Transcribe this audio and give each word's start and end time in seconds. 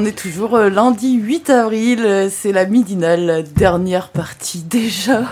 On 0.00 0.04
est 0.04 0.16
toujours 0.16 0.54
euh, 0.54 0.70
lundi 0.70 1.14
8 1.14 1.50
avril, 1.50 2.04
euh, 2.04 2.28
c'est 2.30 2.52
la 2.52 2.66
midinale, 2.66 3.44
dernière 3.56 4.10
partie 4.10 4.62
déjà. 4.62 5.22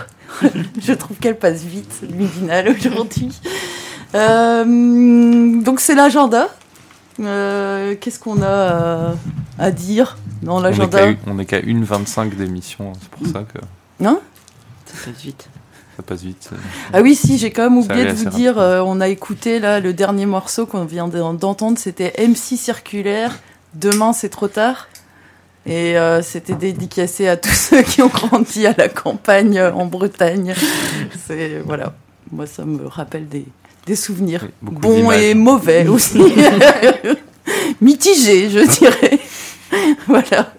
Je 0.81 0.91
trouve 0.91 1.15
qu'elle 1.19 1.37
passe 1.37 1.61
vite, 1.63 2.01
midinale 2.13 2.75
aujourd'hui. 2.77 3.29
Euh, 4.13 5.61
donc 5.61 5.79
c'est 5.79 5.95
l'agenda. 5.95 6.49
Qu'est-ce 7.17 8.19
qu'on 8.19 8.41
a 8.43 9.15
à, 9.57 9.71
dire 9.71 10.17
dans 10.43 10.59
l'agenda 10.59 11.13
On 11.27 11.35
n'est 11.35 11.45
qu'à 11.45 11.61
une 11.61 11.85
25 11.85 12.35
d'émission, 12.35 12.91
c'est 12.99 13.09
pour 13.09 13.25
ça 13.27 13.43
que. 13.43 13.59
Non 14.01 14.19
Ça 14.85 14.95
passe 15.05 15.21
vite. 15.21 15.49
Ça 15.95 16.03
passe 16.03 16.23
vite. 16.23 16.49
Ah 16.91 17.01
oui, 17.01 17.15
si, 17.15 17.37
j'ai 17.37 17.51
quand 17.51 17.63
même 17.63 17.77
oublié 17.77 18.03
de 18.03 18.11
vous 18.11 18.29
dire, 18.31 18.57
on 18.57 18.99
a 18.99 19.07
écouté 19.07 19.59
là 19.59 19.79
le 19.79 19.93
dernier 19.93 20.25
morceau 20.25 20.65
qu'on 20.65 20.83
vient 20.83 21.07
d'entendre, 21.07 21.79
c'était 21.79 22.13
MC 22.19 22.57
Circulaire 22.57 23.39
Demain, 23.73 24.13
c'est 24.13 24.29
trop 24.29 24.47
tard. 24.47 24.87
Et 25.65 25.97
euh, 25.97 26.21
c'était 26.21 26.53
dédicacé 26.53 27.27
à 27.27 27.35
tous 27.35 27.49
ceux 27.69 27.81
qui 27.81 28.01
ont 28.01 28.07
grandi 28.07 28.65
à 28.65 28.73
la 28.77 28.87
campagne 28.87 29.59
en 29.61 29.85
Bretagne. 29.85 30.55
C'est 31.27 31.59
voilà, 31.59 31.93
moi 32.31 32.47
ça 32.47 32.63
me 32.63 32.87
rappelle 32.87 33.27
des, 33.27 33.45
des 33.85 33.95
souvenirs 33.97 34.47
bons 34.61 35.11
et 35.11 35.33
mauvais 35.33 35.85
aussi, 35.89 36.21
mitigés, 37.81 38.49
je 38.49 38.79
dirais. 38.79 39.19
voilà. 40.07 40.53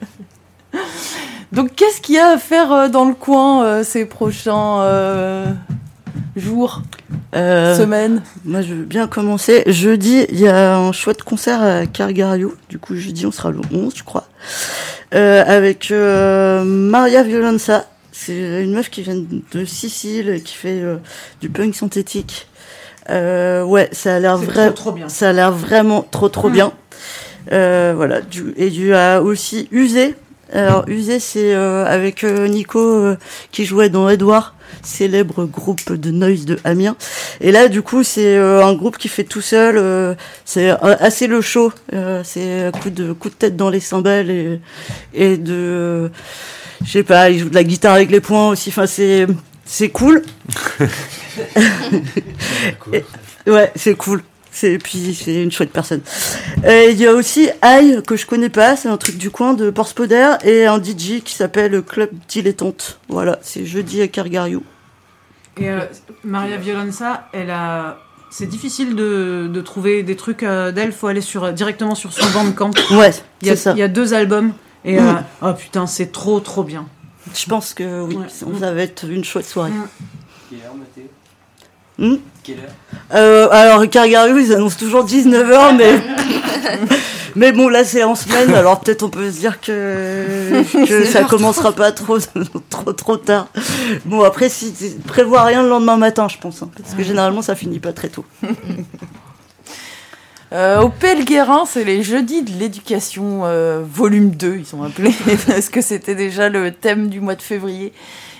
Donc 1.52 1.74
qu'est-ce 1.74 2.02
qu'il 2.02 2.16
y 2.16 2.18
a 2.18 2.28
à 2.32 2.38
faire 2.38 2.70
euh, 2.72 2.88
dans 2.88 3.06
le 3.06 3.14
coin 3.14 3.64
euh, 3.64 3.82
ces 3.82 4.04
prochains 4.04 4.82
jours, 6.38 6.82
euh, 7.34 7.76
semaines 7.76 8.22
Moi, 8.44 8.62
je 8.62 8.74
veux 8.74 8.84
bien 8.84 9.06
commencer. 9.06 9.62
Jeudi, 9.66 10.26
il 10.30 10.40
y 10.40 10.48
a 10.48 10.76
un 10.76 10.92
chouette 10.92 11.22
concert 11.22 11.62
à 11.62 11.86
Cargario. 11.86 12.54
Du 12.68 12.78
coup, 12.78 12.96
jeudi, 12.96 13.26
on 13.26 13.32
sera 13.32 13.50
le 13.50 13.60
11, 13.72 13.94
je 13.96 14.04
crois. 14.04 14.28
Euh, 15.14 15.42
avec 15.46 15.90
euh, 15.90 16.64
Maria 16.64 17.22
Violenza. 17.22 17.86
C'est 18.12 18.62
une 18.62 18.74
meuf 18.74 18.90
qui 18.90 19.02
vient 19.02 19.16
de 19.16 19.64
Sicile, 19.64 20.42
qui 20.44 20.54
fait 20.54 20.80
euh, 20.82 20.96
du 21.40 21.48
punk 21.48 21.74
synthétique. 21.74 22.48
Ouais, 23.08 23.88
ça 23.92 24.16
a 24.16 24.18
l'air 24.18 24.36
vraiment, 24.36 25.08
ça 25.08 25.30
a 25.30 25.32
l'air 25.32 25.52
vraiment 25.52 26.06
trop 26.10 26.28
trop 26.28 26.50
bien. 26.50 26.72
voilà. 27.50 28.20
Du, 28.20 28.52
et 28.56 28.70
tu 28.70 28.92
as 28.92 29.22
aussi 29.22 29.68
Usé. 29.70 30.14
Alors 30.52 30.86
Usé, 30.88 31.20
c'est 31.20 31.54
avec 31.54 32.22
Nico 32.22 33.14
qui 33.50 33.64
jouait 33.64 33.88
dans 33.88 34.10
Edouard 34.10 34.54
célèbre 34.82 35.44
groupe 35.44 35.92
de 35.92 36.10
noise 36.10 36.44
de 36.44 36.58
Amiens. 36.64 36.96
Et 37.40 37.52
là, 37.52 37.68
du 37.68 37.82
coup, 37.82 38.02
c'est 38.02 38.36
euh, 38.36 38.64
un 38.64 38.74
groupe 38.74 38.98
qui 38.98 39.08
fait 39.08 39.24
tout 39.24 39.40
seul. 39.40 39.76
Euh, 39.78 40.14
c'est 40.44 40.70
assez 40.70 41.26
le 41.26 41.40
show. 41.40 41.72
Euh, 41.92 42.22
c'est 42.24 42.70
coup 42.82 42.90
de 42.90 43.12
coup 43.12 43.28
de 43.28 43.34
tête 43.34 43.56
dans 43.56 43.70
les 43.70 43.80
cymbales 43.80 44.30
et, 44.30 44.60
et 45.14 45.36
de, 45.36 46.10
je 46.84 46.90
sais 46.90 47.02
pas, 47.02 47.30
il 47.30 47.38
joue 47.40 47.48
de 47.48 47.54
la 47.54 47.64
guitare 47.64 47.94
avec 47.94 48.10
les 48.10 48.20
poings 48.20 48.50
aussi. 48.50 48.70
Enfin, 48.70 48.86
c'est 48.86 49.26
c'est 49.64 49.90
cool. 49.90 50.22
ouais, 53.46 53.72
c'est 53.76 53.94
cool. 53.94 54.22
Et 54.64 54.78
puis 54.78 55.14
c'est 55.14 55.42
une 55.42 55.50
chouette 55.50 55.72
personne. 55.72 56.00
Il 56.64 56.96
y 56.96 57.06
a 57.06 57.12
aussi 57.12 57.48
Aïe 57.62 58.02
que 58.06 58.16
je 58.16 58.26
connais 58.26 58.48
pas, 58.48 58.76
c'est 58.76 58.88
un 58.88 58.96
truc 58.96 59.18
du 59.18 59.30
coin 59.30 59.54
de 59.54 59.70
Porspoder 59.70 60.36
et 60.44 60.66
un 60.66 60.82
DJ 60.82 61.22
qui 61.24 61.34
s'appelle 61.34 61.82
Club 61.82 62.10
Dilettante. 62.28 62.98
Voilà, 63.08 63.38
c'est 63.42 63.64
jeudi 63.64 64.02
à 64.02 64.08
Cargario. 64.08 64.62
Et 65.60 65.70
euh, 65.70 65.80
Maria 66.24 66.56
Violenza, 66.56 67.28
elle 67.32 67.50
a 67.50 67.98
c'est 68.30 68.46
difficile 68.46 68.94
de, 68.94 69.48
de, 69.50 69.60
trouver 69.62 70.02
des 70.02 70.14
trucs 70.14 70.42
euh, 70.42 70.70
d'elle. 70.70 70.92
Faut 70.92 71.06
aller 71.06 71.22
sur, 71.22 71.50
directement 71.52 71.94
sur 71.94 72.12
son 72.12 72.28
bandcamp. 72.30 72.72
Ouais, 72.90 73.10
il 73.40 73.48
y, 73.48 73.50
a, 73.50 73.56
ça. 73.56 73.72
il 73.72 73.78
y 73.78 73.82
a 73.82 73.88
deux 73.88 74.12
albums. 74.12 74.52
Et 74.84 74.98
euh, 74.98 75.14
oh 75.42 75.54
putain, 75.54 75.86
c'est 75.86 76.12
trop 76.12 76.38
trop 76.40 76.62
bien. 76.62 76.86
Je 77.34 77.46
pense 77.46 77.74
que 77.74 78.02
oui, 78.02 78.18
ça 78.28 78.72
va 78.72 78.82
être 78.82 79.04
une 79.08 79.24
chouette 79.24 79.46
soirée. 79.46 79.72
Hmm 81.98 82.16
Quelle 82.42 82.58
heure? 82.58 83.00
Euh, 83.14 83.48
Alors, 83.50 83.88
Cargario, 83.88 84.38
ils 84.38 84.52
annoncent 84.52 84.78
toujours 84.78 85.04
19h, 85.04 85.76
mais. 85.76 86.00
mais 87.36 87.52
bon, 87.52 87.68
là, 87.68 87.84
c'est 87.84 88.04
en 88.04 88.14
semaine, 88.14 88.54
alors 88.54 88.80
peut-être 88.80 89.02
on 89.02 89.08
peut 89.08 89.30
se 89.30 89.38
dire 89.38 89.60
que, 89.60 90.62
que 90.86 91.04
ça 91.04 91.24
commencera 91.24 91.72
pas 91.72 91.92
trop, 91.92 92.18
trop, 92.70 92.92
trop 92.92 93.16
tard. 93.16 93.48
Bon, 94.04 94.22
après, 94.22 94.48
si, 94.48 94.72
prévois 95.06 95.42
rien 95.42 95.62
le 95.62 95.68
lendemain 95.68 95.96
matin, 95.96 96.28
je 96.28 96.38
pense, 96.38 96.62
hein, 96.62 96.70
parce 96.80 96.94
que 96.94 97.02
généralement, 97.02 97.42
ça 97.42 97.54
finit 97.54 97.80
pas 97.80 97.92
très 97.92 98.08
tôt. 98.08 98.24
Euh, 100.52 100.80
au 100.80 100.88
Pelguerin, 100.88 101.64
c'est 101.66 101.84
les 101.84 102.02
jeudis 102.02 102.42
de 102.42 102.58
l'éducation, 102.58 103.42
euh, 103.44 103.82
volume 103.84 104.30
2, 104.30 104.56
ils 104.60 104.66
sont 104.66 104.82
appelés, 104.82 105.14
parce 105.46 105.68
que 105.68 105.82
c'était 105.82 106.14
déjà 106.14 106.48
le 106.48 106.72
thème 106.72 107.08
du 107.08 107.20
mois 107.20 107.34
de 107.34 107.42
février. 107.42 107.92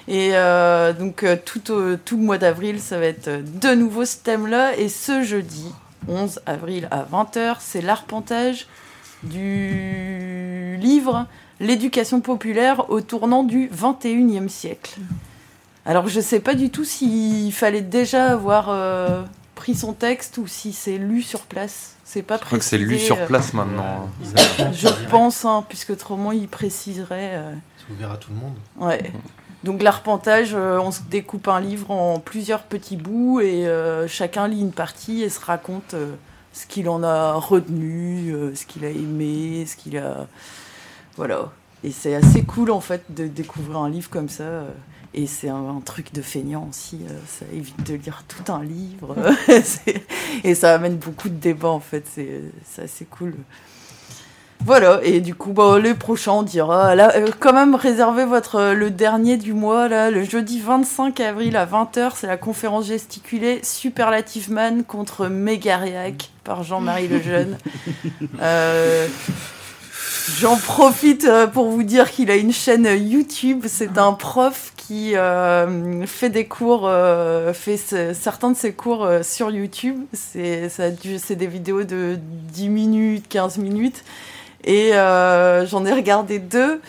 Et 0.09 0.31
euh, 0.33 0.95
donc 0.95 1.23
euh, 1.23 1.37
tout, 1.37 1.61
tout 2.05 2.17
le 2.17 2.23
mois 2.23 2.39
d'avril, 2.39 2.81
ça 2.81 2.99
va 2.99 3.05
être 3.05 3.29
de 3.29 3.75
nouveau 3.75 4.07
ce 4.07 4.17
thème-là. 4.17 4.77
Et 4.79 4.89
ce 4.89 5.23
jeudi, 5.23 5.67
11 6.09 6.41
avril 6.47 6.89
à 6.91 7.05
20h, 7.05 7.57
c'est 7.61 7.83
l'arpentage 7.83 8.67
du 9.23 10.79
livre 10.81 11.27
L'éducation 11.61 12.21
populaire 12.21 12.89
au 12.89 13.01
tournant 13.01 13.43
du 13.43 13.69
21e 13.69 14.49
siècle. 14.49 14.95
Alors 15.85 16.07
je 16.07 16.19
ne 16.19 16.23
sais 16.23 16.39
pas 16.39 16.55
du 16.55 16.71
tout 16.71 16.85
s'il 16.85 17.53
fallait 17.53 17.83
déjà 17.83 18.31
avoir 18.31 18.69
euh, 18.69 19.25
pris 19.57 19.75
son 19.75 19.93
texte 19.93 20.39
ou 20.39 20.47
si 20.47 20.73
c'est 20.73 20.99
lu 20.99 21.21
sur 21.21 21.41
place. 21.41 21.97
C'est 22.05 22.23
pas 22.23 22.39
je 22.39 22.45
crois 22.45 22.59
que 22.59 22.65
c'est 22.65 22.79
lu 22.79 22.97
sur 22.99 23.27
place 23.27 23.53
maintenant. 23.55 24.09
Je 24.73 24.89
pense, 25.11 25.45
hein, 25.45 25.65
puisque 25.69 25.91
autrement 25.91 26.31
il 26.31 26.47
préciserait. 26.47 27.43
C'est 27.77 27.93
ouvert 27.93 28.13
à 28.13 28.17
tout 28.17 28.31
le 28.31 28.37
monde. 28.37 28.55
Ouais. 28.79 29.13
Donc 29.65 29.83
l'arpentage, 29.83 30.55
euh, 30.55 30.79
on 30.79 30.93
se 30.93 31.03
découpe 31.03 31.49
un 31.49 31.61
livre 31.61 31.91
en 31.91 32.21
plusieurs 32.21 32.63
petits 32.63 32.97
bouts 32.97 33.41
et 33.41 33.67
euh, 33.67 34.07
chacun 34.07 34.47
lit 34.47 34.61
une 34.61 34.73
partie 34.73 35.23
et 35.23 35.29
se 35.29 35.41
raconte 35.41 35.95
euh, 35.95 36.15
ce 36.53 36.67
qu'il 36.67 36.89
en 36.89 37.03
a 37.03 37.33
retenu, 37.33 38.33
ce 38.55 38.67
qu'il 38.67 38.85
a 38.85 38.91
aimé, 38.91 39.67
ce 39.67 39.77
qu'il 39.77 39.99
a... 39.99 40.27
Voilà. 41.17 41.53
Et 41.85 41.91
c'est 41.91 42.15
assez 42.15 42.43
cool 42.43 42.71
en 42.71 42.81
fait 42.81 43.03
de 43.11 43.27
découvrir 43.27 43.79
un 43.79 43.91
livre 43.91 44.11
comme 44.11 44.29
ça. 44.29 44.65
et 45.15 45.27
c'est 45.27 45.49
un, 45.49 45.81
truc 45.85 46.13
de 46.13 46.23
feignant 46.23 46.67
aussi. 46.71 47.01
ça 47.27 47.45
évite 47.53 47.85
de 47.87 47.95
lire 47.95 48.25
tout 48.27 48.53
un 48.53 48.63
livre. 48.63 49.15
et 50.45 50.55
ça 50.55 50.75
amène 50.75 50.97
beaucoup 50.97 51.29
de 51.29 51.35
débats 51.35 51.69
en 51.69 51.81
fait. 51.81 52.05
C'est 52.65 52.83
assez 52.83 53.05
cool. 53.05 53.35
Voilà, 54.65 55.01
et 55.03 55.21
du 55.21 55.35
coup, 55.35 55.53
bah, 55.53 55.79
les 55.79 55.95
prochains, 55.95 56.33
on 56.33 56.43
dira. 56.43 56.95
Là, 56.95 57.13
euh, 57.17 57.29
quand 57.39 57.53
même, 57.53 57.75
réservez 57.75 58.25
votre, 58.25 58.57
euh, 58.57 58.75
le 58.75 58.91
dernier 58.91 59.37
du 59.37 59.53
mois, 59.55 59.89
là, 59.89 60.11
le 60.11 60.25
jeudi 60.25 60.61
25 60.61 61.21
avril 61.21 61.57
à 61.57 61.65
20h, 61.65 62.13
c'est 62.17 62.27
la 62.27 62.37
conférence 62.37 62.87
gesticulée 62.87 63.61
Superlative 63.63 64.51
Man 64.51 64.85
contre 64.85 65.29
Mégariac 65.29 66.31
par 66.45 66.65
Jean-Marie 66.65 67.09
Lejeune. 67.09 67.57
euh, 68.43 69.07
J'en 70.41 70.57
profite 70.57 71.27
pour 71.55 71.71
vous 71.71 71.83
dire 71.83 72.11
qu'il 72.11 72.31
a 72.31 72.37
une 72.37 72.53
chaîne 72.53 72.87
YouTube. 72.87 73.65
C'est 73.67 73.97
un 73.97 74.13
prof 74.13 74.73
qui 74.77 75.17
euh, 75.17 76.05
fait 76.05 76.29
des 76.29 76.45
cours, 76.47 76.83
euh, 76.85 77.55
fait 77.55 77.79
certains 78.13 78.51
de 78.51 78.57
ses 78.57 78.73
cours 78.75 79.09
sur 79.23 79.51
YouTube. 79.51 79.97
C'est 80.13 80.69
des 81.31 81.47
vidéos 81.47 81.85
de 81.85 82.19
10 82.53 82.69
minutes, 82.69 83.27
15 83.29 83.57
minutes. 83.57 84.05
Et 84.69 84.93
euh, 84.93 85.67
j'en 85.67 85.87
ai 85.87 85.93
regardé 85.95 86.39
deux. 86.39 86.83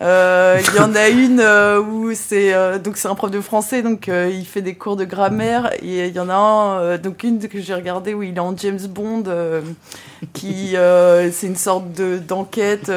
Euh, 0.00 0.60
il 0.60 0.76
y 0.76 0.80
en 0.80 0.94
a 0.94 1.08
une 1.08 1.40
euh, 1.40 1.80
où 1.80 2.12
c'est 2.14 2.54
euh, 2.54 2.78
donc 2.78 2.96
c'est 2.96 3.08
un 3.08 3.16
prof 3.16 3.32
de 3.32 3.40
français 3.40 3.82
donc 3.82 4.08
il 4.08 4.44
fait 4.46 4.62
des 4.62 4.74
cours 4.74 4.96
de 4.96 5.04
grammaire 5.04 5.72
et 5.82 6.06
il 6.06 6.14
y 6.14 6.20
en 6.20 6.28
a 6.28 6.34
un 6.34 6.98
donc 6.98 7.24
une 7.24 7.40
que 7.40 7.60
j'ai 7.60 7.74
regardé 7.74 8.14
où 8.14 8.22
il 8.22 8.36
est 8.36 8.40
en 8.40 8.56
James 8.56 8.78
Bond 8.88 9.24
qui 10.32 10.74
c'est 10.74 11.46
une 11.46 11.56
sorte 11.56 11.92
de 11.92 12.18
d'enquête 12.18 12.92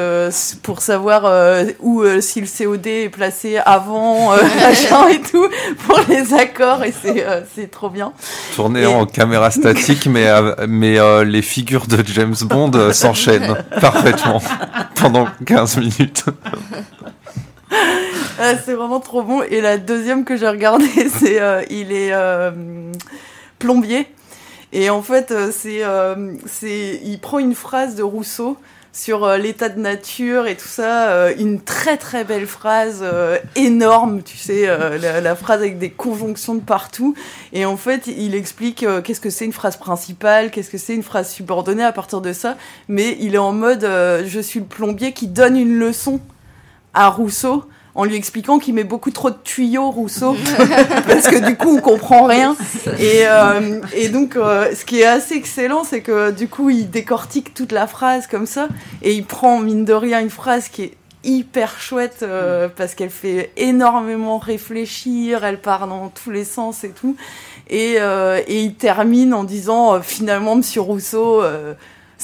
pour 0.62 0.80
savoir 0.80 1.66
où 1.80 2.04
si 2.20 2.40
le 2.40 2.46
COD 2.46 2.86
est 2.86 3.08
placé 3.08 3.58
avant 3.58 4.30
machin 4.62 5.08
et 5.08 5.20
tout 5.20 5.48
pour 5.86 6.00
les 6.08 6.34
accords 6.34 6.84
et 6.84 6.92
c'est 6.92 7.24
c'est 7.54 7.70
trop 7.70 7.90
bien. 7.90 8.12
Tourné 8.54 8.86
en 8.86 9.06
caméra 9.06 9.50
statique 9.50 10.06
mais 10.06 10.28
mais 10.68 10.98
les 11.24 11.42
figures 11.42 11.86
de 11.86 12.02
James 12.06 12.36
Bond 12.42 12.92
s'enchaînent 12.92 13.56
parfaitement 13.80 14.40
pendant 14.94 15.26
15 15.46 15.78
minutes. 15.78 16.24
Ah, 18.38 18.54
c'est 18.64 18.74
vraiment 18.74 19.00
trop 19.00 19.22
bon. 19.22 19.42
Et 19.42 19.60
la 19.60 19.78
deuxième 19.78 20.24
que 20.24 20.36
j'ai 20.36 20.48
regardée, 20.48 21.08
c'est 21.18 21.40
euh, 21.40 21.62
il 21.70 21.92
est 21.92 22.12
euh, 22.12 22.50
plombier. 23.58 24.06
Et 24.72 24.90
en 24.90 25.02
fait, 25.02 25.30
euh, 25.30 25.50
c'est 25.52 25.82
c'est 26.46 27.00
il 27.04 27.18
prend 27.18 27.38
une 27.38 27.54
phrase 27.54 27.94
de 27.94 28.02
Rousseau 28.02 28.56
sur 28.94 29.26
l'état 29.38 29.70
de 29.70 29.80
nature 29.80 30.46
et 30.46 30.54
tout 30.54 30.68
ça, 30.68 31.30
une 31.38 31.62
très 31.62 31.96
très 31.96 32.24
belle 32.24 32.46
phrase 32.46 33.02
énorme, 33.56 34.22
tu 34.22 34.36
sais, 34.36 34.66
la, 34.66 35.22
la, 35.22 35.34
phrase 35.34 35.60
avec 35.60 35.78
des 35.78 35.88
conjonctions 35.88 36.54
de 36.54 36.60
partout. 36.60 37.14
Et 37.54 37.64
en 37.64 37.78
fait, 37.78 38.06
il 38.06 38.34
explique 38.34 38.84
qu'est-ce 39.02 39.20
que 39.22 39.30
c'est 39.30 39.46
une 39.46 39.54
phrase 39.54 39.78
principale, 39.78 40.50
qu'est-ce 40.50 40.68
que 40.68 40.76
c'est 40.76 40.94
une 40.94 41.02
phrase 41.02 41.30
subordonnée 41.30 41.84
à 41.84 41.92
partir 41.92 42.20
de 42.20 42.34
ça. 42.34 42.58
Mais 42.88 43.16
il 43.18 43.34
est 43.34 43.38
en 43.38 43.52
mode 43.52 43.80
je 43.82 44.40
suis 44.42 44.60
le 44.60 44.66
plombier 44.66 45.12
qui 45.12 45.26
donne 45.26 45.56
une 45.56 45.78
leçon 45.78 46.20
à 46.94 47.08
Rousseau 47.08 47.64
en 47.94 48.04
lui 48.04 48.16
expliquant 48.16 48.58
qu'il 48.58 48.74
met 48.74 48.84
beaucoup 48.84 49.10
trop 49.10 49.30
de 49.30 49.36
tuyaux 49.44 49.90
Rousseau 49.90 50.34
parce 51.06 51.28
que 51.28 51.44
du 51.46 51.56
coup 51.56 51.76
on 51.76 51.80
comprend 51.80 52.24
rien. 52.24 52.56
Et, 52.98 53.22
euh, 53.26 53.80
et 53.94 54.08
donc 54.08 54.36
euh, 54.36 54.74
ce 54.74 54.84
qui 54.84 55.00
est 55.00 55.06
assez 55.06 55.34
excellent 55.34 55.84
c'est 55.84 56.00
que 56.00 56.30
du 56.30 56.48
coup 56.48 56.70
il 56.70 56.90
décortique 56.90 57.52
toute 57.54 57.72
la 57.72 57.86
phrase 57.86 58.26
comme 58.26 58.46
ça 58.46 58.68
et 59.02 59.12
il 59.12 59.24
prend 59.24 59.58
mine 59.58 59.84
de 59.84 59.92
rien 59.92 60.20
une 60.20 60.30
phrase 60.30 60.68
qui 60.68 60.84
est 60.84 60.92
hyper 61.24 61.78
chouette 61.80 62.20
euh, 62.22 62.68
parce 62.74 62.94
qu'elle 62.94 63.10
fait 63.10 63.52
énormément 63.56 64.38
réfléchir 64.38 65.44
elle 65.44 65.60
part 65.60 65.86
dans 65.86 66.08
tous 66.08 66.30
les 66.30 66.44
sens 66.44 66.84
et 66.84 66.90
tout. 66.90 67.16
Et, 67.68 67.94
et 67.94 68.60
il 68.60 68.74
termine 68.74 69.32
en 69.32 69.44
disant 69.44 70.02
finalement 70.02 70.56
monsieur 70.56 70.82
Rousseau 70.82 71.42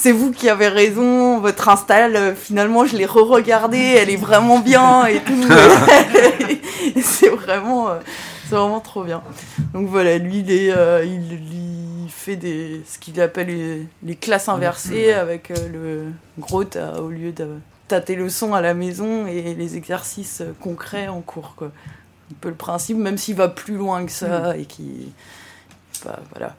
c'est 0.01 0.13
vous 0.13 0.31
qui 0.31 0.47
avez 0.47 0.69
raison, 0.69 1.39
votre 1.39 1.67
install, 1.67 2.15
euh, 2.15 2.33
finalement, 2.33 2.85
je 2.85 2.95
l'ai 2.95 3.05
re-regardée, 3.05 3.97
elle 3.99 4.09
est 4.09 4.15
vraiment 4.15 4.59
bien 4.59 5.05
et 5.07 5.19
tout. 5.19 5.43
c'est 7.01 7.27
vraiment, 7.27 7.89
euh, 7.89 7.99
c'est 8.47 8.55
vraiment 8.55 8.79
trop 8.79 9.03
bien. 9.03 9.21
Donc 9.73 9.89
voilà, 9.89 10.17
lui, 10.17 10.39
il, 10.39 10.51
est, 10.51 10.71
euh, 10.71 11.03
il, 11.03 12.09
fait 12.09 12.37
des, 12.37 12.81
ce 12.87 12.97
qu'il 12.97 13.19
appelle 13.19 13.87
les, 14.01 14.15
classes 14.15 14.47
inversées 14.47 15.11
avec 15.11 15.49
le 15.49 16.05
gros, 16.37 16.63
au 16.97 17.09
lieu 17.09 17.33
de 17.33 17.49
tâter 17.89 18.15
le 18.15 18.29
son 18.29 18.53
à 18.53 18.61
la 18.61 18.73
maison 18.73 19.27
et 19.27 19.53
les 19.53 19.75
exercices 19.75 20.43
concrets 20.61 21.09
en 21.09 21.19
cours, 21.19 21.55
quoi. 21.57 21.71
Un 22.31 22.35
peu 22.39 22.49
le 22.49 22.55
principe, 22.55 22.97
même 22.97 23.17
s'il 23.17 23.35
va 23.35 23.49
plus 23.49 23.75
loin 23.75 24.05
que 24.05 24.11
ça 24.11 24.53
mm. 24.53 24.59
et 24.61 24.65
qui, 24.65 25.11
bah, 26.05 26.19
voilà 26.31 26.55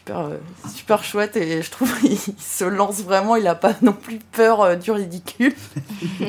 super, 0.00 0.18
euh, 0.18 0.36
super 0.68 1.04
chouette 1.04 1.36
et 1.36 1.62
je 1.62 1.70
trouve 1.70 1.92
qu'il 2.00 2.18
se 2.38 2.64
lance 2.64 3.02
vraiment, 3.02 3.36
il 3.36 3.44
n'a 3.44 3.54
pas 3.54 3.74
non 3.82 3.92
plus 3.92 4.18
peur 4.32 4.62
euh, 4.62 4.76
du 4.76 4.90
ridicule. 4.90 5.54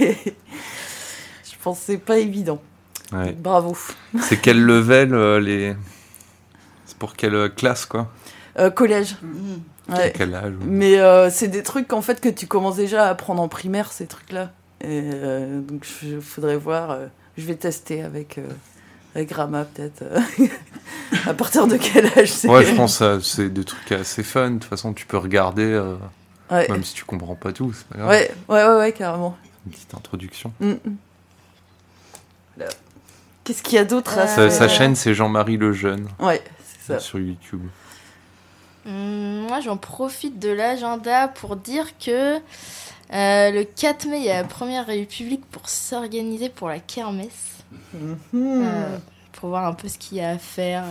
je 0.00 0.32
pense 1.62 1.78
que 1.78 1.84
c'est 1.86 1.98
pas 1.98 2.18
évident. 2.18 2.60
Bravo. 3.38 3.76
C'est 4.20 4.38
quel 4.38 4.60
level 4.60 5.14
euh, 5.14 5.38
les... 5.38 5.76
C'est 6.84 6.98
pour 6.98 7.14
quelle 7.14 7.54
classe 7.54 7.86
quoi? 7.86 8.10
Collège. 8.74 9.16
Mmh. 9.22 9.94
Quel 10.14 10.34
âge 10.34 10.52
Mais 10.62 10.98
c'est 11.30 11.48
des 11.48 11.62
trucs 11.62 11.92
en 11.92 12.02
fait 12.02 12.20
que 12.20 12.28
tu 12.28 12.46
commences 12.46 12.76
déjà 12.76 13.06
à 13.06 13.10
apprendre 13.10 13.42
en 13.42 13.48
primaire 13.48 13.92
ces 13.92 14.06
trucs 14.06 14.32
là. 14.32 14.52
Et 14.80 15.02
donc 15.02 15.86
il 16.02 16.20
faudrait 16.20 16.56
voir. 16.56 16.98
je 17.36 17.44
vais 17.46 17.56
tester 17.56 18.02
avec 18.02 18.38
avec 19.14 19.32
Rama 19.32 19.64
peut-être. 19.64 20.02
Euh, 20.02 20.20
à 21.26 21.34
partir 21.34 21.66
de 21.66 21.76
quel 21.76 22.06
âge 22.18 22.32
c'est 22.32 22.48
Ouais, 22.48 22.64
je 22.64 22.74
pense 22.74 22.98
que 22.98 23.20
c'est 23.20 23.48
des 23.48 23.64
trucs 23.64 23.92
assez 23.92 24.22
fun. 24.22 24.50
De 24.50 24.58
toute 24.58 24.64
façon, 24.64 24.92
tu 24.92 25.06
peux 25.06 25.18
regarder, 25.18 25.64
euh, 25.64 25.96
même 26.50 26.84
si 26.84 26.94
tu 26.94 27.04
comprends 27.04 27.36
pas 27.36 27.52
tout, 27.52 27.72
c'est 27.72 27.86
pas 27.88 27.98
grave. 27.98 28.10
Ouais, 28.10 28.30
ouais, 28.48 28.64
ouais, 28.64 28.76
ouais, 28.78 28.92
carrément. 28.92 29.36
Une 29.66 29.72
petite 29.72 29.94
introduction. 29.94 30.52
Mm, 30.60 30.72
mm. 30.72 30.96
Qu'est-ce 33.44 33.62
qu'il 33.62 33.74
y 33.74 33.78
a 33.78 33.84
d'autre 33.84 34.18
sa, 34.26 34.68
chaîne, 34.68 34.94
c'est 34.94 35.14
Jean-Marie 35.14 35.58
le 35.58 35.72
Jeune. 35.72 36.08
Ouais, 36.18 36.42
c'est 36.64 36.94
ça. 36.94 36.98
Sur 36.98 37.18
YouTube. 37.18 37.62
Hum, 38.86 39.46
moi, 39.48 39.60
j'en 39.60 39.76
profite 39.76 40.38
de 40.38 40.50
l'agenda 40.50 41.28
pour 41.28 41.56
dire 41.56 41.98
que 41.98 42.38
euh, 43.12 43.50
le 43.50 43.64
4 43.64 44.06
mai, 44.06 44.18
il 44.18 44.24
y 44.24 44.30
a 44.30 44.42
la 44.42 44.48
première 44.48 44.86
république 44.86 45.44
pour 45.50 45.68
s'organiser 45.68 46.48
pour 46.48 46.68
la 46.68 46.78
kermesse. 46.78 47.54
Euh, 48.34 48.98
pour 49.32 49.50
voir 49.50 49.66
un 49.66 49.74
peu 49.74 49.88
ce 49.88 49.98
qu'il 49.98 50.18
y 50.18 50.20
a 50.20 50.30
à 50.30 50.38
faire. 50.38 50.84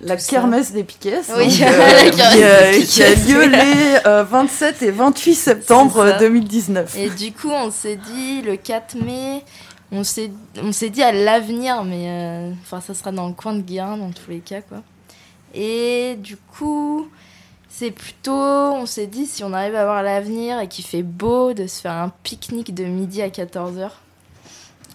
La 0.00 0.16
kermesse 0.16 0.72
des 0.72 0.84
Piquets, 0.84 1.20
oui, 1.36 1.60
euh, 1.62 2.80
qui, 2.82 3.02
a, 3.02 3.14
lieu 3.14 3.46
les 3.46 3.98
27 4.04 4.82
euh, 4.82 4.86
et 4.86 4.90
28 4.90 5.34
septembre 5.34 6.16
2019. 6.18 6.96
Et 6.96 7.10
du 7.10 7.32
coup, 7.32 7.50
on 7.50 7.70
s'est 7.70 7.96
dit 7.96 8.40
le 8.40 8.56
4 8.56 8.96
mai, 8.96 9.44
on 9.92 10.02
s'est 10.02 10.30
on 10.62 10.72
s'est 10.72 10.88
dit 10.88 11.02
à 11.02 11.12
l'avenir, 11.12 11.84
mais 11.84 12.50
enfin 12.62 12.80
ça 12.80 12.94
sera 12.94 13.12
dans 13.12 13.28
le 13.28 13.34
coin 13.34 13.52
de 13.52 13.60
Guérin 13.60 13.98
dans 13.98 14.10
tous 14.10 14.30
les 14.30 14.40
cas 14.40 14.62
quoi. 14.62 14.78
Et 15.54 16.16
du 16.18 16.36
coup, 16.36 17.08
c'est 17.80 17.92
plutôt, 17.92 18.32
on 18.32 18.84
s'est 18.84 19.06
dit 19.06 19.24
si 19.24 19.42
on 19.42 19.54
arrive 19.54 19.74
à 19.74 19.84
voir 19.84 20.02
l'avenir 20.02 20.60
et 20.60 20.68
qu'il 20.68 20.84
fait 20.84 21.02
beau, 21.02 21.54
de 21.54 21.66
se 21.66 21.80
faire 21.80 21.92
un 21.92 22.12
pique-nique 22.22 22.74
de 22.74 22.84
midi 22.84 23.22
à 23.22 23.28
14h. 23.28 23.88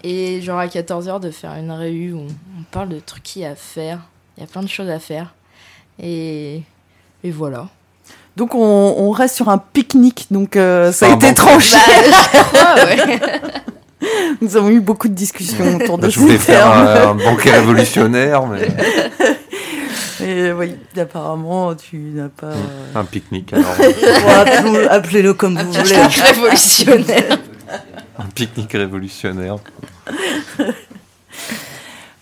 Et 0.04 0.40
genre 0.42 0.60
à 0.60 0.68
14h 0.68 1.20
de 1.20 1.32
faire 1.32 1.56
une 1.56 1.72
réunion 1.72 2.20
où 2.20 2.28
on 2.60 2.64
parle 2.70 2.90
de 2.90 3.00
trucs 3.00 3.24
qu'il 3.24 3.42
y 3.42 3.46
a 3.46 3.50
à 3.50 3.56
faire. 3.56 4.02
Il 4.38 4.42
y 4.42 4.44
a 4.44 4.48
plein 4.48 4.62
de 4.62 4.68
choses 4.68 4.92
à 4.92 5.00
faire. 5.00 5.34
Et, 6.00 6.62
et 7.24 7.32
voilà. 7.32 7.70
Donc 8.36 8.54
on, 8.54 9.10
reste 9.10 9.36
sur 9.38 9.50
un 9.50 9.58
pique-nique, 9.58 10.28
donc 10.30 10.56
euh, 10.56 10.92
ça 10.92 11.08
a 11.08 11.16
été 11.16 11.34
tranché. 11.34 11.78
Bah, 12.54 12.76
Nous 14.42 14.58
avons 14.58 14.70
eu 14.70 14.80
beaucoup 14.80 15.08
de 15.08 15.16
discussions 15.16 15.76
autour 15.82 15.98
de 15.98 16.08
Je 16.08 16.20
voulais 16.20 16.38
faire 16.38 16.70
un, 16.70 17.16
banquet 17.16 17.50
révolutionnaire, 17.58 18.46
mais... 18.46 18.68
Et 20.26 20.52
oui, 20.52 20.76
apparemment, 20.98 21.76
tu 21.76 21.98
n'as 21.98 22.30
pas... 22.30 22.54
Un 22.96 23.06
pique-nique, 23.06 23.54
alors. 23.54 23.76
Appelez-le 24.90 25.36
comme 25.36 25.56
vous 25.56 25.72
voulez. 25.72 25.96
Un 25.96 26.08
révolutionnaire. 26.08 27.38
un 28.18 28.26
pique-nique 28.34 28.74
révolutionnaire. 28.74 29.58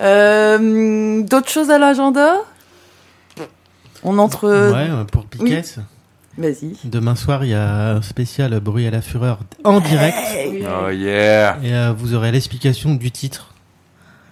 Euh, 0.02 1.22
d'autres 1.22 1.48
choses 1.48 1.70
à 1.70 1.78
l'agenda? 1.78 2.40
On 4.04 4.18
entre. 4.18 4.50
Ouais, 4.50 4.90
pour 5.10 5.24
Piquet. 5.26 5.62
Vas-y. 6.38 6.76
Demain 6.84 7.16
soir, 7.16 7.46
il 7.46 7.52
y 7.52 7.54
a 7.54 7.92
un 7.92 8.02
spécial 8.02 8.60
Bruit 8.60 8.86
à 8.86 8.92
la 8.92 9.02
fureur 9.02 9.40
en 9.64 9.80
direct. 9.80 10.18
Oh 10.66 10.90
yeah 10.90 11.58
Et 11.64 11.74
euh, 11.74 11.94
vous 11.96 12.16
aurez 12.16 12.34
l'explication 12.34 12.96
du 12.96 13.12
titre. 13.12 13.54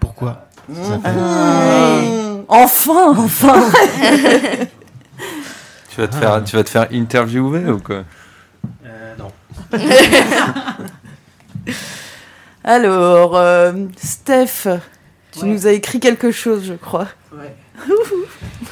Pourquoi? 0.01 0.47
Mmh. 0.67 2.40
Enfin, 2.53 3.15
enfin 3.17 3.71
tu, 5.89 6.01
vas 6.01 6.07
te 6.09 6.15
faire, 6.15 6.43
tu 6.43 6.57
vas 6.57 6.63
te 6.65 6.69
faire 6.69 6.87
interviewer 6.91 7.71
ou 7.71 7.79
quoi? 7.79 8.03
Euh, 8.85 9.15
Non. 9.17 9.31
Alors, 12.65 13.37
euh, 13.37 13.71
Steph, 13.95 14.67
tu 15.31 15.45
nous 15.45 15.65
as 15.65 15.71
écrit 15.71 16.01
quelque 16.01 16.31
chose, 16.31 16.65
je 16.65 16.73
crois. 16.73 17.07
Ouais. 17.33 17.55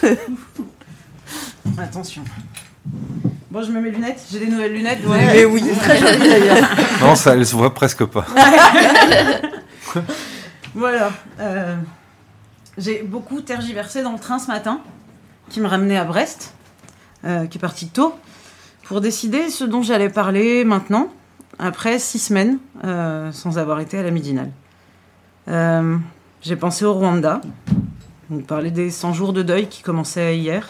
Attention. 1.78 2.24
Bon, 3.50 3.64
je 3.64 3.72
mets 3.72 3.80
mes 3.80 3.92
lunettes. 3.92 4.28
J'ai 4.30 4.40
des 4.40 4.48
nouvelles 4.48 4.74
lunettes. 4.74 5.00
Mais 5.08 5.46
oui, 5.46 5.64
très 5.80 6.02
d'ailleurs. 6.02 6.68
Non, 7.00 7.16
ça, 7.16 7.34
elle 7.34 7.46
se 7.46 7.56
voit 7.56 7.74
presque 7.74 8.04
pas. 8.04 8.26
voilà. 10.76 11.12
Euh, 11.40 11.78
j'ai 12.80 13.04
beaucoup 13.04 13.42
tergiversé 13.42 14.02
dans 14.02 14.14
le 14.14 14.20
train 14.20 14.40
ce 14.40 14.48
matin, 14.48 14.80
qui 15.50 15.60
me 15.60 15.68
ramenait 15.68 15.98
à 15.98 16.06
Brest, 16.06 16.54
euh, 17.26 17.46
qui 17.46 17.58
est 17.58 17.62
parti 17.62 17.90
tôt, 17.90 18.16
pour 18.84 19.02
décider 19.02 19.50
ce 19.50 19.66
dont 19.66 19.82
j'allais 19.82 20.10
parler 20.10 20.64
maintenant 20.64 21.10
après 21.60 22.00
six 22.00 22.20
semaines 22.20 22.58
euh, 22.86 23.32
sans 23.34 23.58
avoir 23.58 23.82
été 23.82 23.98
à 23.98 24.04
la 24.04 24.12
Midinale. 24.12 24.52
Euh, 25.50 25.98
j'ai 26.42 26.56
pensé 26.56 26.86
au 26.86 26.94
Rwanda. 26.94 27.42
On 28.32 28.40
parlait 28.40 28.72
des 28.72 28.92
100 28.92 29.14
jours 29.14 29.34
de 29.34 29.44
deuil 29.44 29.68
qui 29.68 29.84
commençaient 29.84 30.38
hier, 30.38 30.70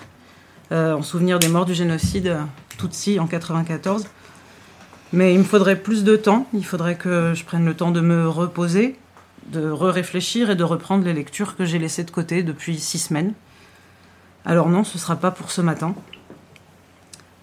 en 0.71 1.01
souvenir 1.01 1.39
des 1.39 1.47
morts 1.47 1.65
du 1.65 1.73
génocide 1.73 2.37
Tutsi 2.77 3.19
en 3.19 3.27
94. 3.27 4.07
Mais 5.11 5.33
il 5.33 5.39
me 5.39 5.43
faudrait 5.43 5.75
plus 5.75 6.03
de 6.03 6.15
temps. 6.15 6.47
Il 6.53 6.63
faudrait 6.63 6.95
que 6.95 7.33
je 7.35 7.43
prenne 7.43 7.65
le 7.65 7.73
temps 7.73 7.91
de 7.91 8.01
me 8.01 8.29
reposer, 8.29 8.97
de 9.51 9.69
re-réfléchir 9.69 10.49
et 10.49 10.55
de 10.55 10.63
reprendre 10.63 11.05
les 11.05 11.13
lectures 11.13 11.55
que 11.55 11.65
j'ai 11.65 11.79
laissées 11.79 12.03
de 12.03 12.11
côté 12.11 12.43
depuis 12.43 12.79
six 12.79 12.99
semaines. 12.99 13.33
Alors 14.45 14.69
non, 14.69 14.83
ce 14.83 14.95
ne 14.97 14.99
sera 14.99 15.15
pas 15.15 15.31
pour 15.31 15.51
ce 15.51 15.61
matin. 15.61 15.95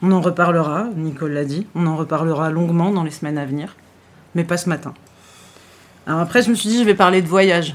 On 0.03 0.13
en 0.13 0.21
reparlera, 0.21 0.89
Nicole 0.95 1.33
l'a 1.33 1.45
dit, 1.45 1.67
on 1.75 1.87
en 1.87 1.97
reparlera 1.97 2.51
longuement 2.51 2.91
dans 2.91 3.03
les 3.03 3.11
semaines 3.11 3.39
à 3.39 3.45
venir, 3.45 3.77
mais 4.35 4.45
pas 4.45 4.57
ce 4.57 4.69
matin. 4.69 4.95
Alors 6.07 6.21
après, 6.21 6.43
je 6.43 6.51
me 6.51 6.55
suis 6.55 6.69
dit, 6.69 6.79
je 6.79 6.85
vais 6.85 6.95
parler 6.95 7.23
de 7.23 7.29
voyage. 7.29 7.75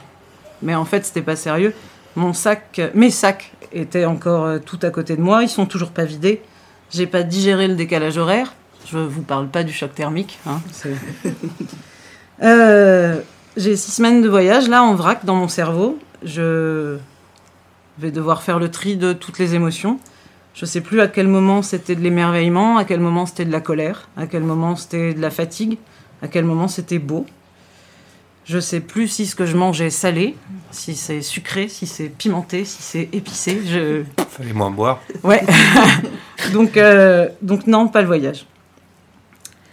Mais 0.62 0.76
en 0.76 0.86
fait, 0.86 1.06
c'était 1.06 1.22
pas 1.22 1.36
sérieux. 1.36 1.74
Mon 2.16 2.34
sac, 2.34 2.82
mes 2.94 3.10
sacs 3.10 3.52
étaient 3.72 4.06
encore 4.06 4.46
euh, 4.46 4.60
tout 4.60 4.80
à 4.82 4.90
côté 4.90 5.16
de 5.16 5.22
moi, 5.22 5.44
ils 5.44 5.50
sont 5.50 5.66
toujours 5.66 5.92
pas 5.92 6.06
vidés. 6.06 6.42
J'ai 6.92 7.08
pas 7.08 7.24
digéré 7.24 7.68
le 7.68 7.76
décalage 7.76 8.18
horaire. 8.18 8.54
Je 8.86 8.98
vous 8.98 9.22
parle 9.22 9.48
pas 9.48 9.64
du 9.64 9.74
choc 9.74 9.94
thermique. 9.96 10.40
Hein, 10.46 10.62
Euh, 12.44 13.22
j'ai 13.58 13.76
six 13.76 13.92
semaines 13.92 14.22
de 14.22 14.30
voyage 14.30 14.68
là 14.70 14.84
en 14.84 14.96
vrac 14.96 15.26
dans 15.26 15.36
mon 15.36 15.48
cerveau. 15.48 16.00
Je 16.24 16.98
vais 17.98 18.12
devoir 18.12 18.44
faire 18.44 18.60
le 18.60 18.70
tri 18.70 18.96
de 18.96 19.14
toutes 19.14 19.40
les 19.40 19.56
émotions. 19.56 20.00
Je 20.54 20.66
sais 20.66 20.82
plus 20.82 21.02
à 21.02 21.08
quel 21.08 21.28
moment 21.28 21.62
c'était 21.62 21.96
de 21.96 22.02
l'émerveillement, 22.02 22.78
à 22.78 22.86
quel 22.86 23.00
moment 23.00 23.26
c'était 23.26 23.46
de 23.46 23.52
la 23.52 23.62
colère, 23.62 24.10
à 24.18 24.28
quel 24.28 24.44
moment 24.44 24.76
c'était 24.76 25.14
de 25.14 25.22
la 25.22 25.32
fatigue, 25.32 25.78
à 26.22 26.28
quel 26.28 26.46
moment 26.46 26.68
c'était 26.68 27.00
beau. 27.00 27.26
Je 28.46 28.60
sais 28.60 28.80
plus 28.80 29.08
si 29.08 29.28
ce 29.28 29.36
que 29.36 29.46
je 29.46 29.56
mange 29.56 29.82
est 29.82 29.92
salé, 29.92 30.36
si 30.72 30.96
c'est 30.96 31.22
sucré, 31.22 31.68
si 31.68 31.86
c'est 31.86 32.10
pimenté, 32.10 32.66
si 32.66 32.82
c'est 32.82 33.10
épicé. 33.14 33.62
Je... 33.66 34.04
Fallait 34.30 34.54
moins 34.54 34.72
boire. 34.72 35.00
Ouais. 35.24 35.42
donc, 36.54 36.76
euh, 36.76 37.30
donc 37.42 37.68
non, 37.68 37.88
pas 37.88 38.02
le 38.02 38.08
voyage. 38.08 38.46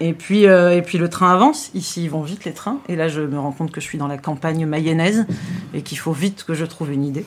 Et 0.01 0.13
puis, 0.13 0.47
euh, 0.47 0.77
et 0.77 0.83
puis 0.83 0.99
le 0.99 1.09
train 1.09 1.33
avance. 1.33 1.71
Ici, 1.75 2.05
ils 2.05 2.11
vont 2.11 2.23
vite 2.23 2.45
les 2.45 2.53
trains. 2.53 2.81
Et 2.89 2.97
là, 2.97 3.09
je 3.09 3.21
me 3.21 3.39
rends 3.39 3.53
compte 3.53 3.73
que 3.73 3.81
je 3.81 3.87
suis 3.87 3.99
dans 3.99 4.07
la 4.07 4.19
campagne 4.19 4.65
mayonnaise 4.65 5.27
et 5.75 5.83
qu'il 5.83 5.99
faut 5.99 6.13
vite 6.13 6.45
que 6.45 6.55
je 6.55 6.65
trouve 6.65 6.93
une 6.93 7.05
idée. 7.05 7.27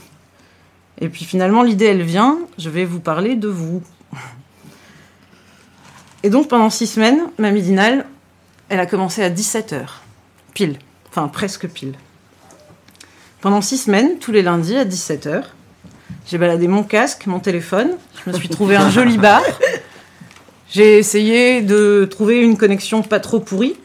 Et 0.99 1.09
puis 1.09 1.25
finalement, 1.25 1.63
l'idée, 1.63 1.85
elle 1.85 2.03
vient. 2.03 2.39
Je 2.57 2.69
vais 2.69 2.85
vous 2.85 2.99
parler 2.99 3.35
de 3.35 3.47
vous. 3.47 3.81
Et 6.23 6.29
donc, 6.29 6.47
pendant 6.47 6.69
six 6.69 6.87
semaines, 6.87 7.19
ma 7.39 7.51
midinale, 7.51 8.05
elle 8.69 8.79
a 8.79 8.85
commencé 8.85 9.23
à 9.23 9.29
17h. 9.29 9.81
Pile. 10.53 10.77
Enfin, 11.09 11.27
presque 11.27 11.67
pile. 11.67 11.95
Pendant 13.41 13.61
six 13.61 13.79
semaines, 13.79 14.19
tous 14.19 14.31
les 14.31 14.43
lundis 14.43 14.77
à 14.77 14.85
17h, 14.85 15.43
j'ai 16.27 16.37
baladé 16.37 16.67
mon 16.67 16.83
casque, 16.83 17.25
mon 17.25 17.39
téléphone. 17.39 17.97
Je 18.23 18.31
me 18.31 18.37
suis 18.37 18.49
trouvé 18.49 18.75
un 18.75 18.89
joli 18.89 19.17
bar. 19.17 19.41
J'ai 20.71 20.97
essayé 20.97 21.61
de 21.61 22.07
trouver 22.09 22.39
une 22.39 22.55
connexion 22.55 23.03
pas 23.03 23.19
trop 23.19 23.41
pourrie. 23.41 23.75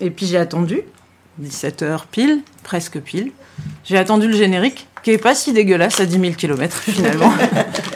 Et 0.00 0.10
puis 0.10 0.24
j'ai 0.24 0.36
attendu. 0.36 0.82
17h 1.42 2.02
pile, 2.10 2.42
presque 2.62 3.00
pile. 3.00 3.32
J'ai 3.84 3.98
attendu 3.98 4.28
le 4.28 4.36
générique, 4.36 4.86
qui 5.02 5.10
est 5.10 5.18
pas 5.18 5.34
si 5.34 5.52
dégueulasse 5.52 5.98
à 5.98 6.06
10 6.06 6.20
000 6.20 6.32
km 6.34 6.76
finalement. 6.76 7.32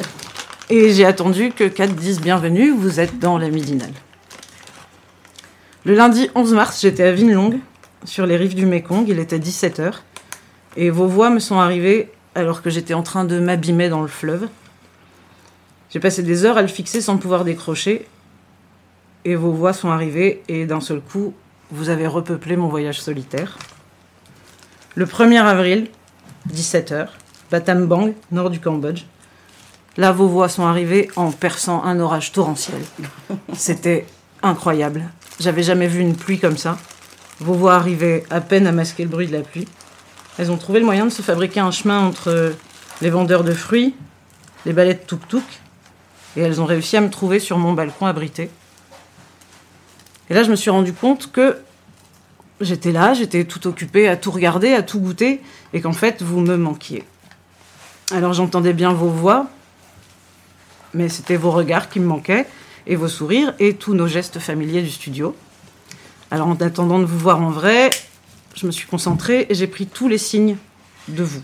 Et 0.71 0.93
j'ai 0.93 1.05
attendu 1.05 1.51
que 1.51 1.65
4 1.65 1.95
disent 1.95 2.21
bienvenue, 2.21 2.71
vous 2.71 2.99
êtes 2.99 3.19
dans 3.19 3.39
la 3.39 3.49
midinale. 3.49 3.93
Le 5.85 5.95
lundi 5.95 6.29
11 6.35 6.55
mars, 6.55 6.81
j'étais 6.81 7.05
à 7.05 7.13
Vinelong, 7.13 7.61
sur 8.05 8.27
les 8.27 8.37
rives 8.37 8.55
du 8.55 8.67
Mékong. 8.67 9.05
Il 9.09 9.21
était 9.21 9.39
17h. 9.39 9.95
Et 10.77 10.91
vos 10.91 11.07
voix 11.07 11.31
me 11.31 11.39
sont 11.39 11.59
arrivées 11.59 12.11
alors 12.35 12.63
que 12.63 12.71
j'étais 12.71 12.95
en 12.95 13.03
train 13.03 13.25
de 13.25 13.39
m'abîmer 13.39 13.89
dans 13.89 14.03
le 14.03 14.09
fleuve. 14.09 14.49
J'ai 15.93 15.99
passé 15.99 16.23
des 16.23 16.45
heures 16.45 16.57
à 16.57 16.63
le 16.63 16.69
fixer 16.69 17.01
sans 17.01 17.17
pouvoir 17.17 17.45
décrocher. 17.45 18.07
Et 19.25 19.35
vos 19.35 19.53
voix 19.53 19.73
sont 19.73 19.91
arrivées 19.91 20.43
et 20.49 20.65
d'un 20.65 20.81
seul 20.81 21.01
coup, 21.01 21.35
vous 21.71 21.89
avez 21.89 22.07
repeuplé 22.07 22.57
mon 22.57 22.69
voyage 22.69 23.01
solitaire. 23.01 23.59
Le 24.95 25.05
1er 25.05 25.43
avril, 25.43 25.89
17h, 26.53 27.09
Battambang, 27.51 28.15
nord 28.31 28.51
du 28.51 28.61
Cambodge. 28.61 29.05
Là, 29.97 30.13
vos 30.13 30.29
voix 30.29 30.49
sont 30.49 30.65
arrivées 30.65 31.11
en 31.17 31.33
perçant 31.33 31.83
un 31.85 31.99
orage 32.01 32.33
torrentiel. 32.33 32.81
C'était 33.53 34.07
incroyable. 34.43 35.03
J'avais 35.41 35.63
jamais 35.63 35.89
vu 35.89 36.01
une 36.01 36.17
pluie 36.17 36.39
comme 36.39 36.57
ça. 36.57 36.79
Vos 37.41 37.55
voix 37.55 37.75
arrivaient 37.75 38.25
à 38.31 38.41
peine 38.41 38.67
à 38.67 38.73
masquer 38.73 39.03
le 39.03 39.09
bruit 39.09 39.27
de 39.27 39.33
la 39.33 39.43
pluie. 39.43 39.67
Elles 40.39 40.51
ont 40.51 40.57
trouvé 40.57 40.79
le 40.79 40.87
moyen 40.87 41.05
de 41.05 41.11
se 41.11 41.23
fabriquer 41.23 41.61
un 41.61 41.73
chemin 41.73 42.01
entre 42.01 42.55
les 43.03 43.11
vendeurs 43.11 43.45
de 43.45 43.53
fruits, 43.53 43.95
les 44.65 44.73
balais 44.73 44.95
de 44.95 45.01
tuk-tuk, 45.01 45.43
et 46.37 46.41
elles 46.41 46.61
ont 46.61 46.67
réussi 46.67 46.97
à 46.97 47.01
me 47.01 47.11
trouver 47.11 47.41
sur 47.41 47.59
mon 47.59 47.73
balcon 47.73 48.07
abrité. 48.07 48.51
Et 50.29 50.35
là, 50.35 50.43
je 50.43 50.51
me 50.51 50.57
suis 50.57 50.71
rendu 50.71 50.93
compte 50.93 51.33
que 51.33 51.59
j'étais 52.61 52.93
là, 52.93 53.15
j'étais 53.15 53.45
tout 53.45 53.67
occupée 53.67 54.09
à 54.09 54.17
tout 54.17 54.31
regarder, 54.31 54.73
à 54.75 54.83
tout 54.83 55.01
goûter, 55.01 55.41
et 55.73 55.81
qu'en 55.81 55.93
fait, 55.93 56.23
vous 56.23 56.41
me 56.41 56.57
manquiez. 56.57 57.05
Alors 58.13 58.33
j'entendais 58.33 58.73
bien 58.73 58.93
vos 58.93 59.09
voix, 59.09 59.49
mais 60.95 61.09
c'était 61.09 61.37
vos 61.37 61.51
regards 61.51 61.89
qui 61.89 62.01
me 62.01 62.07
manquaient, 62.07 62.47
et 62.87 62.97
vos 62.97 63.09
sourires, 63.09 63.55
et 63.59 63.75
tous 63.75 63.95
nos 63.95 64.07
gestes 64.07 64.39
familiers 64.39 64.83
du 64.83 64.91
studio. 64.91 65.35
Alors 66.31 66.47
en 66.47 66.55
attendant 66.57 66.99
de 66.99 67.05
vous 67.05 67.19
voir 67.19 67.41
en 67.41 67.51
vrai, 67.51 67.91
je 68.55 68.67
me 68.67 68.71
suis 68.71 68.87
concentrée 68.87 69.47
et 69.49 69.55
j'ai 69.55 69.67
pris 69.67 69.87
tous 69.87 70.09
les 70.09 70.19
signes 70.19 70.57
de 71.09 71.23
vous. 71.23 71.43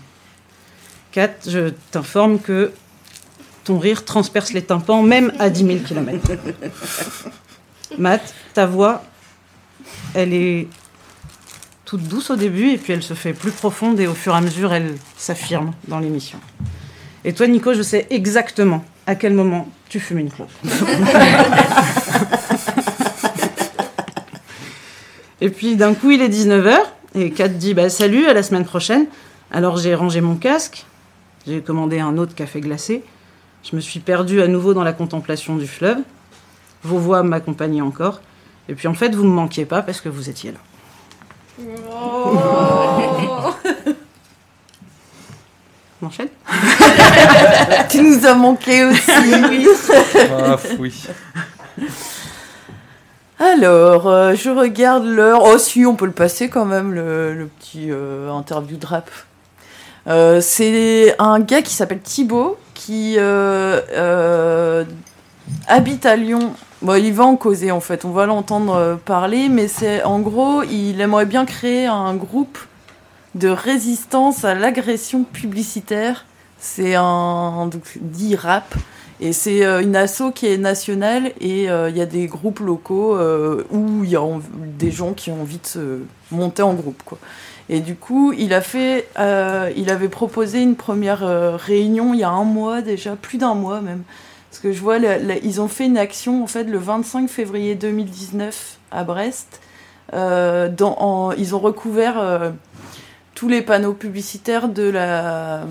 Kat, 1.11 1.33
je 1.45 1.69
t'informe 1.91 2.39
que 2.39 2.71
ton 3.67 3.79
rire 3.79 4.05
transperce 4.05 4.53
les 4.53 4.61
tympans 4.61 5.03
même 5.03 5.33
à 5.39 5.49
10 5.49 5.65
000 5.65 5.79
km. 5.85 6.31
Matt, 7.97 8.33
ta 8.53 8.65
voix, 8.65 9.03
elle 10.15 10.33
est 10.33 10.67
toute 11.83 12.03
douce 12.03 12.29
au 12.29 12.37
début 12.37 12.69
et 12.69 12.77
puis 12.77 12.93
elle 12.93 13.03
se 13.03 13.13
fait 13.13 13.33
plus 13.33 13.51
profonde 13.51 13.99
et 13.99 14.07
au 14.07 14.13
fur 14.13 14.33
et 14.33 14.37
à 14.37 14.41
mesure 14.41 14.73
elle 14.73 14.95
s'affirme 15.17 15.73
dans 15.89 15.99
l'émission. 15.99 16.39
Et 17.25 17.33
toi 17.33 17.45
Nico, 17.47 17.73
je 17.73 17.81
sais 17.81 18.07
exactement 18.09 18.85
à 19.05 19.15
quel 19.15 19.33
moment 19.33 19.67
tu 19.89 19.99
fumes 19.99 20.19
une 20.19 20.31
clope. 20.31 20.49
Et 25.39 25.49
puis 25.49 25.75
d'un 25.75 25.93
coup, 25.93 26.09
il 26.09 26.23
est 26.23 26.29
19h 26.29 26.75
et 27.13 27.29
Kat 27.29 27.49
dit 27.49 27.75
bah, 27.75 27.89
salut, 27.89 28.25
à 28.25 28.33
la 28.33 28.41
semaine 28.41 28.65
prochaine. 28.65 29.05
Alors 29.51 29.77
j'ai 29.77 29.93
rangé 29.93 30.19
mon 30.19 30.35
casque, 30.35 30.87
j'ai 31.45 31.61
commandé 31.61 31.99
un 31.99 32.17
autre 32.17 32.33
café 32.33 32.59
glacé. 32.59 33.03
Je 33.63 33.75
me 33.75 33.81
suis 33.81 33.99
perdue 33.99 34.41
à 34.41 34.47
nouveau 34.47 34.73
dans 34.73 34.83
la 34.83 34.93
contemplation 34.93 35.55
du 35.55 35.67
fleuve. 35.67 35.97
Vos 36.83 36.97
voix 36.97 37.23
m'accompagnaient 37.23 37.81
encore. 37.81 38.21
Et 38.69 38.75
puis 38.75 38.87
en 38.87 38.93
fait, 38.93 39.13
vous 39.15 39.23
me 39.23 39.33
manquiez 39.33 39.65
pas 39.65 39.81
parce 39.81 40.01
que 40.01 40.09
vous 40.09 40.29
étiez 40.29 40.51
là. 40.51 40.59
On 46.01 46.05
enchaîne 46.05 46.29
Tu 47.89 48.01
nous 48.01 48.25
as 48.25 48.35
manqué 48.35 48.85
aussi. 48.85 49.11
Ah, 50.31 50.57
oui. 50.79 51.03
Alors, 53.39 54.07
euh, 54.07 54.33
je 54.35 54.49
regarde 54.49 55.05
l'heure. 55.05 55.41
Oh, 55.43 55.57
si, 55.57 55.85
on 55.85 55.95
peut 55.95 56.05
le 56.05 56.11
passer 56.11 56.49
quand 56.49 56.65
même, 56.65 56.93
le, 56.93 57.33
le 57.33 57.45
petit 57.47 57.91
euh, 57.91 58.31
interview 58.31 58.77
de 58.77 58.85
rap. 58.85 59.09
Euh, 60.07 60.41
c'est 60.41 61.15
un 61.19 61.39
gars 61.39 61.61
qui 61.61 61.73
s'appelle 61.73 61.99
Thibaut, 61.99 62.57
qui 62.77 63.15
euh, 63.17 63.81
euh, 63.91 64.85
habite 65.67 66.05
à 66.05 66.15
Lyon. 66.15 66.53
Bon, 66.83 66.93
il 66.93 67.11
va 67.11 67.25
en 67.25 67.35
causer 67.35 67.71
en 67.71 67.79
fait, 67.79 68.05
on 68.05 68.11
va 68.11 68.27
l'entendre 68.27 68.75
euh, 68.75 68.95
parler, 68.95 69.49
mais 69.49 69.67
c'est 69.67 70.03
en 70.03 70.19
gros, 70.19 70.61
il 70.61 71.01
aimerait 71.01 71.25
bien 71.25 71.45
créer 71.45 71.87
un 71.87 72.13
groupe 72.15 72.59
de 73.33 73.49
résistance 73.49 74.45
à 74.45 74.53
l'agression 74.53 75.23
publicitaire. 75.23 76.25
C'est 76.59 76.95
un 76.95 77.69
dit 77.99 78.35
rap. 78.35 78.73
Et 79.19 79.33
c'est 79.33 79.63
une 79.63 79.95
asso 79.95 80.31
qui 80.35 80.45
est 80.45 80.59
nationale 80.59 81.31
et 81.41 81.63
il 81.63 81.97
y 81.97 82.01
a 82.01 82.05
des 82.05 82.27
groupes 82.27 82.59
locaux 82.59 83.15
euh, 83.15 83.63
où 83.71 84.03
il 84.03 84.11
y 84.11 84.15
a 84.15 84.21
des 84.77 84.91
gens 84.91 85.13
qui 85.13 85.31
ont 85.31 85.41
envie 85.41 85.57
de 85.57 85.65
se 85.65 85.99
monter 86.29 86.61
en 86.61 86.75
groupe. 86.75 87.01
Quoi. 87.03 87.17
Et 87.69 87.81
du 87.81 87.95
coup, 87.95 88.33
il, 88.37 88.53
a 88.53 88.61
fait, 88.61 89.07
euh, 89.19 89.69
il 89.75 89.89
avait 89.89 90.07
proposé 90.09 90.61
une 90.61 90.75
première 90.75 91.23
euh, 91.25 91.55
réunion 91.57 92.13
il 92.13 92.21
y 92.21 92.23
a 92.23 92.29
un 92.29 92.45
mois 92.45 92.81
déjà, 92.81 93.15
plus 93.15 93.37
d'un 93.37 93.55
mois 93.55 93.81
même. 93.81 94.03
Parce 94.49 94.61
que 94.61 94.71
je 94.71 94.79
vois, 94.81 94.99
la- 94.99 95.37
ils 95.37 95.59
ont 95.59 95.67
fait 95.67 95.85
une 95.85 95.97
action 95.97 96.43
en 96.43 96.47
fait 96.47 96.63
le 96.63 96.77
25 96.77 97.29
février 97.29 97.75
2019 97.75 98.77
à 98.91 99.03
Brest. 99.03 99.59
Euh, 100.13 100.69
ils 101.37 101.55
ont 101.55 101.59
recouvert 101.59 102.15
tous 103.37 103.47
les 103.49 103.61
panneaux 103.61 103.93
publicitaires 103.93 104.67
de 104.67 104.89
la, 104.89 105.61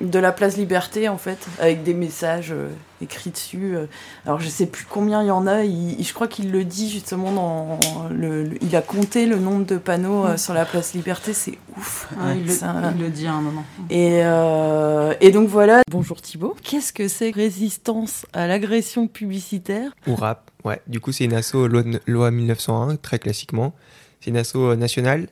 de 0.00 0.18
la 0.18 0.32
place 0.32 0.56
Liberté, 0.56 1.08
en 1.08 1.18
fait, 1.18 1.38
avec 1.60 1.84
des 1.84 1.94
messages 1.94 2.50
euh, 2.50 2.68
écrits 3.00 3.30
dessus. 3.30 3.76
euh. 3.76 3.86
Alors, 4.26 4.40
je 4.40 4.48
sais 4.48 4.66
plus 4.66 4.86
combien 4.90 5.22
il 5.22 5.28
y 5.28 5.30
en 5.30 5.46
a. 5.46 5.62
il- 5.62 6.02
je 6.04 6.12
crois 6.14 6.26
qu'il 6.26 6.50
le 6.50 6.64
dit 6.64 6.90
justement 6.90 7.30
dans. 7.30 7.78
Le, 8.10 8.42
le- 8.42 8.58
il 8.60 8.74
a 8.74 8.82
compté 8.82 9.26
le 9.26 9.36
nombre 9.36 9.64
de 9.64 9.76
panneaux 9.78 10.26
euh, 10.26 10.36
sur 10.36 10.52
la 10.52 10.64
place 10.64 10.94
Liberté. 10.94 11.32
C'est 11.32 11.58
ouf. 11.78 12.08
Ah, 12.20 12.34
il, 12.34 12.44
le, 12.44 12.50
C'est 12.52 12.64
un- 12.64 12.92
il 12.96 13.00
le 13.02 13.08
dit 13.08 13.28
à 13.28 13.34
un 13.34 13.40
moment. 13.40 13.62
et, 13.88 14.22
euh, 14.24 15.14
et 15.20 15.30
donc 15.30 15.48
voilà. 15.48 15.82
Bonjour 15.88 16.20
Thibaut. 16.20 16.56
Qu'est-ce 16.64 16.92
que 16.92 17.06
c'est 17.06 17.30
résistance 17.30 18.26
à 18.32 18.48
l'agression 18.48 19.06
publicitaire? 19.06 19.92
Ou 20.08 20.16
rap, 20.16 20.50
ouais. 20.64 20.80
Du 20.88 20.98
coup, 20.98 21.12
c'est 21.12 21.22
une 21.26 21.34
asso 21.34 21.54
loi, 21.68 21.84
loi 22.08 22.32
1901, 22.32 22.96
très 22.96 23.20
classiquement. 23.20 23.74
C'est 24.20 24.30
une 24.30 24.36
asso 24.38 24.74
nationale. 24.76 25.28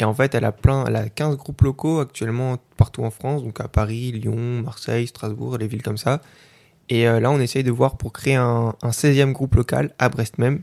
Et 0.00 0.04
en 0.04 0.12
fait, 0.12 0.34
elle 0.34 0.44
a 0.44 0.52
plein, 0.52 0.84
elle 0.86 0.96
a 0.96 1.08
15 1.08 1.36
groupes 1.36 1.62
locaux 1.62 2.00
actuellement 2.00 2.58
partout 2.76 3.04
en 3.04 3.10
France, 3.10 3.44
donc 3.44 3.60
à 3.60 3.68
Paris, 3.68 4.12
Lyon, 4.12 4.62
Marseille, 4.62 5.06
Strasbourg, 5.06 5.56
les 5.58 5.68
villes 5.68 5.82
comme 5.82 5.98
ça. 5.98 6.20
Et 6.88 7.06
euh, 7.08 7.20
là, 7.20 7.30
on 7.30 7.40
essaye 7.40 7.62
de 7.62 7.70
voir 7.70 7.96
pour 7.96 8.12
créer 8.12 8.34
un, 8.34 8.74
un 8.82 8.90
16e 8.90 9.32
groupe 9.32 9.54
local 9.54 9.94
à 9.98 10.08
Brest 10.08 10.38
même, 10.38 10.60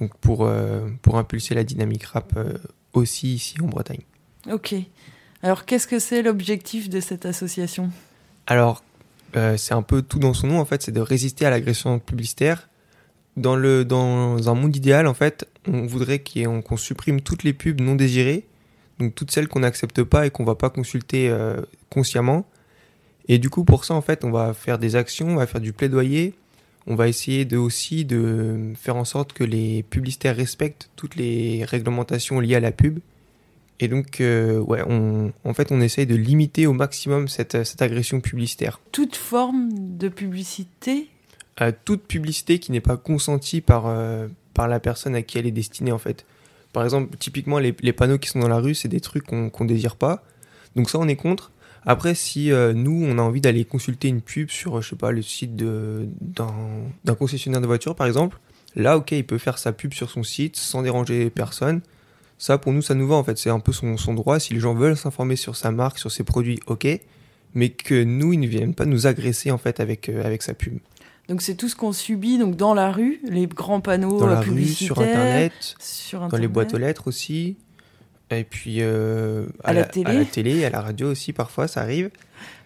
donc 0.00 0.16
pour, 0.18 0.44
euh, 0.44 0.88
pour 1.02 1.18
impulser 1.18 1.54
la 1.54 1.64
dynamique 1.64 2.04
rap 2.04 2.32
euh, 2.36 2.58
aussi 2.92 3.34
ici 3.34 3.56
en 3.62 3.66
Bretagne. 3.66 4.02
Ok. 4.50 4.74
Alors 5.42 5.64
qu'est-ce 5.64 5.86
que 5.86 6.00
c'est 6.00 6.22
l'objectif 6.22 6.88
de 6.90 7.00
cette 7.00 7.26
association? 7.26 7.90
Alors, 8.46 8.82
c'est 9.34 9.74
un 9.74 9.82
peu 9.82 10.02
tout 10.02 10.18
dans 10.18 10.32
son 10.32 10.48
nom, 10.48 10.58
en 10.58 10.64
fait, 10.64 10.82
c'est 10.82 10.90
de 10.90 11.00
résister 11.00 11.44
à 11.44 11.50
l'agression 11.50 11.98
publicitaire. 11.98 12.68
Dans, 13.38 13.56
le, 13.56 13.84
dans 13.84 14.48
un 14.48 14.54
monde 14.54 14.74
idéal, 14.74 15.06
en 15.06 15.14
fait, 15.14 15.46
on 15.66 15.86
voudrait 15.86 16.22
qu'on 16.22 16.76
supprime 16.76 17.20
toutes 17.20 17.44
les 17.44 17.52
pubs 17.52 17.80
non 17.80 17.94
désirées, 17.94 18.46
donc 18.98 19.14
toutes 19.14 19.30
celles 19.30 19.48
qu'on 19.48 19.60
n'accepte 19.60 20.02
pas 20.02 20.26
et 20.26 20.30
qu'on 20.30 20.44
va 20.44 20.54
pas 20.54 20.70
consulter 20.70 21.28
euh, 21.28 21.60
consciemment. 21.88 22.46
Et 23.28 23.38
du 23.38 23.50
coup, 23.50 23.64
pour 23.64 23.84
ça, 23.84 23.94
en 23.94 24.00
fait, 24.00 24.24
on 24.24 24.30
va 24.30 24.54
faire 24.54 24.78
des 24.78 24.96
actions, 24.96 25.28
on 25.28 25.36
va 25.36 25.46
faire 25.46 25.60
du 25.60 25.72
plaidoyer, 25.72 26.34
on 26.86 26.94
va 26.94 27.06
essayer 27.06 27.44
de, 27.44 27.56
aussi 27.56 28.04
de 28.04 28.72
faire 28.74 28.96
en 28.96 29.04
sorte 29.04 29.32
que 29.32 29.44
les 29.44 29.82
publicitaires 29.82 30.36
respectent 30.36 30.90
toutes 30.96 31.16
les 31.16 31.64
réglementations 31.64 32.40
liées 32.40 32.56
à 32.56 32.60
la 32.60 32.72
pub. 32.72 32.98
Et 33.80 33.86
donc, 33.86 34.20
euh, 34.20 34.58
ouais, 34.58 34.82
on, 34.88 35.32
en 35.44 35.54
fait, 35.54 35.70
on 35.70 35.80
essaye 35.80 36.06
de 36.06 36.16
limiter 36.16 36.66
au 36.66 36.72
maximum 36.72 37.28
cette, 37.28 37.64
cette 37.64 37.82
agression 37.82 38.20
publicitaire. 38.20 38.80
Toute 38.90 39.14
forme 39.14 39.68
de 39.96 40.08
publicité 40.08 41.08
Euh, 41.60 41.72
toute 41.84 42.02
publicité 42.02 42.58
qui 42.58 42.70
n'est 42.70 42.80
pas 42.80 42.96
consentie 42.96 43.60
par, 43.60 43.86
euh, 43.86 44.28
par 44.54 44.68
la 44.68 44.78
personne 44.78 45.14
à 45.14 45.22
qui 45.22 45.38
elle 45.38 45.46
est 45.46 45.52
destinée, 45.52 45.92
en 45.92 45.98
fait. 45.98 46.24
Par 46.72 46.84
exemple, 46.84 47.16
typiquement, 47.16 47.58
les, 47.58 47.72
panneaux 47.72 48.18
qui 48.18 48.28
sont 48.28 48.38
dans 48.38 48.48
la 48.48 48.58
rue, 48.58 48.74
c'est 48.74 48.88
des 48.88 49.00
trucs 49.00 49.24
qu'on 49.24 49.50
qu'on 49.50 49.64
désire 49.64 49.96
pas. 49.96 50.22
Donc 50.76 50.90
ça, 50.90 50.98
on 50.98 51.08
est 51.08 51.16
contre. 51.16 51.50
Après, 51.84 52.14
si 52.14 52.52
euh, 52.52 52.72
nous, 52.74 53.04
on 53.04 53.18
a 53.18 53.22
envie 53.22 53.40
d'aller 53.40 53.64
consulter 53.64 54.08
une 54.08 54.20
pub 54.20 54.50
sur, 54.50 54.80
je 54.82 54.90
sais 54.90 54.96
pas, 54.96 55.10
le 55.10 55.22
site 55.22 55.56
d'un 55.56 57.14
concessionnaire 57.18 57.60
de 57.60 57.66
voitures, 57.66 57.96
par 57.96 58.06
exemple, 58.06 58.38
là, 58.76 58.96
ok, 58.96 59.12
il 59.12 59.24
peut 59.26 59.38
faire 59.38 59.58
sa 59.58 59.72
pub 59.72 59.94
sur 59.94 60.10
son 60.10 60.22
site 60.22 60.56
sans 60.56 60.82
déranger 60.82 61.30
personne. 61.30 61.80
Ça, 62.36 62.58
pour 62.58 62.72
nous, 62.72 62.82
ça 62.82 62.94
nous 62.94 63.08
va, 63.08 63.16
en 63.16 63.24
fait. 63.24 63.36
C'est 63.38 63.50
un 63.50 63.58
peu 63.58 63.72
son, 63.72 63.96
son 63.96 64.14
droit. 64.14 64.38
Si 64.38 64.54
les 64.54 64.60
gens 64.60 64.74
veulent 64.74 64.96
s'informer 64.96 65.34
sur 65.34 65.56
sa 65.56 65.72
marque, 65.72 65.98
sur 65.98 66.12
ses 66.12 66.22
produits, 66.22 66.60
ok. 66.66 66.86
Mais 67.54 67.70
que 67.70 68.04
nous, 68.04 68.32
ils 68.34 68.40
ne 68.40 68.46
viennent 68.46 68.74
pas 68.74 68.84
nous 68.84 69.06
agresser, 69.06 69.50
en 69.50 69.58
fait, 69.58 69.80
avec, 69.80 70.08
euh, 70.08 70.24
avec 70.24 70.42
sa 70.42 70.54
pub. 70.54 70.78
Donc 71.28 71.42
c'est 71.42 71.54
tout 71.54 71.68
ce 71.68 71.76
qu'on 71.76 71.92
subit 71.92 72.38
donc 72.38 72.56
dans 72.56 72.72
la 72.72 72.90
rue, 72.90 73.20
les 73.24 73.46
grands 73.46 73.80
panneaux 73.80 74.18
Dans 74.18 74.28
euh, 74.28 74.40
rue, 74.40 74.46
publicitaires, 74.46 74.86
sur 74.86 75.00
Internet, 75.00 75.74
sur 75.78 76.26
dans 76.26 76.38
les 76.38 76.48
boîtes 76.48 76.72
aux 76.72 76.78
lettres 76.78 77.06
aussi. 77.06 77.56
Et 78.30 78.44
puis 78.44 78.78
euh, 78.80 79.46
À 79.64 79.72
la 79.72 79.84
télé. 79.84 80.10
à 80.10 80.14
la 80.14 80.24
télé, 80.24 80.64
à 80.64 80.70
la 80.70 80.80
radio 80.80 81.10
aussi, 81.10 81.32
parfois, 81.32 81.68
ça 81.68 81.80
arrive. 81.80 82.10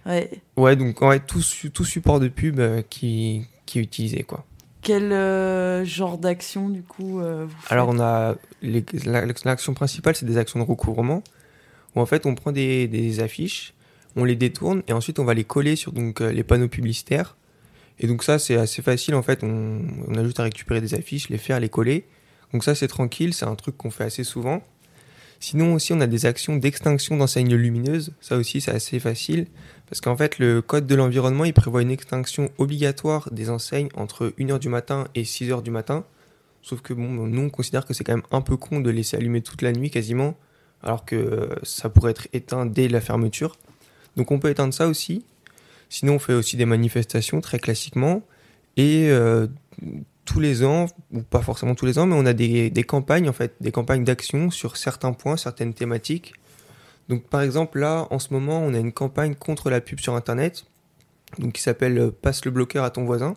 Ouais. 0.07 0.31
Ouais, 0.57 0.77
donc 0.77 1.01
ouais, 1.03 1.21
tout, 1.21 1.43
tout 1.73 1.85
support 1.85 2.21
de 2.21 2.29
pub 2.29 2.59
euh, 2.59 2.83
qui, 2.89 3.47
qui 3.67 3.79
est 3.79 3.83
utilisé, 3.83 4.23
quoi. 4.25 4.45
Quel 4.81 5.13
euh, 5.13 5.85
genre 5.85 6.19
d'action 6.19 6.69
du 6.69 6.83
coup 6.83 7.21
vous 7.21 7.49
faites? 7.61 7.71
Alors, 7.71 7.89
on 7.89 8.01
a 8.01 8.35
l'action 8.65 9.75
principale, 9.75 10.17
c'est 10.17 10.27
des 10.27 10.39
actions 10.39 10.59
de 10.59 10.65
recouvrement, 10.65 11.23
où 11.95 12.01
en 12.01 12.07
fait, 12.07 12.27
on 12.27 12.35
prend 12.35 12.51
des, 12.51 12.89
des 12.89 13.21
affiches, 13.21 13.75
on 14.17 14.25
les 14.25 14.35
détourne, 14.35 14.83
et 14.89 14.93
ensuite, 14.93 15.21
on 15.21 15.25
va 15.25 15.35
les 15.35 15.45
coller 15.45 15.77
sur 15.77 15.93
donc, 15.93 16.19
les 16.19 16.43
panneaux 16.43 16.67
publicitaires. 16.67 17.37
Et 17.99 18.07
donc, 18.07 18.23
ça, 18.23 18.39
c'est 18.39 18.57
assez 18.57 18.83
facile, 18.83 19.15
en 19.15 19.23
fait, 19.23 19.45
on, 19.45 19.83
on 20.09 20.15
a 20.15 20.25
juste 20.25 20.41
à 20.41 20.45
récupérer 20.45 20.81
des 20.81 20.95
affiches, 20.95 21.29
les 21.29 21.39
faire, 21.39 21.61
les 21.61 21.69
coller. 21.69 22.05
Donc, 22.53 22.65
ça, 22.65 22.75
c'est 22.75 22.89
tranquille, 22.89 23.35
c'est 23.35 23.47
un 23.47 23.55
truc 23.55 23.77
qu'on 23.77 23.91
fait 23.91 24.05
assez 24.05 24.25
souvent. 24.25 24.63
Sinon, 25.41 25.75
aussi, 25.75 25.93
on 25.93 26.01
a 26.01 26.07
des 26.07 26.27
actions 26.27 26.57
d'extinction 26.57 27.17
d'enseignes 27.17 27.55
lumineuses. 27.55 28.13
Ça 28.21 28.37
aussi, 28.37 28.61
c'est 28.61 28.71
assez 28.71 29.01
facile. 29.01 29.47
Parce 29.89 30.01
qu'en 30.01 30.17
fait, 30.17 30.39
le 30.39 30.63
code 30.63 30.87
de 30.87 30.95
l'environnement, 30.95 31.45
il 31.45 31.53
prévoit 31.53 31.83
une 31.83 31.91
extinction 31.91 32.49
obligatoire 32.59 33.29
des 33.33 33.51
enseignes 33.51 33.89
entre 33.95 34.33
1h 34.39 34.59
du 34.59 34.69
matin 34.69 35.09
et 35.15 35.25
6h 35.25 35.63
du 35.63 35.71
matin. 35.71 36.05
Sauf 36.63 36.81
que 36.81 36.95
bon, 36.95 37.09
nous, 37.09 37.43
on 37.43 37.51
considère 37.51 37.85
que 37.85 37.93
c'est 37.93 38.05
quand 38.05 38.15
même 38.15 38.27
un 38.31 38.41
peu 38.41 38.57
con 38.57 38.81
de 38.81 38.89
laisser 38.89 39.17
allumer 39.17 39.43
toute 39.43 39.63
la 39.63 39.73
nuit 39.73 39.91
quasiment, 39.91 40.37
alors 40.83 41.05
que 41.05 41.17
euh, 41.17 41.49
ça 41.65 41.89
pourrait 41.89 42.13
être 42.13 42.29
éteint 42.33 42.65
dès 42.65 42.89
la 42.89 43.01
fermeture. 43.01 43.57
Donc 44.17 44.31
on 44.31 44.39
peut 44.39 44.49
éteindre 44.49 44.73
ça 44.73 44.87
aussi. 44.87 45.25
Sinon, 45.93 46.15
on 46.15 46.19
fait 46.19 46.33
aussi 46.33 46.57
des 46.57 46.65
manifestations 46.65 47.43
très 47.43 47.59
classiquement. 47.59 48.23
Et 48.79 49.11
euh, 49.11 49.47
tous 50.25 50.41
les 50.41 50.65
ans, 50.65 50.87
ou 51.13 51.21
pas 51.21 51.43
forcément 51.43 51.75
tous 51.75 51.85
les 51.85 51.99
ans, 51.99 52.07
mais 52.07 52.15
on 52.17 52.25
a 52.25 52.33
des, 52.33 52.73
campagnes, 52.89 53.29
en 53.29 53.35
fait, 53.35 53.57
des 53.61 53.73
campagnes 53.73 54.03
d'action 54.03 54.51
sur 54.51 54.79
certains 54.79 55.13
points, 55.13 55.37
certaines 55.37 55.75
thématiques. 55.75 56.33
Donc 57.11 57.25
par 57.25 57.43
exemple, 57.43 57.79
là, 57.79 58.07
en 58.11 58.19
ce 58.19 58.33
moment, 58.33 58.61
on 58.61 58.73
a 58.73 58.79
une 58.79 58.93
campagne 58.93 59.35
contre 59.35 59.69
la 59.69 59.83
pub 59.83 60.01
sur 60.01 60.15
Internet, 60.15 60.65
donc 61.39 61.53
qui 61.53 61.61
s'appelle 61.61 61.99
euh, 61.99 62.11
Passe 62.11 62.47
le 62.47 62.53
bloqueur 62.53 62.85
à 62.85 62.91
ton 62.91 63.05
voisin. 63.05 63.35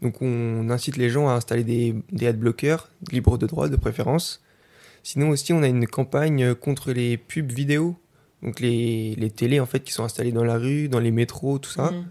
Donc 0.00 0.22
on 0.22 0.70
incite 0.70 0.96
les 0.96 1.10
gens 1.10 1.28
à 1.28 1.32
installer 1.32 1.64
des, 1.64 1.94
des 2.10 2.28
adblockers, 2.28 2.88
libres 3.12 3.36
de 3.36 3.46
droit 3.46 3.68
de 3.68 3.76
préférence. 3.76 4.42
Sinon 5.02 5.28
aussi, 5.28 5.52
on 5.52 5.62
a 5.62 5.68
une 5.68 5.86
campagne 5.86 6.54
contre 6.54 6.92
les 6.92 7.18
pubs 7.18 7.52
vidéo, 7.52 7.98
donc 8.42 8.60
les, 8.60 9.14
les 9.16 9.30
télés 9.30 9.60
en 9.60 9.66
fait 9.66 9.80
qui 9.80 9.92
sont 9.92 10.04
installées 10.04 10.32
dans 10.32 10.44
la 10.44 10.56
rue, 10.58 10.88
dans 10.88 11.00
les 11.00 11.10
métros, 11.10 11.58
tout 11.58 11.70
ça. 11.70 11.90
Mhm. 11.90 12.04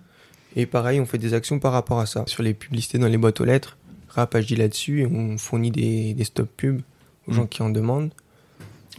Et 0.56 0.66
pareil, 0.66 1.00
on 1.00 1.06
fait 1.06 1.18
des 1.20 1.34
actions 1.34 1.60
par 1.60 1.72
rapport 1.72 2.00
à 2.00 2.06
ça. 2.06 2.24
Sur 2.28 2.42
les 2.44 2.54
publicités 2.54 2.98
dans 2.98 3.08
les 3.08 3.18
boîtes 3.18 3.40
aux 3.42 3.46
lettres, 3.46 3.78
Rap 4.10 4.34
agit 4.36 4.56
là-dessus 4.56 5.02
et 5.02 5.06
on 5.06 5.38
fournit 5.38 5.70
des, 5.72 6.14
des 6.14 6.24
stop 6.24 6.50
pubs 6.58 6.82
aux 7.28 7.34
gens 7.34 7.46
qui 7.46 7.62
en 7.62 7.70
demandent. 7.70 8.12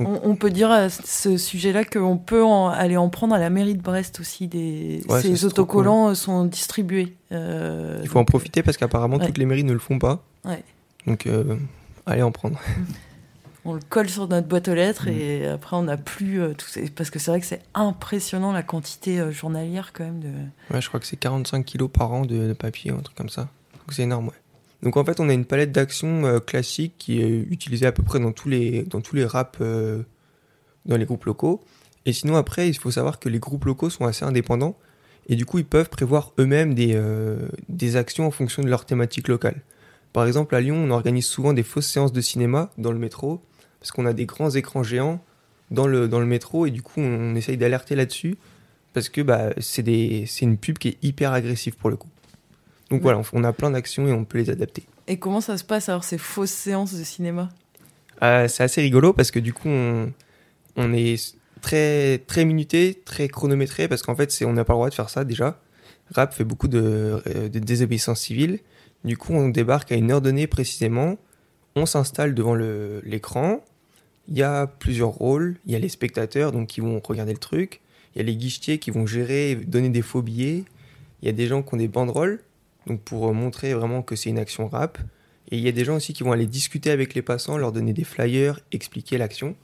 On, 0.00 0.20
on 0.22 0.36
peut 0.36 0.50
dire 0.50 0.70
à 0.70 0.88
ce 0.90 1.36
sujet-là 1.36 1.84
qu'on 1.84 2.18
peut 2.18 2.44
en- 2.44 2.68
aller 2.68 2.96
en 2.96 3.08
prendre 3.08 3.34
à 3.34 3.38
la 3.40 3.50
mairie 3.50 3.74
de 3.74 3.82
Brest 3.82 4.20
aussi. 4.20 4.46
Des... 4.46 5.02
Ouais, 5.08 5.20
Ces 5.20 5.44
autocollants 5.44 6.14
sont 6.14 6.44
distribués. 6.44 7.16
Euh, 7.32 7.98
Il 8.02 8.08
faut 8.08 8.20
en 8.20 8.24
profiter 8.24 8.62
parce 8.62 8.76
qu'apparemment 8.76 9.16
ouais. 9.16 9.26
toutes 9.26 9.38
les 9.38 9.46
mairies 9.46 9.64
ne 9.64 9.72
le 9.72 9.80
font 9.80 9.98
pas. 9.98 10.24
Ouais. 10.44 10.62
Donc 11.08 11.26
euh, 11.26 11.56
allez 12.06 12.22
en 12.22 12.30
prendre. 12.30 12.60
On 13.68 13.74
le 13.74 13.80
colle 13.86 14.08
sur 14.08 14.26
notre 14.28 14.48
boîte 14.48 14.68
aux 14.68 14.74
lettres 14.74 15.08
Mhm. 15.08 15.18
et 15.18 15.46
après 15.46 15.76
on 15.76 15.82
n'a 15.82 15.96
plus 15.98 16.40
euh, 16.40 16.54
tout 16.54 16.66
parce 16.96 17.10
que 17.10 17.18
c'est 17.18 17.30
vrai 17.30 17.38
que 17.40 17.46
c'est 17.46 17.60
impressionnant 17.74 18.50
la 18.52 18.62
quantité 18.62 19.20
euh, 19.20 19.30
journalière 19.30 19.92
quand 19.92 20.04
même 20.04 20.20
de. 20.20 20.28
Ouais, 20.74 20.80
je 20.80 20.88
crois 20.88 20.98
que 21.00 21.06
c'est 21.06 21.16
45 21.18 21.64
kilos 21.64 21.90
par 21.92 22.10
an 22.12 22.22
de, 22.24 22.48
de 22.48 22.52
papier, 22.54 22.90
un 22.90 22.98
truc 23.00 23.16
comme 23.16 23.28
ça. 23.28 23.42
Donc 23.74 23.92
c'est 23.92 24.02
énorme, 24.02 24.28
ouais. 24.28 24.34
Donc 24.82 24.96
en 24.96 25.04
fait, 25.04 25.20
on 25.20 25.28
a 25.28 25.32
une 25.34 25.44
palette 25.44 25.72
d'actions 25.72 26.24
euh, 26.24 26.38
classiques 26.40 26.94
qui 26.98 27.20
est 27.20 27.28
utilisée 27.50 27.84
à 27.86 27.92
peu 27.92 28.02
près 28.02 28.20
dans 28.20 28.32
tous 28.32 28.48
les, 28.48 28.84
dans 28.84 29.00
tous 29.00 29.16
les 29.16 29.24
raps, 29.26 29.58
euh, 29.60 30.02
dans 30.86 30.96
les 30.96 31.04
groupes 31.04 31.24
locaux. 31.26 31.62
Et 32.06 32.12
sinon, 32.12 32.36
après, 32.36 32.68
il 32.68 32.74
faut 32.74 32.90
savoir 32.90 33.18
que 33.18 33.28
les 33.28 33.38
groupes 33.38 33.64
locaux 33.66 33.90
sont 33.90 34.06
assez 34.06 34.24
indépendants. 34.24 34.76
Et 35.28 35.36
du 35.36 35.44
coup, 35.44 35.58
ils 35.58 35.66
peuvent 35.66 35.90
prévoir 35.90 36.32
eux-mêmes 36.38 36.72
des, 36.72 36.98
des 37.68 37.96
actions 37.96 38.26
en 38.26 38.30
fonction 38.30 38.62
de 38.62 38.68
leur 38.68 38.86
thématique 38.86 39.28
locale. 39.28 39.60
Par 40.14 40.26
exemple, 40.26 40.54
à 40.54 40.60
Lyon, 40.62 40.76
on 40.76 40.90
organise 40.90 41.26
souvent 41.26 41.52
des 41.52 41.62
fausses 41.62 41.86
séances 41.88 42.12
de 42.14 42.20
cinéma 42.22 42.70
dans 42.78 42.92
le 42.92 42.98
métro, 42.98 43.42
parce 43.80 43.90
qu'on 43.92 44.06
a 44.06 44.12
des 44.12 44.26
grands 44.26 44.50
écrans 44.50 44.82
géants 44.82 45.22
dans 45.70 45.86
le, 45.86 46.08
dans 46.08 46.20
le 46.20 46.26
métro, 46.26 46.66
et 46.66 46.70
du 46.70 46.82
coup, 46.82 47.00
on 47.00 47.34
essaye 47.34 47.56
d'alerter 47.56 47.94
là-dessus 47.94 48.36
parce 48.94 49.08
que 49.08 49.20
bah, 49.20 49.50
c'est 49.60 49.82
une 50.42 50.56
pub 50.56 50.78
qui 50.78 50.88
est 50.88 50.98
hyper 51.02 51.32
agressive 51.32 51.76
pour 51.76 51.90
le 51.90 51.96
coup. 51.96 52.08
Donc 52.90 53.00
Ouais. 53.00 53.12
voilà, 53.12 53.22
on 53.32 53.44
a 53.44 53.52
plein 53.52 53.70
d'actions 53.70 54.08
et 54.08 54.12
on 54.12 54.24
peut 54.24 54.38
les 54.38 54.48
adapter. 54.50 54.84
Et 55.06 55.18
comment 55.18 55.40
ça 55.42 55.58
se 55.58 55.64
passe 55.64 55.88
alors 55.88 56.04
ces 56.04 56.18
fausses 56.18 56.50
séances 56.50 56.94
de 56.94 57.04
cinéma? 57.04 57.50
Euh, 58.22 58.48
c'est 58.48 58.62
assez 58.62 58.80
rigolo 58.80 59.12
parce 59.12 59.30
que 59.30 59.38
du 59.38 59.52
coup, 59.52 59.68
on, 59.68 60.12
on 60.76 60.92
est 60.94 61.36
très, 61.60 62.18
très 62.26 62.44
minuté, 62.44 63.00
très 63.04 63.28
chronométré 63.28 63.88
parce 63.88 64.02
qu'en 64.02 64.16
fait, 64.16 64.34
on 64.44 64.54
n'a 64.54 64.64
pas 64.64 64.72
le 64.72 64.78
droit 64.78 64.88
de 64.90 64.94
faire 64.94 65.10
ça 65.10 65.24
déjà. 65.24 65.60
Rap 66.14 66.32
fait 66.32 66.44
beaucoup 66.44 66.68
de, 66.68 67.22
euh, 67.26 67.48
de 67.50 67.58
désobéissance 67.58 68.20
civile. 68.20 68.58
Du 69.04 69.16
coup, 69.18 69.34
on 69.34 69.50
débarque 69.50 69.92
à 69.92 69.94
une 69.96 70.10
heure 70.10 70.22
donnée 70.22 70.46
précisément. 70.46 71.18
On 71.78 71.86
s'installe 71.86 72.34
devant 72.34 72.56
l'écran. 72.56 73.64
Il 74.26 74.36
y 74.36 74.42
a 74.42 74.66
plusieurs 74.66 75.10
rôles. 75.10 75.58
Il 75.64 75.72
y 75.72 75.76
a 75.76 75.78
les 75.78 75.88
spectateurs 75.88 76.50
donc 76.50 76.66
qui 76.66 76.80
vont 76.80 77.00
regarder 77.02 77.32
le 77.32 77.38
truc. 77.38 77.80
Il 78.14 78.18
y 78.18 78.20
a 78.20 78.24
les 78.24 78.34
guichetiers 78.34 78.78
qui 78.78 78.90
vont 78.90 79.06
gérer, 79.06 79.54
donner 79.54 79.88
des 79.88 80.02
faux 80.02 80.20
billets. 80.20 80.64
Il 81.22 81.26
y 81.26 81.28
a 81.28 81.32
des 81.32 81.46
gens 81.46 81.62
qui 81.62 81.74
ont 81.74 81.76
des 81.76 81.86
banderoles 81.86 82.40
donc 82.88 83.00
pour 83.02 83.28
euh, 83.28 83.32
montrer 83.32 83.74
vraiment 83.74 84.02
que 84.02 84.16
c'est 84.16 84.30
une 84.30 84.38
action 84.38 84.66
rap. 84.66 84.98
Et 85.50 85.56
il 85.56 85.62
y 85.62 85.68
a 85.68 85.72
des 85.72 85.84
gens 85.84 85.96
aussi 85.96 86.12
qui 86.12 86.24
vont 86.24 86.32
aller 86.32 86.46
discuter 86.46 86.90
avec 86.90 87.14
les 87.14 87.22
passants, 87.22 87.56
leur 87.56 87.70
donner 87.70 87.92
des 87.92 88.04
flyers, 88.04 88.58
expliquer 88.72 89.18
l'action. 89.18 89.54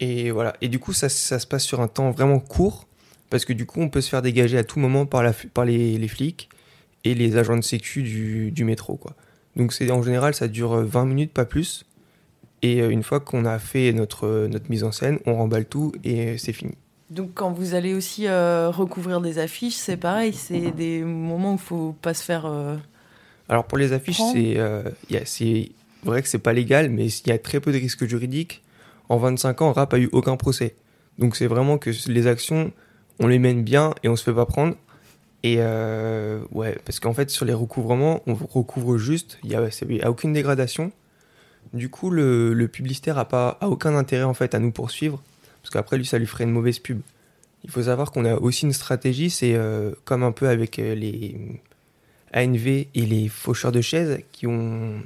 Et 0.00 0.32
voilà. 0.32 0.54
Et 0.60 0.68
du 0.68 0.80
coup, 0.80 0.92
ça, 0.92 1.08
se 1.08 1.46
passe 1.46 1.64
sur 1.64 1.80
un 1.80 1.88
temps 1.88 2.10
vraiment 2.10 2.40
court, 2.40 2.88
parce 3.30 3.44
que 3.44 3.52
du 3.52 3.64
coup, 3.64 3.80
on 3.80 3.88
peut 3.88 4.00
se 4.00 4.10
faire 4.10 4.22
dégager 4.22 4.58
à 4.58 4.64
tout 4.64 4.80
moment 4.80 5.06
par, 5.06 5.22
les 5.64 6.08
flics 6.08 6.48
et 7.04 7.14
les 7.14 7.36
agents 7.36 7.56
de 7.56 7.62
sécu 7.62 8.02
du, 8.02 8.50
du 8.50 8.64
métro, 8.64 8.96
quoi. 8.96 9.14
Donc 9.56 9.72
c'est 9.72 9.90
en 9.90 10.02
général, 10.02 10.34
ça 10.34 10.48
dure 10.48 10.76
20 10.76 11.04
minutes, 11.04 11.32
pas 11.32 11.44
plus. 11.44 11.84
Et 12.62 12.80
euh, 12.80 12.90
une 12.90 13.02
fois 13.02 13.20
qu'on 13.20 13.44
a 13.44 13.58
fait 13.58 13.92
notre, 13.92 14.46
notre 14.48 14.70
mise 14.70 14.84
en 14.84 14.92
scène, 14.92 15.18
on 15.26 15.34
remballe 15.34 15.66
tout 15.66 15.92
et 16.04 16.38
c'est 16.38 16.52
fini. 16.52 16.74
Donc 17.10 17.32
quand 17.34 17.52
vous 17.52 17.74
allez 17.74 17.92
aussi 17.92 18.26
euh, 18.26 18.70
recouvrir 18.70 19.20
des 19.20 19.38
affiches, 19.38 19.74
c'est 19.74 19.98
pareil, 19.98 20.32
c'est 20.32 20.70
des 20.70 21.02
moments 21.02 21.52
où 21.52 21.56
il 21.56 21.60
faut 21.60 21.94
pas 22.00 22.14
se 22.14 22.24
faire. 22.24 22.46
euh, 22.46 22.76
Alors 23.50 23.64
pour 23.64 23.76
les 23.76 23.92
affiches, 23.92 24.20
c'est 24.32 24.54
euh, 24.56 24.82
vrai 26.04 26.22
que 26.22 26.28
c'est 26.28 26.38
pas 26.38 26.54
légal, 26.54 26.88
mais 26.88 27.06
il 27.06 27.28
y 27.28 27.32
a 27.32 27.38
très 27.38 27.60
peu 27.60 27.70
de 27.70 27.76
risques 27.78 28.06
juridiques. 28.06 28.62
En 29.10 29.18
25 29.18 29.60
ans, 29.60 29.72
Rap 29.72 29.92
a 29.92 29.98
eu 29.98 30.08
aucun 30.12 30.36
procès. 30.36 30.74
Donc 31.18 31.36
c'est 31.36 31.46
vraiment 31.46 31.76
que 31.76 31.90
les 32.08 32.26
actions, 32.26 32.72
on 33.20 33.26
les 33.26 33.38
mène 33.38 33.62
bien 33.62 33.94
et 34.02 34.08
on 34.08 34.16
se 34.16 34.24
fait 34.24 34.32
pas 34.32 34.46
prendre. 34.46 34.74
Et 35.42 35.56
euh, 35.58 36.40
ouais, 36.52 36.78
parce 36.84 37.00
qu'en 37.00 37.14
fait 37.14 37.30
sur 37.30 37.44
les 37.44 37.52
recouvrements, 37.52 38.22
on 38.26 38.34
recouvre 38.34 38.96
juste, 38.96 39.38
il 39.42 39.50
y 39.50 39.56
a, 39.56 40.10
aucune 40.10 40.32
dégradation. 40.32 40.92
Du 41.72 41.88
coup, 41.88 42.10
le, 42.10 42.66
publicitaire 42.66 43.18
a 43.18 43.24
pas 43.26 43.58
a 43.60 43.68
aucun 43.68 43.94
intérêt 43.96 44.24
en 44.24 44.34
fait 44.34 44.54
à 44.54 44.58
nous 44.58 44.70
poursuivre, 44.70 45.22
parce 45.62 45.70
qu'après 45.70 45.96
lui, 45.96 46.06
ça 46.06 46.18
lui 46.18 46.26
ferait 46.26 46.44
une 46.44 46.52
mauvaise 46.52 46.78
pub. 46.78 47.00
Il 47.64 47.70
faut 47.70 47.82
savoir 47.84 48.10
qu'on 48.10 48.24
a 48.24 48.34
aussi 48.34 48.66
une 48.66 48.72
stratégie, 48.72 49.30
c'est 49.30 49.54
euh, 49.54 49.92
comme 50.04 50.22
un 50.22 50.32
peu 50.32 50.48
avec 50.48 50.78
euh, 50.78 50.94
les 50.94 51.60
ANV 52.34 52.66
et 52.66 52.88
les 52.94 53.28
faucheurs 53.28 53.72
de 53.72 53.80
chaises 53.80 54.20
qui 54.32 54.46
ont, 54.46 55.00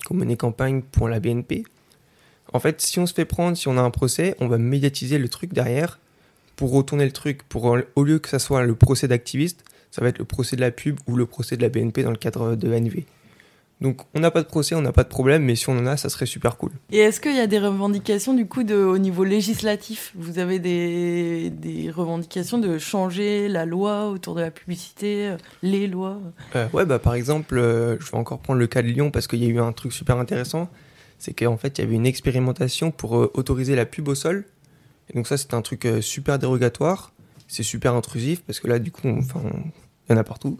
qui 0.00 0.12
ont 0.12 0.14
mené 0.14 0.36
campagne 0.36 0.82
pour 0.82 1.08
la 1.08 1.20
BNP. 1.20 1.64
En 2.52 2.60
fait, 2.60 2.80
si 2.80 2.98
on 2.98 3.06
se 3.06 3.14
fait 3.14 3.24
prendre, 3.24 3.56
si 3.56 3.68
on 3.68 3.76
a 3.76 3.82
un 3.82 3.90
procès, 3.90 4.34
on 4.40 4.48
va 4.48 4.58
médiatiser 4.58 5.18
le 5.18 5.28
truc 5.28 5.52
derrière 5.52 5.98
pour 6.56 6.72
retourner 6.72 7.04
le 7.04 7.12
truc. 7.12 7.42
Pour, 7.48 7.76
au 7.94 8.04
lieu 8.04 8.18
que 8.18 8.28
ça 8.28 8.38
soit 8.38 8.64
le 8.64 8.74
procès 8.74 9.08
d'activiste, 9.08 9.64
ça 9.90 10.02
va 10.02 10.08
être 10.08 10.18
le 10.18 10.24
procès 10.24 10.56
de 10.56 10.60
la 10.60 10.70
pub 10.70 10.98
ou 11.06 11.16
le 11.16 11.26
procès 11.26 11.56
de 11.56 11.62
la 11.62 11.68
BNP 11.68 12.02
dans 12.02 12.10
le 12.10 12.16
cadre 12.16 12.56
de 12.56 12.72
ANV. 12.72 13.04
Donc 13.80 14.02
on 14.14 14.20
n'a 14.20 14.30
pas 14.30 14.42
de 14.42 14.46
procès, 14.46 14.74
on 14.74 14.80
n'a 14.82 14.92
pas 14.92 15.02
de 15.02 15.08
problème, 15.08 15.44
mais 15.44 15.56
si 15.56 15.68
on 15.68 15.76
en 15.76 15.86
a, 15.86 15.96
ça 15.96 16.08
serait 16.08 16.26
super 16.26 16.56
cool. 16.56 16.70
Et 16.92 16.98
est-ce 16.98 17.20
qu'il 17.20 17.34
y 17.34 17.40
a 17.40 17.46
des 17.46 17.58
revendications 17.58 18.32
du 18.32 18.46
coup 18.46 18.62
de, 18.62 18.76
au 18.76 18.98
niveau 18.98 19.24
législatif? 19.24 20.12
Vous 20.14 20.38
avez 20.38 20.58
des, 20.58 21.50
des 21.50 21.90
revendications 21.90 22.58
de 22.58 22.78
changer 22.78 23.48
la 23.48 23.66
loi 23.66 24.08
autour 24.08 24.36
de 24.36 24.40
la 24.40 24.50
publicité, 24.50 25.28
euh, 25.28 25.36
les 25.62 25.86
lois? 25.86 26.20
Euh, 26.54 26.66
ouais, 26.72 26.86
bah 26.86 26.98
par 26.98 27.14
exemple, 27.14 27.58
euh, 27.58 27.98
je 28.00 28.10
vais 28.10 28.16
encore 28.16 28.38
prendre 28.38 28.60
le 28.60 28.68
cas 28.68 28.80
de 28.80 28.88
Lyon 28.88 29.10
parce 29.10 29.26
qu'il 29.26 29.42
y 29.42 29.46
a 29.46 29.50
eu 29.50 29.60
un 29.60 29.72
truc 29.72 29.92
super 29.92 30.18
intéressant. 30.18 30.70
C'est 31.18 31.34
qu'en 31.34 31.56
fait, 31.56 31.78
il 31.78 31.82
y 31.82 31.84
avait 31.84 31.96
une 31.96 32.06
expérimentation 32.06 32.90
pour 32.90 33.16
euh, 33.16 33.30
autoriser 33.34 33.74
la 33.74 33.86
pub 33.86 34.08
au 34.08 34.14
sol. 34.14 34.44
Et 35.10 35.14
donc 35.14 35.26
ça, 35.26 35.36
c'est 35.36 35.54
un 35.54 35.62
truc 35.62 35.84
euh, 35.86 36.00
super 36.00 36.38
dérogatoire. 36.38 37.12
C'est 37.48 37.62
super 37.62 37.94
intrusif 37.94 38.42
parce 38.42 38.60
que 38.60 38.68
là, 38.68 38.78
du 38.78 38.90
coup, 38.90 39.06
il 39.06 40.10
y 40.10 40.12
en 40.12 40.16
a 40.16 40.24
partout. 40.24 40.58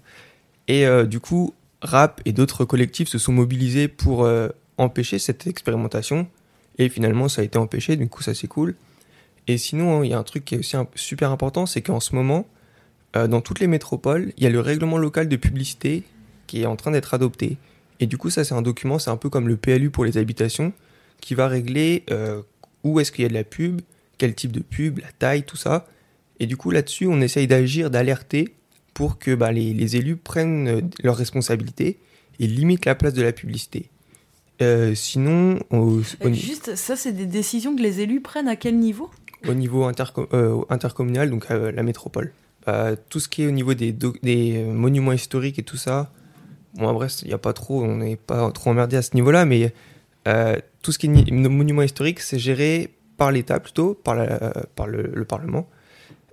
Et 0.69 0.87
euh, 0.87 1.05
du 1.05 1.21
coup, 1.21 1.55
Rap 1.83 2.21
et 2.25 2.33
d'autres 2.33 2.65
collectifs 2.65 3.09
se 3.09 3.19
sont 3.19 3.33
mobilisés 3.33 3.89
pour 3.89 4.25
euh, 4.25 4.49
empêcher 4.79 5.19
cette 5.19 5.47
expérimentation. 5.47 6.27
Et 6.79 6.89
finalement, 6.89 7.29
ça 7.29 7.43
a 7.43 7.45
été 7.45 7.59
empêché. 7.59 7.97
Du 7.97 8.09
coup, 8.09 8.23
ça 8.23 8.35
c'est 8.35 8.49
cool. 8.49 8.75
Et 9.47 9.59
sinon, 9.59 9.99
hein, 9.99 10.05
il 10.05 10.11
y 10.11 10.15
a 10.15 10.19
un 10.19 10.23
truc 10.23 10.45
qui 10.45 10.55
est 10.55 10.59
aussi 10.59 10.77
super 10.95 11.31
important, 11.31 11.67
c'est 11.67 11.83
qu'en 11.83 12.01
ce 12.01 12.15
moment, 12.15 12.47
dans 13.15 13.41
toutes 13.43 13.61
les 13.61 13.69
métropoles, 13.69 14.33
il 14.37 14.43
y 14.43 14.47
a 14.47 14.51
le 14.51 14.59
règlement 14.59 14.99
local 14.99 15.29
de 15.29 15.37
publicité 15.37 16.03
qui 16.49 16.63
est 16.63 16.67
en 16.67 16.75
train 16.75 16.91
d'être 16.91 17.15
adopté. 17.15 17.59
Et 18.01 18.07
du 18.07 18.17
coup, 18.17 18.29
ça, 18.31 18.43
c'est 18.43 18.55
un 18.55 18.63
document, 18.63 18.99
c'est 18.99 19.11
un 19.11 19.17
peu 19.17 19.29
comme 19.29 19.47
le 19.47 19.57
PLU 19.57 19.91
pour 19.91 20.05
les 20.05 20.19
habitations, 20.19 20.73
qui 21.21 21.35
va 21.37 21.47
régler 21.47 22.05
où 22.83 22.99
est-ce 22.99 23.13
qu'il 23.13 23.23
y 23.23 23.27
a 23.27 23.29
de 23.29 23.35
la 23.35 23.45
pub, 23.45 23.83
quel 24.19 24.35
type 24.35 24.53
de 24.53 24.61
pub, 24.61 24.99
la 24.99 25.13
taille, 25.19 25.43
tout 25.43 25.57
ça. 25.57 25.87
Et 26.41 26.47
du 26.47 26.57
coup, 26.57 26.71
là-dessus, 26.71 27.07
on 27.07 27.21
essaye 27.21 27.47
d'agir, 27.47 27.91
d'alerter 27.91 28.55
pour 28.93 29.19
que 29.19 29.35
bah, 29.35 29.53
les, 29.53 29.75
les 29.75 29.97
élus 29.97 30.17
prennent 30.17 30.69
euh, 30.69 30.81
leurs 31.03 31.17
responsabilités 31.17 31.99
et 32.41 32.47
limitent 32.47 32.87
la 32.87 32.95
place 32.95 33.15
de 33.15 33.23
la 33.23 33.33
publicité. 33.33 33.91
Euh, 34.63 34.95
sinon, 34.95 35.59
au, 35.71 35.99
au 35.99 36.03
Euh, 36.25 36.33
Juste, 36.33 36.77
ça, 36.77 36.97
c'est 36.97 37.13
des 37.13 37.27
décisions 37.27 37.75
que 37.77 37.83
les 37.83 38.01
élus 38.01 38.21
prennent 38.21 38.49
à 38.49 38.57
quel 38.57 38.79
niveau? 38.79 39.11
Au 39.49 39.55
niveau 39.55 39.85
interco- 39.85 40.29
euh, 40.33 40.63
intercommunal, 40.71 41.29
donc 41.29 41.51
euh, 41.51 41.71
la 41.73 41.83
métropole. 41.83 42.33
Bah, 42.67 42.97
tout 42.97 43.21
ce 43.21 43.29
qui 43.29 43.43
est 43.43 43.47
au 43.47 43.51
niveau 43.51 43.75
des, 43.75 43.93
monuments 44.73 45.13
historiques 45.13 45.59
et 45.59 45.65
tout 45.65 45.77
ça, 45.77 46.11
bon, 46.75 46.89
à 46.89 46.93
Brest, 46.93 47.23
il 47.23 47.29
n'y 47.29 47.35
a 47.35 47.39
pas 47.39 47.53
trop, 47.53 47.83
on 47.83 47.97
n'est 47.97 48.17
pas 48.17 48.51
trop 48.53 48.71
emmerdé 48.71 48.97
à 48.97 49.03
ce 49.03 49.15
niveau-là, 49.15 49.45
mais 49.45 49.75
tout 50.81 50.93
ce 50.93 50.99
qui 50.99 51.07
est 51.07 51.31
monuments 51.31 51.83
historiques, 51.83 52.21
c'est 52.21 52.39
géré 52.39 52.95
par 53.17 53.31
l'État 53.31 53.61
plutôt, 53.61 53.95
par, 53.95 54.17
par 54.75 54.87
le, 54.87 55.11
le 55.15 55.25
Parlement. 55.25 55.69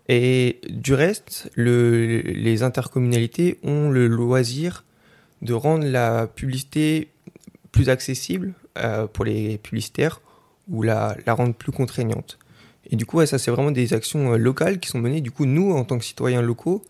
Et 0.09 0.59
du 0.69 0.93
reste, 0.93 1.49
le- 1.55 2.21
les 2.21 2.63
intercommunalités 2.63 3.59
ont 3.63 3.89
le 3.89 4.07
loisir 4.07 4.83
de 5.41 5.53
rendre 5.53 5.85
la 5.85 6.27
publicité 6.27 7.09
plus 7.71 7.89
accessible 7.89 8.53
euh, 8.77 9.07
pour 9.07 9.25
les 9.25 9.57
publicitaires 9.57 10.21
ou 10.67 10.83
la, 10.83 11.15
la 11.25 11.33
rendre 11.33 11.53
plus 11.53 11.71
contraignante. 11.71 12.37
Et 12.89 12.95
du 12.95 13.05
coup, 13.05 13.25
ça, 13.25 13.37
c'est 13.37 13.51
vraiment 13.51 13.71
des 13.71 13.93
actions 13.93 14.33
euh, 14.33 14.37
locales 14.37 14.79
qui 14.79 14.89
sont 14.89 14.99
menées. 14.99 15.21
Du 15.21 15.31
coup, 15.31 15.45
nous, 15.45 15.71
en 15.71 15.83
tant 15.85 15.97
que 15.97 16.03
citoyens 16.03 16.41
locaux, 16.41 16.83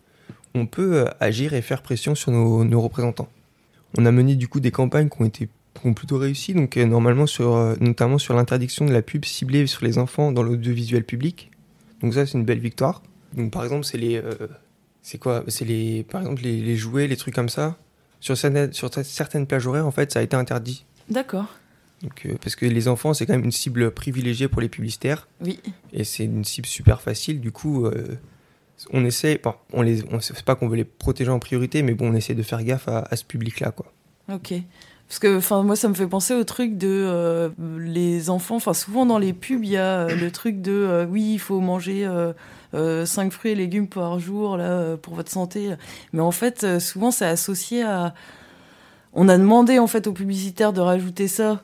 on 0.55 0.65
peut 0.65 1.01
euh, 1.01 1.05
agir 1.19 1.53
et 1.53 1.61
faire 1.61 1.81
pression 1.81 2.15
sur 2.15 2.31
nos, 2.31 2.63
nos 2.63 2.81
représentants. 2.81 3.29
On 3.97 4.05
a 4.05 4.11
mené 4.11 4.35
du 4.35 4.47
coup 4.47 4.59
des 4.59 4.71
campagnes 4.71 5.09
qui 5.09 5.21
ont 5.21 5.25
été 5.25 5.49
ont 5.85 5.93
plutôt 5.93 6.17
réussi, 6.17 6.53
donc 6.53 6.77
euh, 6.77 6.85
normalement 6.85 7.25
sur, 7.25 7.55
euh, 7.55 7.75
notamment 7.79 8.17
sur 8.17 8.33
l'interdiction 8.33 8.85
de 8.85 8.91
la 8.91 9.01
pub 9.01 9.25
ciblée 9.25 9.67
sur 9.67 9.83
les 9.83 9.97
enfants 9.97 10.31
dans 10.31 10.43
l'audiovisuel 10.43 11.03
public. 11.03 11.51
Donc 12.01 12.13
ça, 12.13 12.25
c'est 12.25 12.37
une 12.37 12.45
belle 12.45 12.59
victoire. 12.59 13.01
Donc 13.33 13.51
par 13.51 13.63
exemple, 13.63 13.85
c'est 13.85 13.97
les, 13.97 14.17
euh, 14.17 14.33
c'est 15.01 15.17
quoi 15.17 15.43
C'est 15.47 15.65
les, 15.65 16.03
par 16.03 16.21
exemple 16.21 16.41
les, 16.43 16.61
les 16.61 16.75
jouets, 16.75 17.07
les 17.07 17.17
trucs 17.17 17.35
comme 17.35 17.49
ça. 17.49 17.77
Sur 18.19 18.37
certaines, 18.37 18.71
sur 18.73 18.91
certaines 18.93 19.47
plages 19.47 19.65
horaires, 19.65 19.87
en 19.87 19.91
fait, 19.91 20.11
ça 20.11 20.19
a 20.19 20.21
été 20.21 20.35
interdit. 20.35 20.85
D'accord. 21.09 21.47
Donc, 22.03 22.25
euh, 22.25 22.35
parce 22.41 22.55
que 22.55 22.65
les 22.65 22.87
enfants, 22.87 23.13
c'est 23.13 23.25
quand 23.25 23.33
même 23.33 23.45
une 23.45 23.51
cible 23.51 23.91
privilégiée 23.91 24.47
pour 24.47 24.61
les 24.61 24.69
publicitaires. 24.69 25.27
Oui. 25.43 25.59
Et 25.93 26.03
c'est 26.03 26.25
une 26.25 26.43
cible 26.43 26.67
super 26.67 27.01
facile. 27.01 27.41
Du 27.41 27.51
coup, 27.51 27.85
euh, 27.85 28.19
on 28.91 29.05
essaie, 29.05 29.39
bon, 29.43 29.53
on 29.73 29.81
les, 29.81 30.03
on 30.11 30.19
sait 30.19 30.33
pas 30.45 30.55
qu'on 30.55 30.67
veut 30.67 30.77
les 30.77 30.83
protéger 30.83 31.31
en 31.31 31.39
priorité, 31.39 31.83
mais 31.83 31.93
bon, 31.93 32.11
on 32.11 32.15
essaie 32.15 32.35
de 32.35 32.43
faire 32.43 32.63
gaffe 32.63 32.87
à, 32.87 33.07
à 33.09 33.15
ce 33.15 33.23
public-là, 33.23 33.71
quoi. 33.71 33.91
Ok. 34.31 34.53
Parce 35.11 35.19
que 35.19 35.39
enfin 35.39 35.61
moi 35.61 35.75
ça 35.75 35.89
me 35.89 35.93
fait 35.93 36.07
penser 36.07 36.33
au 36.33 36.45
truc 36.45 36.77
de 36.77 36.87
euh, 36.87 37.49
les 37.77 38.29
enfants 38.29 38.55
enfin 38.55 38.73
souvent 38.73 39.05
dans 39.05 39.17
les 39.17 39.33
pubs 39.33 39.61
il 39.61 39.71
y 39.71 39.75
a 39.75 40.03
euh, 40.03 40.15
le 40.15 40.31
truc 40.31 40.61
de 40.61 40.71
euh, 40.71 41.05
oui 41.05 41.33
il 41.33 41.37
faut 41.37 41.59
manger 41.59 42.09
5 42.73 43.33
fruits 43.33 43.51
et 43.51 43.55
légumes 43.55 43.89
par 43.89 44.19
jour 44.19 44.55
là 44.55 44.63
euh, 44.63 44.95
pour 44.95 45.15
votre 45.15 45.29
santé. 45.29 45.75
Mais 46.13 46.21
en 46.21 46.31
fait 46.31 46.63
euh, 46.63 46.79
souvent 46.79 47.11
c'est 47.11 47.25
associé 47.25 47.83
à 47.83 48.13
on 49.11 49.27
a 49.27 49.37
demandé 49.37 49.79
en 49.79 49.87
fait 49.87 50.07
aux 50.07 50.13
publicitaires 50.13 50.71
de 50.71 50.79
rajouter 50.79 51.27
ça 51.27 51.61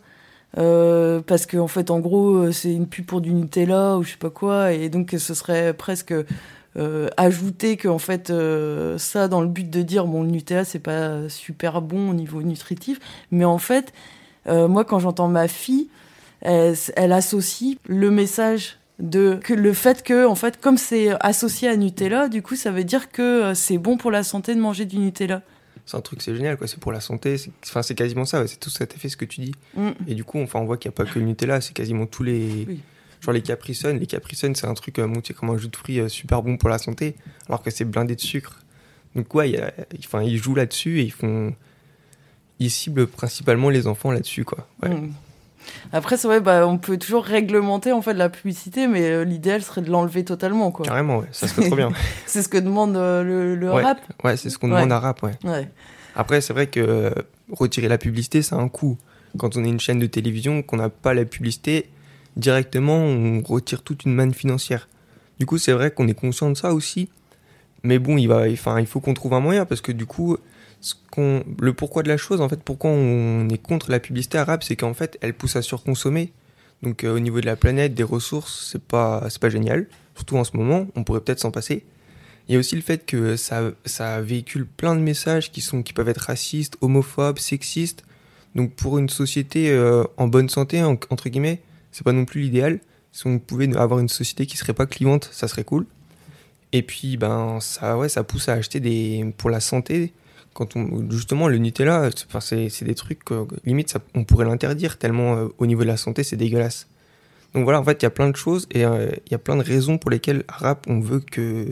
euh, 0.58 1.22
parce 1.26 1.46
que 1.46 1.56
en 1.56 1.70
fait 1.70 1.90
en 1.90 2.00
gros 2.00 2.36
euh, 2.36 2.52
c'est 2.52 2.74
une 2.74 2.88
pub 2.88 3.06
pour 3.06 3.22
du 3.22 3.32
Nutella 3.32 3.96
ou 3.98 4.04
je 4.04 4.12
sais 4.12 4.18
pas 4.18 4.30
quoi 4.30 4.74
et 4.74 4.90
donc 4.90 5.16
ce 5.18 5.34
serait 5.34 5.74
presque 5.74 6.14
euh, 6.78 7.08
ajouter 7.18 7.76
que 7.78 7.88
en 7.88 7.98
fait 8.00 8.30
euh, 8.30 8.98
ça 8.98 9.28
dans 9.28 9.42
le 9.42 9.48
but 9.48 9.70
de 9.70 9.82
dire 9.82 10.06
bon 10.06 10.22
le 10.24 10.30
Nutella 10.30 10.64
c'est 10.66 10.80
pas 10.80 11.28
super 11.30 11.82
bon 11.82 12.10
au 12.12 12.14
niveau 12.14 12.42
nutritif 12.44 13.00
mais 13.32 13.46
en 13.46 13.58
fait 13.58 13.94
euh, 14.48 14.68
moi 14.68 14.86
quand 14.86 15.00
j'entends 15.00 15.28
ma 15.28 15.48
fille 15.48 15.90
elle, 16.42 16.76
elle 16.96 17.12
associe 17.14 17.78
le 17.88 18.12
message 18.12 18.78
de 19.00 19.40
que 19.44 19.54
le 19.54 19.74
fait 19.74 20.04
que 20.04 20.26
en 20.28 20.36
fait 20.36 20.60
comme 20.62 20.78
c'est 20.78 21.10
associé 21.20 21.68
à 21.70 21.76
Nutella 21.76 22.28
du 22.30 22.42
coup 22.42 22.56
ça 22.56 22.72
veut 22.72 22.84
dire 22.84 23.12
que 23.12 23.54
c'est 23.54 23.78
bon 23.78 23.98
pour 23.98 24.12
la 24.12 24.24
santé 24.24 24.54
de 24.56 24.60
manger 24.60 24.86
du 24.86 24.98
Nutella 25.00 25.42
C'est 25.86 25.96
un 25.98 26.02
truc, 26.02 26.22
c'est 26.22 26.36
génial, 26.36 26.58
quoi. 26.58 26.68
C'est 26.68 26.80
pour 26.82 26.92
la 26.92 27.00
santé. 27.00 27.38
c'est- 27.38 27.52
Enfin, 27.66 27.82
c'est 27.82 27.96
quasiment 27.96 28.26
ça. 28.26 28.42
ouais, 28.42 28.48
C'est 28.48 28.60
tout 28.60 28.70
à 28.82 28.86
fait 28.86 29.08
ce 29.08 29.16
que 29.16 29.24
tu 29.26 29.40
dis. 29.40 29.54
Mm. 29.76 29.92
Et 30.10 30.16
du 30.16 30.26
coup, 30.26 30.38
enfin, 30.42 30.60
on 30.60 30.66
voit 30.66 30.76
qu'il 30.78 30.90
n'y 30.90 30.96
a 30.96 30.98
pas 30.98 31.06
que 31.10 31.18
le 31.18 31.24
Nutella. 31.26 31.62
C'est 31.62 31.72
quasiment 31.74 32.06
tous 32.06 32.24
les. 32.24 32.66
Oui. 32.68 32.80
Genre 33.28 33.34
les 33.34 33.42
Capri 33.42 33.76
Sun. 33.76 34.00
Les 34.00 34.06
Capri 34.08 34.36
Sun, 34.38 34.56
c'est 34.56 34.68
un 34.68 34.74
truc 34.74 35.00
euh, 35.00 35.06
monté 35.08 35.34
comme 35.34 35.50
un 35.50 35.58
jus 35.58 35.68
de 35.68 35.76
fruits 35.76 36.00
euh, 36.00 36.08
super 36.08 36.42
bon 36.42 36.56
pour 36.56 36.70
la 36.70 36.78
santé, 36.78 37.16
alors 37.50 37.62
que 37.62 37.70
c'est 37.70 37.84
blindé 37.84 38.16
de 38.16 38.22
sucre. 38.22 38.62
Donc, 39.16 39.36
ouais, 39.36 39.50
y 39.50 39.58
a- 39.58 39.74
ils 40.24 40.38
jouent 40.38 40.56
là-dessus 40.56 41.00
et 41.02 41.04
ils 41.04 41.12
font. 41.12 41.54
Ils 42.60 42.72
ciblent 42.72 43.06
principalement 43.06 43.70
les 43.70 43.86
enfants 43.86 44.12
là-dessus, 44.12 44.46
quoi. 44.46 44.66
Ouais. 44.82 44.90
Mm. 44.90 45.12
Après, 45.92 46.16
c'est 46.16 46.28
vrai, 46.28 46.40
bah, 46.40 46.66
on 46.66 46.78
peut 46.78 46.98
toujours 46.98 47.26
réglementer 47.26 47.92
en 47.92 48.02
fait 48.02 48.14
la 48.14 48.30
publicité, 48.30 48.88
mais 48.88 49.10
euh, 49.12 49.24
l'idéal 49.26 49.62
serait 49.62 49.82
de 49.82 49.90
l'enlever 49.92 50.24
totalement, 50.24 50.72
quoi. 50.72 50.86
Carrément, 50.86 51.18
ouais. 51.18 51.28
Ça 51.34 51.48
serait 51.50 51.68
trop 51.68 51.76
bien. 51.76 51.92
C'est 52.26 52.42
ce 52.42 52.48
que 52.48 52.58
demande 52.58 52.96
euh, 52.96 53.24
le, 53.24 53.56
le 53.56 53.72
Ouais. 53.74 53.84
rap. 53.84 54.00
Ouais, 54.24 54.38
c'est 54.38 54.50
ce 54.50 54.58
qu'on 54.58 54.70
Ouais. 54.72 54.76
demande 54.78 54.94
à 54.94 55.00
rap, 55.02 55.22
ouais. 55.24 55.34
Ouais. 55.44 55.70
Après, 56.16 56.40
c'est 56.40 56.54
vrai 56.54 56.68
que 56.68 56.80
euh, 56.80 57.12
retirer 57.52 57.90
la 57.90 57.98
publicité, 57.98 58.42
ça 58.42 58.56
a 58.56 58.60
un 58.60 58.70
coût. 58.70 58.98
Quand 59.38 59.58
on 59.58 59.64
est 59.66 59.70
une 59.70 59.80
chaîne 59.82 60.00
de 60.00 60.08
télévision, 60.08 60.64
qu'on 60.64 60.78
n'a 60.78 60.90
pas 60.90 61.14
la 61.14 61.26
publicité, 61.26 61.90
directement, 62.38 62.98
on 62.98 63.42
retire 63.42 63.82
toute 63.84 64.06
une 64.06 64.14
manne 64.14 64.34
financière. 64.34 64.88
Du 65.40 65.46
coup, 65.46 65.58
c'est 65.58 65.74
vrai 65.74 65.92
qu'on 65.92 66.08
est 66.08 66.14
conscient 66.14 66.50
de 66.50 66.56
ça 66.56 66.74
aussi. 66.74 67.10
Mais 67.84 68.00
bon, 68.00 68.18
il, 68.18 68.28
va, 68.28 68.46
enfin, 68.52 68.80
il 68.80 68.88
faut 68.88 69.00
qu'on 69.00 69.14
trouve 69.14 69.34
un 69.34 69.40
moyen 69.40 69.66
parce 69.66 69.82
que 69.82 69.92
du 69.92 70.06
coup, 70.06 70.38
ce 70.82 70.96
qu'on, 71.12 71.44
le 71.62 71.74
pourquoi 71.74 72.04
de 72.04 72.08
la 72.08 72.18
chose, 72.18 72.42
en 72.42 72.50
fait, 72.50 72.62
pourquoi 72.64 72.90
on 72.92 73.48
est 73.50 73.58
contre 73.62 73.92
la 73.92 74.00
publicité 74.00 74.38
arabe, 74.38 74.62
c'est 74.64 74.76
qu'en 74.76 74.94
fait, 74.94 75.18
elle 75.22 75.34
pousse 75.34 75.56
à 75.56 75.62
surconsommer. 75.62 76.32
Donc 76.84 77.04
euh, 77.04 77.16
au 77.16 77.20
niveau 77.20 77.42
de 77.42 77.46
la 77.46 77.56
planète, 77.56 77.94
des 77.94 78.04
ressources, 78.04 78.70
c'est 78.72 78.82
pas, 78.82 79.28
pas 79.42 79.50
génial. 79.50 79.88
Surtout 80.16 80.38
en 80.38 80.44
ce 80.44 80.56
moment, 80.58 80.88
on 80.96 81.04
pourrait 81.04 81.22
peut-être 81.22 81.40
s'en 81.40 81.52
passer. 81.52 81.84
Il 82.48 82.54
y 82.54 82.56
a 82.56 82.60
aussi 82.60 82.76
le 82.76 82.82
fait 82.82 83.06
que 83.06 83.36
ça, 83.36 83.72
ça 83.86 84.22
véhicule 84.22 84.66
plein 84.66 84.96
de 84.96 85.02
messages 85.02 85.52
qui, 85.52 85.62
sont, 85.62 85.84
qui 85.84 85.94
peuvent 85.94 86.10
être 86.10 86.18
racistes, 86.28 86.78
homophobes, 86.82 87.40
sexistes. 87.40 88.04
Donc 88.56 88.72
pour 88.74 88.98
une 88.98 89.10
société 89.10 89.70
euh, 89.70 90.04
en 90.18 90.28
bonne 90.28 90.50
santé, 90.50 90.82
en- 90.82 90.98
entre 91.10 91.30
guillemets, 91.30 91.62
c'est 91.92 92.04
pas 92.04 92.12
non 92.14 92.26
plus 92.26 92.42
l'idéal. 92.42 92.80
Si 93.12 93.26
on 93.28 93.40
pouvait 93.40 93.76
avoir 93.76 94.00
une 94.00 94.10
société 94.10 94.46
qui 94.46 94.58
serait 94.58 94.74
pas 94.74 94.86
clivante, 94.86 95.30
ça 95.32 95.48
serait 95.48 95.64
cool. 95.64 95.86
Et 96.74 96.82
puis 96.84 97.18
ben 97.18 97.60
ça, 97.62 97.98
ouais, 97.98 98.10
ça 98.10 98.24
pousse 98.24 98.50
à 98.50 98.54
acheter 98.54 98.80
des 98.80 99.26
pour 99.38 99.50
la 99.50 99.60
santé. 99.60 100.14
Quand 100.54 100.70
justement 101.12 101.48
le 101.48 101.58
Nutella, 101.60 102.10
c'est- 102.42 102.84
des 102.84 102.96
trucs 102.96 103.24
que, 103.24 103.46
limite 103.66 103.96
on 104.16 104.24
pourrait 104.24 104.46
l'interdire 104.46 104.98
tellement 104.98 105.36
euh, 105.36 105.48
au 105.60 105.66
niveau 105.68 105.82
de 105.84 105.88
la 105.88 105.98
santé 105.98 106.24
c'est 106.24 106.36
dégueulasse. 106.36 106.88
Donc 107.54 107.64
voilà, 107.64 107.80
en 107.80 107.84
fait 107.84 108.02
il 108.02 108.06
y 108.06 108.08
a 108.08 108.10
plein 108.12 108.30
de 108.30 108.36
choses 108.36 108.68
et 108.72 108.84
euh, 108.86 109.10
il 109.28 109.32
y 109.32 109.36
a 109.36 109.38
plein 109.38 109.56
de 109.56 109.64
raisons 109.64 109.98
pour 109.98 110.12
lesquelles 110.12 110.44
rap 110.50 110.86
on 110.88 111.00
veut 111.00 111.20
que 111.22 111.68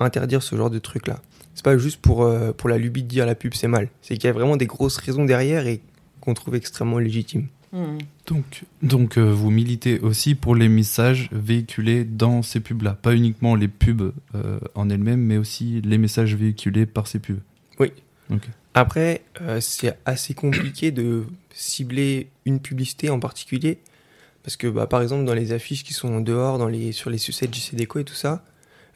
interdire 0.00 0.42
ce 0.42 0.56
genre 0.56 0.70
de 0.70 0.78
trucs 0.78 1.06
là. 1.06 1.20
C'est 1.54 1.64
pas 1.64 1.76
juste 1.76 2.00
pour 2.00 2.22
euh, 2.24 2.52
pour 2.52 2.68
la 2.68 2.78
lubie 2.78 3.02
de 3.02 3.08
dire 3.08 3.26
la 3.26 3.34
pub 3.34 3.52
c'est 3.54 3.68
mal. 3.68 3.88
C'est 4.00 4.14
qu'il 4.16 4.24
y 4.24 4.30
a 4.30 4.32
vraiment 4.32 4.56
des 4.56 4.66
grosses 4.66 4.96
raisons 4.96 5.24
derrière 5.24 5.66
et 5.66 5.80
qu'on 6.20 6.34
trouve 6.34 6.54
extrêmement 6.54 6.98
légitimes. 6.98 7.48
Hmm. 7.74 7.98
Donc, 8.26 8.62
donc 8.82 9.18
euh, 9.18 9.32
vous 9.32 9.50
militez 9.50 9.98
aussi 9.98 10.36
pour 10.36 10.54
les 10.54 10.68
messages 10.68 11.28
véhiculés 11.32 12.04
dans 12.04 12.42
ces 12.42 12.60
pubs-là. 12.60 12.92
Pas 12.92 13.14
uniquement 13.14 13.56
les 13.56 13.66
pubs 13.66 14.12
euh, 14.36 14.60
en 14.76 14.88
elles-mêmes, 14.88 15.20
mais 15.20 15.38
aussi 15.38 15.80
les 15.84 15.98
messages 15.98 16.36
véhiculés 16.36 16.86
par 16.86 17.08
ces 17.08 17.18
pubs. 17.18 17.40
Oui. 17.80 17.90
Ok. 18.30 18.48
Après, 18.74 19.22
euh, 19.40 19.60
c'est 19.60 19.98
assez 20.04 20.34
compliqué 20.34 20.92
de 20.92 21.24
cibler 21.52 22.28
une 22.44 22.60
publicité 22.60 23.10
en 23.10 23.18
particulier. 23.18 23.78
Parce 24.44 24.56
que, 24.56 24.68
bah, 24.68 24.86
par 24.86 25.02
exemple, 25.02 25.24
dans 25.24 25.34
les 25.34 25.52
affiches 25.52 25.82
qui 25.82 25.94
sont 25.94 26.20
dehors, 26.20 26.58
dans 26.58 26.68
les, 26.68 26.92
sur 26.92 27.10
les 27.10 27.18
sucettes 27.18 27.52
JC 27.52 27.74
Déco 27.74 27.98
et 27.98 28.04
tout 28.04 28.14
ça, 28.14 28.44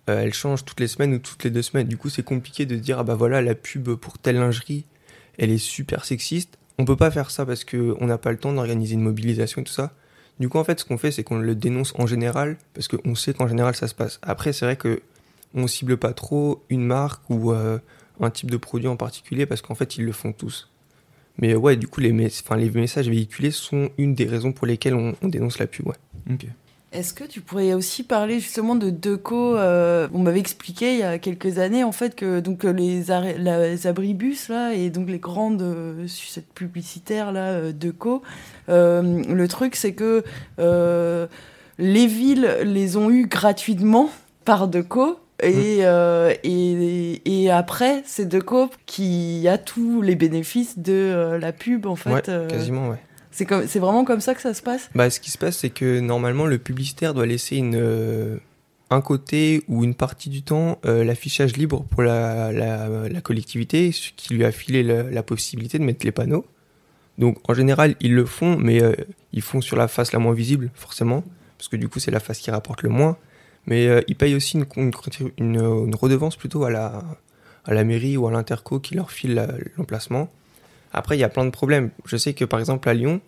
euh, 0.08 0.20
elles 0.20 0.34
changent 0.34 0.64
toutes 0.64 0.78
les 0.78 0.88
semaines 0.88 1.14
ou 1.14 1.18
toutes 1.18 1.42
les 1.42 1.50
deux 1.50 1.62
semaines. 1.62 1.88
Du 1.88 1.96
coup, 1.96 2.10
c'est 2.10 2.22
compliqué 2.22 2.64
de 2.64 2.76
dire, 2.76 3.00
ah 3.00 3.04
bah 3.04 3.16
voilà, 3.16 3.42
la 3.42 3.56
pub 3.56 3.94
pour 3.94 4.18
telle 4.18 4.36
lingerie, 4.36 4.84
elle 5.36 5.50
est 5.50 5.58
super 5.58 6.04
sexiste. 6.04 6.57
On 6.78 6.84
peut 6.84 6.96
pas 6.96 7.10
faire 7.10 7.30
ça 7.30 7.44
parce 7.44 7.64
qu'on 7.64 8.06
n'a 8.06 8.18
pas 8.18 8.30
le 8.30 8.38
temps 8.38 8.52
d'organiser 8.52 8.94
une 8.94 9.02
mobilisation 9.02 9.62
et 9.62 9.64
tout 9.64 9.72
ça. 9.72 9.92
Du 10.38 10.48
coup, 10.48 10.58
en 10.58 10.64
fait, 10.64 10.78
ce 10.78 10.84
qu'on 10.84 10.98
fait, 10.98 11.10
c'est 11.10 11.24
qu'on 11.24 11.38
le 11.38 11.54
dénonce 11.56 11.92
en 11.98 12.06
général, 12.06 12.56
parce 12.74 12.86
qu'on 12.86 13.14
sait 13.16 13.34
qu'en 13.34 13.48
général, 13.48 13.74
ça 13.74 13.88
se 13.88 13.94
passe. 13.94 14.20
Après, 14.22 14.52
c'est 14.52 14.64
vrai 14.64 14.76
que 14.76 15.00
on 15.54 15.66
cible 15.66 15.96
pas 15.96 16.12
trop 16.12 16.62
une 16.68 16.84
marque 16.84 17.28
ou 17.30 17.50
euh, 17.52 17.78
un 18.20 18.30
type 18.30 18.50
de 18.50 18.56
produit 18.56 18.86
en 18.86 18.96
particulier, 18.96 19.46
parce 19.46 19.62
qu'en 19.62 19.74
fait, 19.74 19.96
ils 19.96 20.04
le 20.04 20.12
font 20.12 20.32
tous. 20.32 20.70
Mais 21.38 21.54
ouais, 21.56 21.76
du 21.76 21.88
coup, 21.88 22.00
les, 22.00 22.12
mes- 22.12 22.28
les 22.56 22.70
messages 22.70 23.08
véhiculés 23.08 23.50
sont 23.50 23.90
une 23.98 24.14
des 24.14 24.26
raisons 24.26 24.52
pour 24.52 24.66
lesquelles 24.66 24.94
on, 24.94 25.16
on 25.22 25.28
dénonce 25.28 25.58
la 25.58 25.66
pub. 25.66 25.86
Ouais. 25.88 25.94
Ok. 26.30 26.46
Est-ce 26.90 27.12
que 27.12 27.24
tu 27.24 27.42
pourrais 27.42 27.74
aussi 27.74 28.02
parler 28.02 28.40
justement 28.40 28.74
de 28.74 28.88
Deco 28.88 29.56
euh, 29.56 30.08
On 30.14 30.20
m'avait 30.20 30.40
expliqué 30.40 30.94
il 30.94 30.98
y 31.00 31.02
a 31.02 31.18
quelques 31.18 31.58
années 31.58 31.84
en 31.84 31.92
fait 31.92 32.14
que 32.14 32.40
donc 32.40 32.64
euh, 32.64 32.72
les, 32.72 33.10
arrêt- 33.10 33.36
la- 33.38 33.68
les 33.68 33.86
abribus 33.86 34.48
là 34.48 34.72
et 34.72 34.88
donc 34.88 35.08
les 35.10 35.18
grandes 35.18 35.60
euh, 35.60 36.06
sucettes 36.06 36.48
publicitaires 36.54 37.30
là 37.30 37.72
Deco, 37.72 38.22
euh, 38.70 39.22
le 39.24 39.48
truc 39.48 39.76
c'est 39.76 39.92
que 39.92 40.24
les 41.78 42.06
villes 42.06 42.56
les 42.64 42.96
ont 42.96 43.10
eu 43.10 43.26
gratuitement 43.26 44.10
par 44.44 44.66
Deco. 44.68 45.20
Et, 45.40 45.80
euh, 45.82 46.34
et, 46.42 47.22
et 47.44 47.48
après, 47.50 48.02
c'est 48.06 48.26
Deco 48.26 48.70
qui 48.86 49.46
a 49.46 49.56
tous 49.56 50.02
les 50.02 50.16
bénéfices 50.16 50.80
de 50.80 50.92
euh, 50.92 51.38
la 51.38 51.52
pub, 51.52 51.86
en 51.86 51.94
fait. 51.94 52.10
ouais, 52.12 52.22
euh, 52.28 52.48
quasiment, 52.48 52.88
ouais. 52.88 52.98
C'est 53.66 53.78
vraiment 53.78 54.04
comme 54.04 54.20
ça 54.20 54.34
que 54.34 54.40
ça 54.40 54.54
se 54.54 54.62
passe? 54.62 54.90
Bah, 54.94 55.10
ce 55.10 55.20
qui 55.20 55.30
se 55.30 55.38
passe, 55.38 55.58
c'est 55.58 55.70
que 55.70 56.00
normalement, 56.00 56.46
le 56.46 56.58
publicitaire 56.58 57.14
doit 57.14 57.26
laisser 57.26 57.60
euh, 57.62 58.38
un 58.90 59.00
côté 59.00 59.62
ou 59.68 59.84
une 59.84 59.94
partie 59.94 60.30
du 60.30 60.42
temps 60.42 60.78
euh, 60.84 61.04
l'affichage 61.04 61.56
libre 61.56 61.84
pour 61.90 62.02
la, 62.02 63.20
collectivité, 63.22 63.92
ce 63.92 64.10
qui 64.16 64.34
lui 64.34 64.44
a 64.44 64.52
filé 64.52 64.82
la, 64.82 65.22
possibilité 65.22 65.78
de 65.78 65.84
mettre 65.84 66.04
les 66.04 66.12
panneaux. 66.12 66.46
Donc, 67.18 67.38
en 67.48 67.54
général, 67.54 67.96
ils 68.00 68.14
le 68.14 68.24
font, 68.24 68.56
mais 68.56 68.82
euh, 68.82 68.94
ils 69.32 69.42
font 69.42 69.60
sur 69.60 69.76
la 69.76 69.88
face 69.88 70.12
la 70.12 70.18
moins 70.18 70.34
visible, 70.34 70.70
forcément, 70.74 71.24
parce 71.58 71.68
que 71.68 71.76
du 71.76 71.88
coup, 71.88 71.98
c'est 71.98 72.10
la 72.10 72.20
face 72.20 72.38
qui 72.38 72.50
rapporte 72.50 72.82
le 72.82 72.88
moins. 72.88 73.16
Mais 73.66 73.86
euh, 73.88 74.00
ils 74.08 74.16
payent 74.16 74.34
aussi 74.34 74.58
une, 74.76 75.94
redevance 75.94 76.36
plutôt 76.36 76.64
à 76.64 76.70
la, 76.70 77.84
mairie 77.84 78.16
ou 78.16 78.26
à 78.26 78.32
l'interco 78.32 78.80
qui 78.80 78.94
leur 78.94 79.10
file 79.10 79.34
la- 79.34 79.48
l'emplacement. 79.76 80.30
Après, 80.92 81.16
il 81.16 81.20
y 81.20 81.24
a 81.24 81.28
plein 81.28 81.44
de 81.44 81.50
problèmes. 81.50 81.90
Je 82.06 82.16
sais 82.16 82.32
que 82.34 82.44
par 82.44 82.60
exemple 82.60 82.88
à 82.88 82.94
Lyon, 82.94 83.20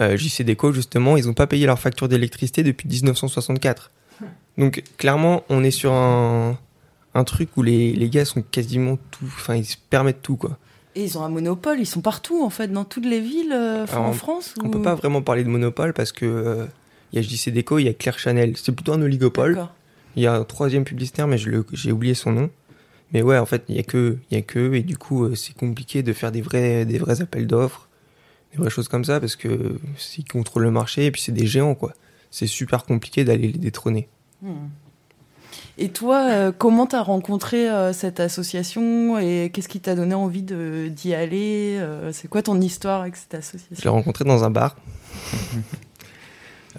euh, 0.00 0.16
JC 0.16 0.42
Déco, 0.42 0.72
justement, 0.72 1.16
ils 1.16 1.26
n'ont 1.26 1.34
pas 1.34 1.46
payé 1.46 1.66
leur 1.66 1.78
facture 1.78 2.08
d'électricité 2.08 2.62
depuis 2.62 2.88
1964. 2.88 3.90
Donc 4.58 4.82
clairement, 4.98 5.44
on 5.48 5.62
est 5.64 5.70
sur 5.70 5.92
un, 5.92 6.58
un 7.14 7.24
truc 7.24 7.56
où 7.56 7.62
les, 7.62 7.92
les 7.92 8.10
gars 8.10 8.24
sont 8.24 8.42
quasiment 8.42 8.98
tout, 9.10 9.24
enfin 9.24 9.54
ils 9.56 9.64
se 9.64 9.76
permettent 9.88 10.22
tout 10.22 10.36
quoi. 10.36 10.58
Et 10.96 11.04
ils 11.04 11.16
ont 11.16 11.22
un 11.24 11.28
monopole, 11.28 11.78
ils 11.80 11.86
sont 11.86 12.00
partout 12.02 12.42
en 12.44 12.50
fait, 12.50 12.68
dans 12.68 12.84
toutes 12.84 13.06
les 13.06 13.20
villes 13.20 13.52
euh, 13.54 13.86
Alors, 13.90 14.04
en 14.06 14.12
France 14.12 14.54
On 14.62 14.66
ou- 14.66 14.70
peut 14.70 14.82
pas 14.82 14.94
vraiment 14.96 15.22
parler 15.22 15.44
de 15.44 15.48
monopole 15.48 15.92
parce 15.94 16.12
que 16.12 16.26
euh, 16.26 16.66
il 17.12 17.22
y 17.22 17.24
a 17.24 17.26
JC 17.26 17.50
Déco, 17.50 17.78
il 17.78 17.84
y 17.84 17.88
a 17.88 17.94
Claire 17.94 18.18
Chanel. 18.18 18.54
C'est 18.56 18.72
plutôt 18.72 18.92
un 18.92 19.00
oligopole. 19.00 19.66
Il 20.16 20.22
y 20.22 20.26
a 20.26 20.34
un 20.34 20.42
troisième 20.44 20.84
publicitaire, 20.84 21.28
mais 21.28 21.38
j'ai 21.38 21.92
oublié 21.92 22.14
son 22.14 22.32
nom. 22.32 22.50
Mais 23.12 23.22
ouais, 23.22 23.38
en 23.38 23.46
fait, 23.46 23.64
il 23.68 23.76
y 23.76 23.78
a 23.78 23.82
que, 23.82 24.18
il 24.30 24.36
y 24.36 24.38
a 24.38 24.42
que, 24.42 24.58
eux, 24.58 24.74
et 24.76 24.82
du 24.82 24.96
coup, 24.96 25.24
euh, 25.24 25.34
c'est 25.34 25.54
compliqué 25.54 26.02
de 26.02 26.12
faire 26.12 26.30
des 26.32 26.42
vrais, 26.42 26.84
des 26.84 26.98
vrais 26.98 27.22
appels 27.22 27.46
d'offres, 27.46 27.88
des 28.52 28.58
vraies 28.58 28.70
choses 28.70 28.88
comme 28.88 29.04
ça, 29.04 29.20
parce 29.20 29.36
que 29.36 29.78
s'ils 29.96 30.24
contrôlent 30.24 30.62
le 30.62 30.70
marché, 30.70 31.06
et 31.06 31.10
puis 31.10 31.20
c'est 31.20 31.32
des 31.32 31.46
géants, 31.46 31.74
quoi. 31.74 31.92
C'est 32.30 32.46
super 32.46 32.84
compliqué 32.84 33.24
d'aller 33.24 33.48
les 33.50 33.58
détrôner. 33.58 34.08
Hmm. 34.42 34.68
Et 35.78 35.88
toi, 35.88 36.28
euh, 36.28 36.52
comment 36.56 36.86
t'as 36.86 37.02
rencontré 37.02 37.70
euh, 37.70 37.94
cette 37.94 38.20
association 38.20 39.18
et 39.18 39.50
qu'est-ce 39.50 39.68
qui 39.68 39.80
t'a 39.80 39.94
donné 39.94 40.14
envie 40.14 40.42
d'y 40.42 41.14
aller 41.14 41.78
euh, 41.78 42.12
C'est 42.12 42.28
quoi 42.28 42.42
ton 42.42 42.60
histoire 42.60 43.00
avec 43.00 43.16
cette 43.16 43.30
Je 43.30 43.36
l'ai 43.36 43.38
association 43.38 43.92
rencontré 43.92 44.24
dans 44.24 44.44
un 44.44 44.50
bar. 44.50 44.76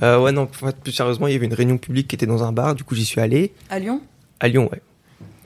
Ouais, 0.02 0.32
non, 0.32 0.48
plus 0.48 0.94
sérieusement, 0.94 1.28
il 1.28 1.34
y 1.34 1.36
avait 1.36 1.46
une 1.46 1.54
réunion 1.54 1.78
publique 1.78 2.08
qui 2.08 2.16
était 2.16 2.26
dans 2.26 2.44
un 2.44 2.52
bar, 2.54 2.74
du 2.74 2.84
coup, 2.84 2.96
j'y 2.96 3.06
suis 3.06 3.20
allé. 3.20 3.54
À 3.70 3.78
Lyon? 3.78 4.02
À 4.40 4.48
Lyon, 4.48 4.68
ouais. 4.72 4.82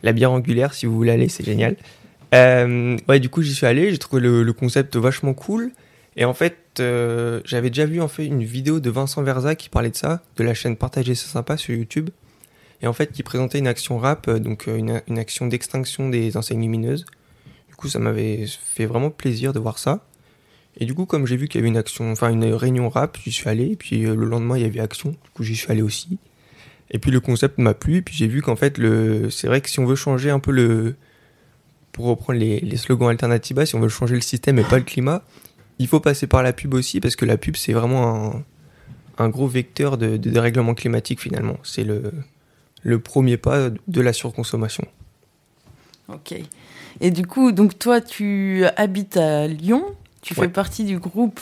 La 0.05 0.13
bière 0.13 0.31
angulaire, 0.31 0.73
si 0.73 0.85
vous 0.85 0.95
voulez 0.95 1.11
aller, 1.11 1.27
c'est 1.27 1.43
génial. 1.43 1.75
Euh, 2.33 2.97
ouais, 3.07 3.21
du 3.21 3.29
coup, 3.29 3.43
j'y 3.43 3.53
suis 3.53 3.67
allé, 3.67 3.91
j'ai 3.91 3.97
trouvé 3.97 4.21
le, 4.21 4.43
le 4.43 4.51
concept 4.51 4.97
vachement 4.97 5.33
cool. 5.33 5.71
Et 6.17 6.25
en 6.25 6.33
fait, 6.33 6.57
euh, 6.81 7.39
j'avais 7.45 7.69
déjà 7.69 7.85
vu 7.85 8.01
en 8.01 8.09
fait 8.09 8.25
une 8.25 8.43
vidéo 8.43 8.81
de 8.81 8.89
Vincent 8.89 9.23
Verza 9.23 9.55
qui 9.55 9.69
parlait 9.69 9.91
de 9.91 9.95
ça, 9.95 10.21
de 10.35 10.43
la 10.43 10.53
chaîne 10.53 10.75
Partager 10.75 11.15
c'est 11.15 11.29
sympa 11.29 11.55
sur 11.55 11.73
YouTube. 11.75 12.09
Et 12.81 12.87
en 12.87 12.93
fait, 12.93 13.13
qui 13.13 13.23
présentait 13.23 13.59
une 13.59 13.67
action 13.67 13.99
rap, 13.99 14.27
euh, 14.27 14.39
donc 14.39 14.67
une, 14.67 15.01
une 15.07 15.19
action 15.19 15.47
d'extinction 15.47 16.09
des 16.09 16.35
enseignes 16.35 16.61
lumineuses. 16.61 17.05
Du 17.69 17.75
coup, 17.75 17.87
ça 17.87 17.99
m'avait 17.99 18.45
fait 18.47 18.85
vraiment 18.85 19.11
plaisir 19.11 19.53
de 19.53 19.59
voir 19.59 19.77
ça. 19.77 20.05
Et 20.77 20.85
du 20.85 20.93
coup, 20.93 21.05
comme 21.05 21.25
j'ai 21.25 21.37
vu 21.37 21.47
qu'il 21.47 21.59
y 21.59 21.61
avait 21.61 21.69
une 21.69 21.77
action, 21.77 22.11
enfin 22.11 22.29
une 22.29 22.45
réunion 22.53 22.89
rap, 22.89 23.17
j'y 23.23 23.31
suis 23.31 23.49
allé. 23.49 23.71
Et 23.71 23.75
puis 23.75 24.05
euh, 24.05 24.15
le 24.15 24.25
lendemain, 24.25 24.57
il 24.57 24.63
y 24.63 24.65
avait 24.65 24.81
action. 24.81 25.11
Du 25.11 25.29
coup, 25.33 25.43
j'y 25.43 25.55
suis 25.55 25.71
allé 25.71 25.81
aussi. 25.81 26.17
Et 26.95 26.99
puis 26.99 27.11
le 27.11 27.19
concept 27.19 27.57
m'a 27.57 27.73
plu. 27.73 27.97
Et 27.97 28.01
puis 28.01 28.15
j'ai 28.15 28.27
vu 28.27 28.41
qu'en 28.41 28.55
fait, 28.55 28.77
le, 28.77 29.29
c'est 29.29 29.47
vrai 29.47 29.59
que 29.59 29.69
si 29.69 29.79
on 29.81 29.85
veut 29.85 29.97
changer 29.97 30.29
un 30.29 30.39
peu 30.39 30.51
le, 30.51 30.95
pour 31.91 32.05
reprendre 32.05 32.39
les, 32.39 32.61
les 32.61 32.77
slogans 32.77 33.09
alternatifs, 33.09 33.61
si 33.65 33.75
on 33.75 33.81
veut 33.81 33.89
changer 33.89 34.15
le 34.15 34.21
système 34.21 34.57
et 34.59 34.63
pas 34.63 34.77
le 34.77 34.83
climat, 34.85 35.21
il 35.77 35.87
faut 35.87 35.99
passer 35.99 36.25
par 36.25 36.41
la 36.41 36.53
pub 36.53 36.73
aussi 36.73 37.01
parce 37.01 37.17
que 37.17 37.25
la 37.25 37.35
pub 37.37 37.57
c'est 37.57 37.73
vraiment 37.73 38.37
un, 38.37 38.43
un 39.25 39.27
gros 39.27 39.47
vecteur 39.47 39.97
de, 39.97 40.15
de 40.15 40.29
dérèglement 40.29 40.73
climatique 40.73 41.19
finalement. 41.19 41.57
C'est 41.63 41.83
le, 41.83 42.13
le 42.83 42.99
premier 42.99 43.35
pas 43.35 43.69
de 43.69 44.01
la 44.01 44.13
surconsommation. 44.13 44.87
Ok. 46.07 46.33
Et 47.01 47.11
du 47.11 47.25
coup, 47.27 47.51
donc 47.51 47.77
toi, 47.77 47.99
tu 47.99 48.63
habites 48.77 49.17
à 49.17 49.47
Lyon, 49.47 49.83
tu 50.21 50.33
Ouais. 50.33 50.45
fais 50.45 50.51
partie 50.53 50.85
du 50.85 50.97
groupe. 50.97 51.41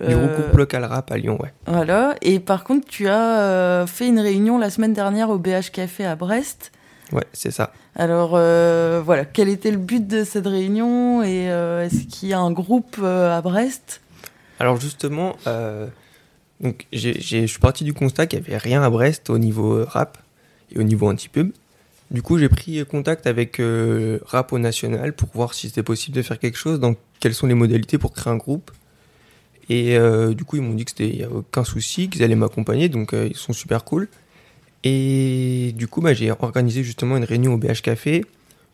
Du 0.00 0.12
euh, 0.12 0.26
groupe 0.26 0.56
local 0.56 0.84
rap 0.84 1.12
à 1.12 1.16
Lyon, 1.16 1.38
ouais. 1.40 1.52
Voilà. 1.66 2.16
Et 2.20 2.40
par 2.40 2.64
contre, 2.64 2.86
tu 2.88 3.06
as 3.08 3.40
euh, 3.40 3.86
fait 3.86 4.08
une 4.08 4.18
réunion 4.18 4.58
la 4.58 4.70
semaine 4.70 4.92
dernière 4.92 5.30
au 5.30 5.38
BH 5.38 5.70
Café 5.72 6.04
à 6.04 6.16
Brest. 6.16 6.72
Ouais, 7.12 7.24
c'est 7.32 7.52
ça. 7.52 7.72
Alors 7.94 8.32
euh, 8.34 9.00
voilà, 9.04 9.24
quel 9.24 9.48
était 9.48 9.70
le 9.70 9.76
but 9.76 10.04
de 10.06 10.24
cette 10.24 10.46
réunion 10.46 11.22
et 11.22 11.48
euh, 11.50 11.84
est-ce 11.84 12.06
qu'il 12.06 12.28
y 12.30 12.32
a 12.32 12.40
un 12.40 12.50
groupe 12.50 12.96
euh, 13.00 13.36
à 13.36 13.40
Brest? 13.40 14.00
Alors 14.58 14.80
justement, 14.80 15.36
euh, 15.46 15.86
donc 16.60 16.86
je 16.92 17.46
suis 17.46 17.58
parti 17.60 17.84
du 17.84 17.92
constat 17.92 18.26
qu'il 18.26 18.40
n'y 18.40 18.46
avait 18.46 18.56
rien 18.56 18.82
à 18.82 18.90
Brest 18.90 19.30
au 19.30 19.38
niveau 19.38 19.74
euh, 19.74 19.86
rap 19.88 20.18
et 20.74 20.78
au 20.78 20.82
niveau 20.82 21.08
anti-pub. 21.08 21.52
Du 22.10 22.22
coup, 22.22 22.38
j'ai 22.38 22.48
pris 22.48 22.84
contact 22.84 23.26
avec 23.26 23.60
euh, 23.60 24.18
Rap 24.26 24.52
au 24.52 24.58
National 24.58 25.14
pour 25.14 25.28
voir 25.34 25.54
si 25.54 25.68
c'était 25.68 25.82
possible 25.82 26.16
de 26.16 26.22
faire 26.22 26.38
quelque 26.38 26.58
chose, 26.58 26.78
donc 26.78 26.98
quelles 27.18 27.34
sont 27.34 27.46
les 27.46 27.54
modalités 27.54 27.96
pour 27.98 28.12
créer 28.12 28.32
un 28.32 28.36
groupe. 28.36 28.70
Et 29.68 29.96
euh, 29.96 30.34
du 30.34 30.44
coup, 30.44 30.56
ils 30.56 30.62
m'ont 30.62 30.74
dit 30.74 30.84
que 30.84 30.90
c'était 30.90 31.08
y 31.08 31.24
a 31.24 31.30
aucun 31.30 31.64
souci, 31.64 32.08
qu'ils 32.08 32.22
allaient 32.22 32.34
m'accompagner, 32.34 32.88
donc 32.88 33.14
euh, 33.14 33.28
ils 33.30 33.36
sont 33.36 33.52
super 33.52 33.84
cool. 33.84 34.08
Et 34.82 35.72
du 35.76 35.88
coup, 35.88 36.02
bah, 36.02 36.12
j'ai 36.12 36.30
organisé 36.30 36.82
justement 36.82 37.16
une 37.16 37.24
réunion 37.24 37.54
au 37.54 37.56
BH 37.56 37.80
Café 37.82 38.26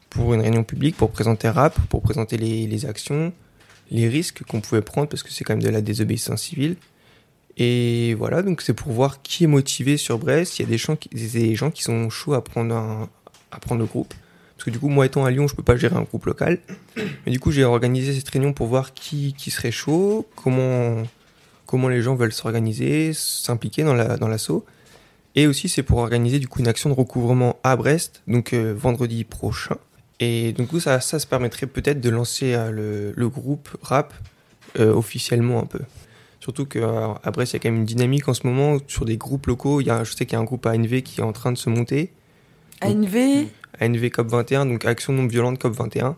pour 0.09 0.35
une 0.35 0.40
réunion 0.40 0.64
publique 0.64 0.96
pour 0.96 1.11
présenter 1.11 1.48
Rap, 1.48 1.79
pour 1.88 2.03
présenter 2.03 2.37
les, 2.37 2.87
actions, 2.87 3.33
les 3.92 4.09
risques 4.09 4.42
qu'on 4.42 4.61
pouvait 4.61 4.83
prendre 4.83 5.09
parce 5.09 5.22
que 5.22 5.31
c'est 5.31 5.44
quand 5.44 5.55
même 5.55 5.62
de 5.62 5.68
la 5.68 5.81
désobéissance 5.81 6.42
civile. 6.42 6.76
Et 7.57 8.14
voilà, 8.14 8.42
donc 8.42 8.61
c'est 8.62 8.74
pour 8.74 8.90
voir 8.90 9.22
qui 9.22 9.44
est 9.44 9.46
motivé 9.46 9.96
sur 9.96 10.18
Brest. 10.18 10.59
Il 10.59 10.62
y 10.62 10.64
a 10.64 10.68
des 10.68 10.79
gens 10.79 10.96
qui, 10.96 11.09
des 11.11 11.55
gens 11.55 11.70
qui 11.70 11.85
sont 11.85 12.11
chauds 12.11 12.35
à 12.35 12.42
prendre, 12.42 12.74
un, 12.74 13.09
à 13.53 13.61
prendre 13.61 13.81
le 13.81 13.87
groupe. 13.87 14.12
Parce 14.60 14.66
que 14.66 14.70
du 14.72 14.78
coup, 14.78 14.90
moi 14.90 15.06
étant 15.06 15.24
à 15.24 15.30
Lyon, 15.30 15.48
je 15.48 15.54
peux 15.54 15.62
pas 15.62 15.76
gérer 15.76 15.96
un 15.96 16.02
groupe 16.02 16.26
local. 16.26 16.58
Mais 17.24 17.32
du 17.32 17.40
coup, 17.40 17.50
j'ai 17.50 17.64
organisé 17.64 18.12
cette 18.12 18.28
réunion 18.28 18.52
pour 18.52 18.66
voir 18.66 18.92
qui, 18.92 19.32
qui 19.32 19.50
serait 19.50 19.70
chaud, 19.70 20.28
comment, 20.36 21.02
comment 21.64 21.88
les 21.88 22.02
gens 22.02 22.14
veulent 22.14 22.34
s'organiser, 22.34 23.14
s'impliquer 23.14 23.84
dans 23.84 23.94
la 23.94 24.18
dans 24.18 24.28
l'assaut. 24.28 24.66
Et 25.34 25.46
aussi, 25.46 25.70
c'est 25.70 25.82
pour 25.82 25.96
organiser 25.96 26.38
du 26.38 26.46
coup 26.46 26.60
une 26.60 26.68
action 26.68 26.90
de 26.90 26.94
recouvrement 26.94 27.56
à 27.62 27.74
Brest, 27.74 28.20
donc 28.26 28.52
euh, 28.52 28.74
vendredi 28.76 29.24
prochain. 29.24 29.78
Et 30.18 30.52
donc 30.52 30.68
coup, 30.68 30.78
ça, 30.78 31.00
ça 31.00 31.18
se 31.18 31.26
permettrait 31.26 31.66
peut-être 31.66 32.02
de 32.02 32.10
lancer 32.10 32.52
euh, 32.52 32.70
le, 32.70 33.12
le 33.16 33.28
groupe 33.30 33.70
rap 33.80 34.12
euh, 34.78 34.92
officiellement 34.92 35.62
un 35.62 35.66
peu. 35.66 35.80
Surtout 36.40 36.66
qu'à 36.66 37.18
Brest, 37.32 37.54
il 37.54 37.56
y 37.56 37.56
a 37.56 37.60
quand 37.60 37.70
même 37.70 37.80
une 37.80 37.86
dynamique 37.86 38.28
en 38.28 38.34
ce 38.34 38.46
moment 38.46 38.76
sur 38.88 39.06
des 39.06 39.16
groupes 39.16 39.46
locaux. 39.46 39.80
Il 39.80 39.86
y 39.86 39.90
a, 39.90 40.04
je 40.04 40.12
sais 40.12 40.26
qu'il 40.26 40.34
y 40.34 40.36
a 40.36 40.40
un 40.40 40.44
groupe 40.44 40.66
ANV 40.66 41.00
qui 41.00 41.22
est 41.22 41.24
en 41.24 41.32
train 41.32 41.50
de 41.50 41.56
se 41.56 41.70
monter. 41.70 42.12
ANV 42.80 43.46
ANV 43.80 44.04
COP21, 44.04 44.68
donc 44.68 44.84
Action 44.84 45.12
Non 45.12 45.26
Violente 45.26 45.60
COP21. 45.60 46.14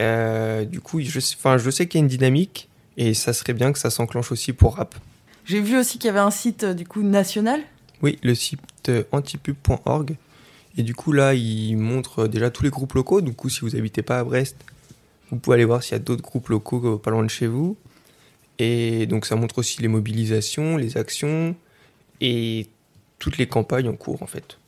Euh, 0.00 0.64
du 0.64 0.80
coup, 0.80 1.00
je, 1.00 1.20
je 1.20 1.70
sais 1.70 1.86
qu'il 1.86 1.98
y 1.98 2.02
a 2.02 2.04
une 2.04 2.08
dynamique 2.08 2.68
et 2.96 3.14
ça 3.14 3.32
serait 3.32 3.52
bien 3.52 3.72
que 3.72 3.78
ça 3.78 3.90
s'enclenche 3.90 4.32
aussi 4.32 4.52
pour 4.52 4.76
rap. 4.76 4.94
J'ai 5.44 5.60
vu 5.60 5.76
aussi 5.78 5.98
qu'il 5.98 6.06
y 6.06 6.10
avait 6.10 6.20
un 6.20 6.30
site 6.30 6.64
euh, 6.64 6.74
du 6.74 6.86
coup 6.86 7.02
national. 7.02 7.60
Oui, 8.02 8.18
le 8.22 8.34
site 8.34 8.60
euh, 8.88 9.04
antipub.org. 9.12 10.16
Et 10.78 10.82
du 10.82 10.94
coup, 10.94 11.12
là, 11.12 11.34
il 11.34 11.76
montre 11.76 12.28
déjà 12.28 12.50
tous 12.50 12.62
les 12.62 12.70
groupes 12.70 12.94
locaux. 12.94 13.20
Du 13.20 13.34
coup, 13.34 13.48
si 13.48 13.60
vous 13.60 13.76
habitez 13.76 14.02
pas 14.02 14.20
à 14.20 14.24
Brest, 14.24 14.56
vous 15.30 15.38
pouvez 15.38 15.56
aller 15.56 15.64
voir 15.64 15.82
s'il 15.82 15.92
y 15.92 15.96
a 15.96 15.98
d'autres 15.98 16.22
groupes 16.22 16.48
locaux 16.48 16.98
pas 16.98 17.10
loin 17.10 17.24
de 17.24 17.30
chez 17.30 17.46
vous. 17.46 17.76
Et 18.58 19.06
donc, 19.06 19.26
ça 19.26 19.36
montre 19.36 19.58
aussi 19.58 19.82
les 19.82 19.88
mobilisations, 19.88 20.76
les 20.76 20.96
actions 20.96 21.56
et 22.20 22.68
toutes 23.18 23.38
les 23.38 23.46
campagnes 23.46 23.88
en 23.88 23.94
cours, 23.94 24.22
en 24.22 24.26
fait. 24.26 24.58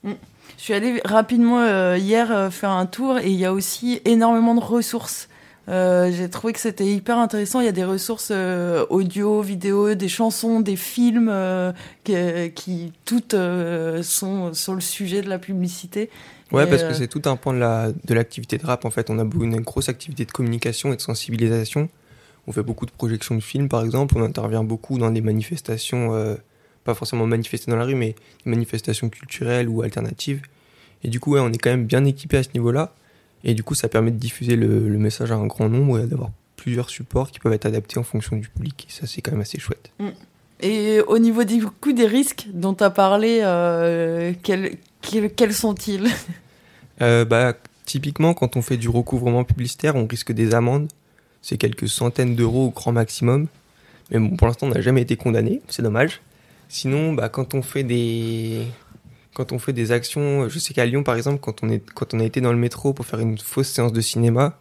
Je 0.59 0.63
suis 0.63 0.75
allée 0.75 1.01
rapidement 1.05 1.61
euh, 1.61 1.97
hier 1.99 2.31
euh, 2.31 2.51
faire 2.51 2.71
un 2.71 2.87
tour 2.87 3.19
et 3.19 3.29
il 3.31 3.37
y 3.39 3.45
a 3.45 3.53
aussi 3.53 4.01
énormément 4.05 4.55
de 4.55 4.61
ressources. 4.61 5.29
Euh, 5.69 6.11
J'ai 6.13 6.29
trouvé 6.29 6.53
que 6.53 6.59
c'était 6.61 6.87
hyper 6.87 7.19
intéressant. 7.19 7.61
Il 7.61 7.67
y 7.67 7.69
a 7.69 7.73
des 7.73 7.85
ressources 7.85 8.29
euh, 8.33 8.85
audio, 8.91 9.43
vidéo, 9.43 9.95
des 9.95 10.09
chansons, 10.09 10.61
des 10.61 10.77
films 10.77 11.29
euh, 11.31 11.73
qui 12.05 12.93
toutes 13.05 13.35
sont 14.03 14.55
sur 14.55 14.75
le 14.75 14.81
sujet 14.81 15.23
de 15.23 15.29
la 15.29 15.39
publicité. 15.39 16.11
Ouais, 16.51 16.65
Et, 16.65 16.67
parce 16.67 16.83
que 16.83 16.93
c'est 16.95 17.07
tout 17.09 17.23
un 17.27 17.37
point 17.37 17.55
de 17.55 17.59
la- 17.59 17.93
de 17.93 18.15
l'activité 18.15 18.59
de, 18.59 18.67
rap. 18.67 18.85
En 18.85 18.91
fait, 18.91 19.09
on 19.11 19.19
a 19.19 19.23
une 19.23 19.61
grosse 19.61 19.89
activité 19.89 20.25
de 20.25 20.33
communication 20.33 20.93
et 20.93 20.97
de 20.97 21.01
sensibilisation. 21.01 21.89
On 22.47 22.53
fait 22.53 22.63
beaucoup 22.65 22.87
de 22.87 22.91
projections 22.91 23.37
de 23.37 23.41
films, 23.41 23.69
par 23.69 23.85
exemple. 23.85 24.17
On 24.19 24.23
intervient 24.25 24.65
beaucoup 24.65 24.99
dans 24.99 25.11
des 25.11 25.21
manifestations, 25.21 26.13
pas 26.85 26.95
forcément 26.95 27.27
manifester 27.27 27.71
dans 27.71 27.77
la 27.77 27.85
rue, 27.85 27.95
mais 27.95 28.15
des 28.45 28.51
manifestations 28.51 29.09
culturelles 29.09 29.69
ou 29.69 29.83
alternatives. 29.83 30.43
Et 31.05 31.09
du 31.09 31.21
coup, 31.21 31.33
ouais, 31.33 31.41
on 31.41 31.53
est 31.53 31.59
quand 31.59 31.71
même 31.71 31.87
bien 31.87 32.05
équipé 32.05 32.39
à 32.39 32.43
ce 32.43 32.51
niveau-là. 32.55 32.95
Et 33.45 33.55
du 33.55 33.63
coup, 33.63 33.75
ça 33.75 33.89
permet 33.89 34.11
de 34.11 34.19
diffuser 34.19 34.57
le, 34.57 34.89
le 34.89 34.99
message 34.99 35.33
à 35.33 35.35
un 35.35 35.47
grand 35.47 35.69
nombre 35.69 35.99
et 35.99 36.07
d'avoir 36.07 36.31
plusieurs 36.57 36.91
supports 36.91 37.31
qui 37.33 37.41
peuvent 37.41 37.53
être 37.53 37.67
adaptés 37.67 37.99
en 37.99 38.05
fonction 38.05 38.37
du 38.37 38.49
public. 38.49 38.87
Et 38.89 38.93
ça, 38.93 39.07
c'est 39.07 39.21
quand 39.21 39.33
même 39.33 39.41
assez 39.41 39.59
chouette. 39.59 39.91
Et 40.61 41.01
au 41.09 41.19
niveau 41.19 41.43
du 41.43 41.67
coup 41.67 41.93
des 41.93 42.07
risques 42.07 42.47
dont 42.53 42.73
tu 42.73 42.85
as 42.85 42.91
parlé, 42.91 43.41
euh, 43.43 44.33
quels, 44.45 44.77
quels, 45.01 45.33
quels 45.33 45.55
sont-ils? 45.55 46.09
Euh, 47.01 47.25
bah, 47.25 47.55
typiquement, 47.85 48.33
quand 48.33 48.55
on 48.55 48.63
fait 48.63 48.77
du 48.77 48.89
recouvrement 48.89 49.43
publicitaire, 49.43 49.97
on 49.97 50.07
risque 50.07 50.31
des 50.31 50.55
amendes. 50.55 50.89
C'est 51.41 51.57
quelques 51.57 51.89
centaines 51.89 52.37
d'euros 52.37 52.67
au 52.67 52.71
grand 52.71 52.93
maximum. 52.93 53.49
Mais 54.11 54.21
bon, 54.21 54.37
pour 54.37 54.47
l'instant, 54.47 54.69
on 54.69 54.71
n'a 54.71 54.83
jamais 54.83 55.01
été 55.01 55.17
condamné. 55.17 55.63
C'est 55.69 55.83
dommage. 55.83 56.21
Sinon, 56.73 57.13
bah, 57.13 57.29
quand 57.29 57.53
on 57.53 57.61
fait 57.61 57.85
des 57.85 58.67
quand 59.35 59.53
on 59.53 59.59
fait 59.59 59.75
des 59.75 59.93
actions, 59.93 60.49
je 60.49 60.59
sais 60.59 60.73
qu'à 60.73 60.87
Lyon, 60.87 61.03
par 61.03 61.17
exemple, 61.17 61.39
quand 61.39 61.63
on 61.63 61.69
est 61.69 61.85
quand 61.91 62.15
on 62.15 62.21
a 62.21 62.25
été 62.25 62.41
dans 62.41 62.51
le 62.51 62.59
métro 62.59 62.95
pour 62.95 63.05
faire 63.05 63.21
une 63.21 63.37
fausse 63.37 63.69
séance 63.69 63.93
de 63.93 64.01
cinéma, 64.01 64.59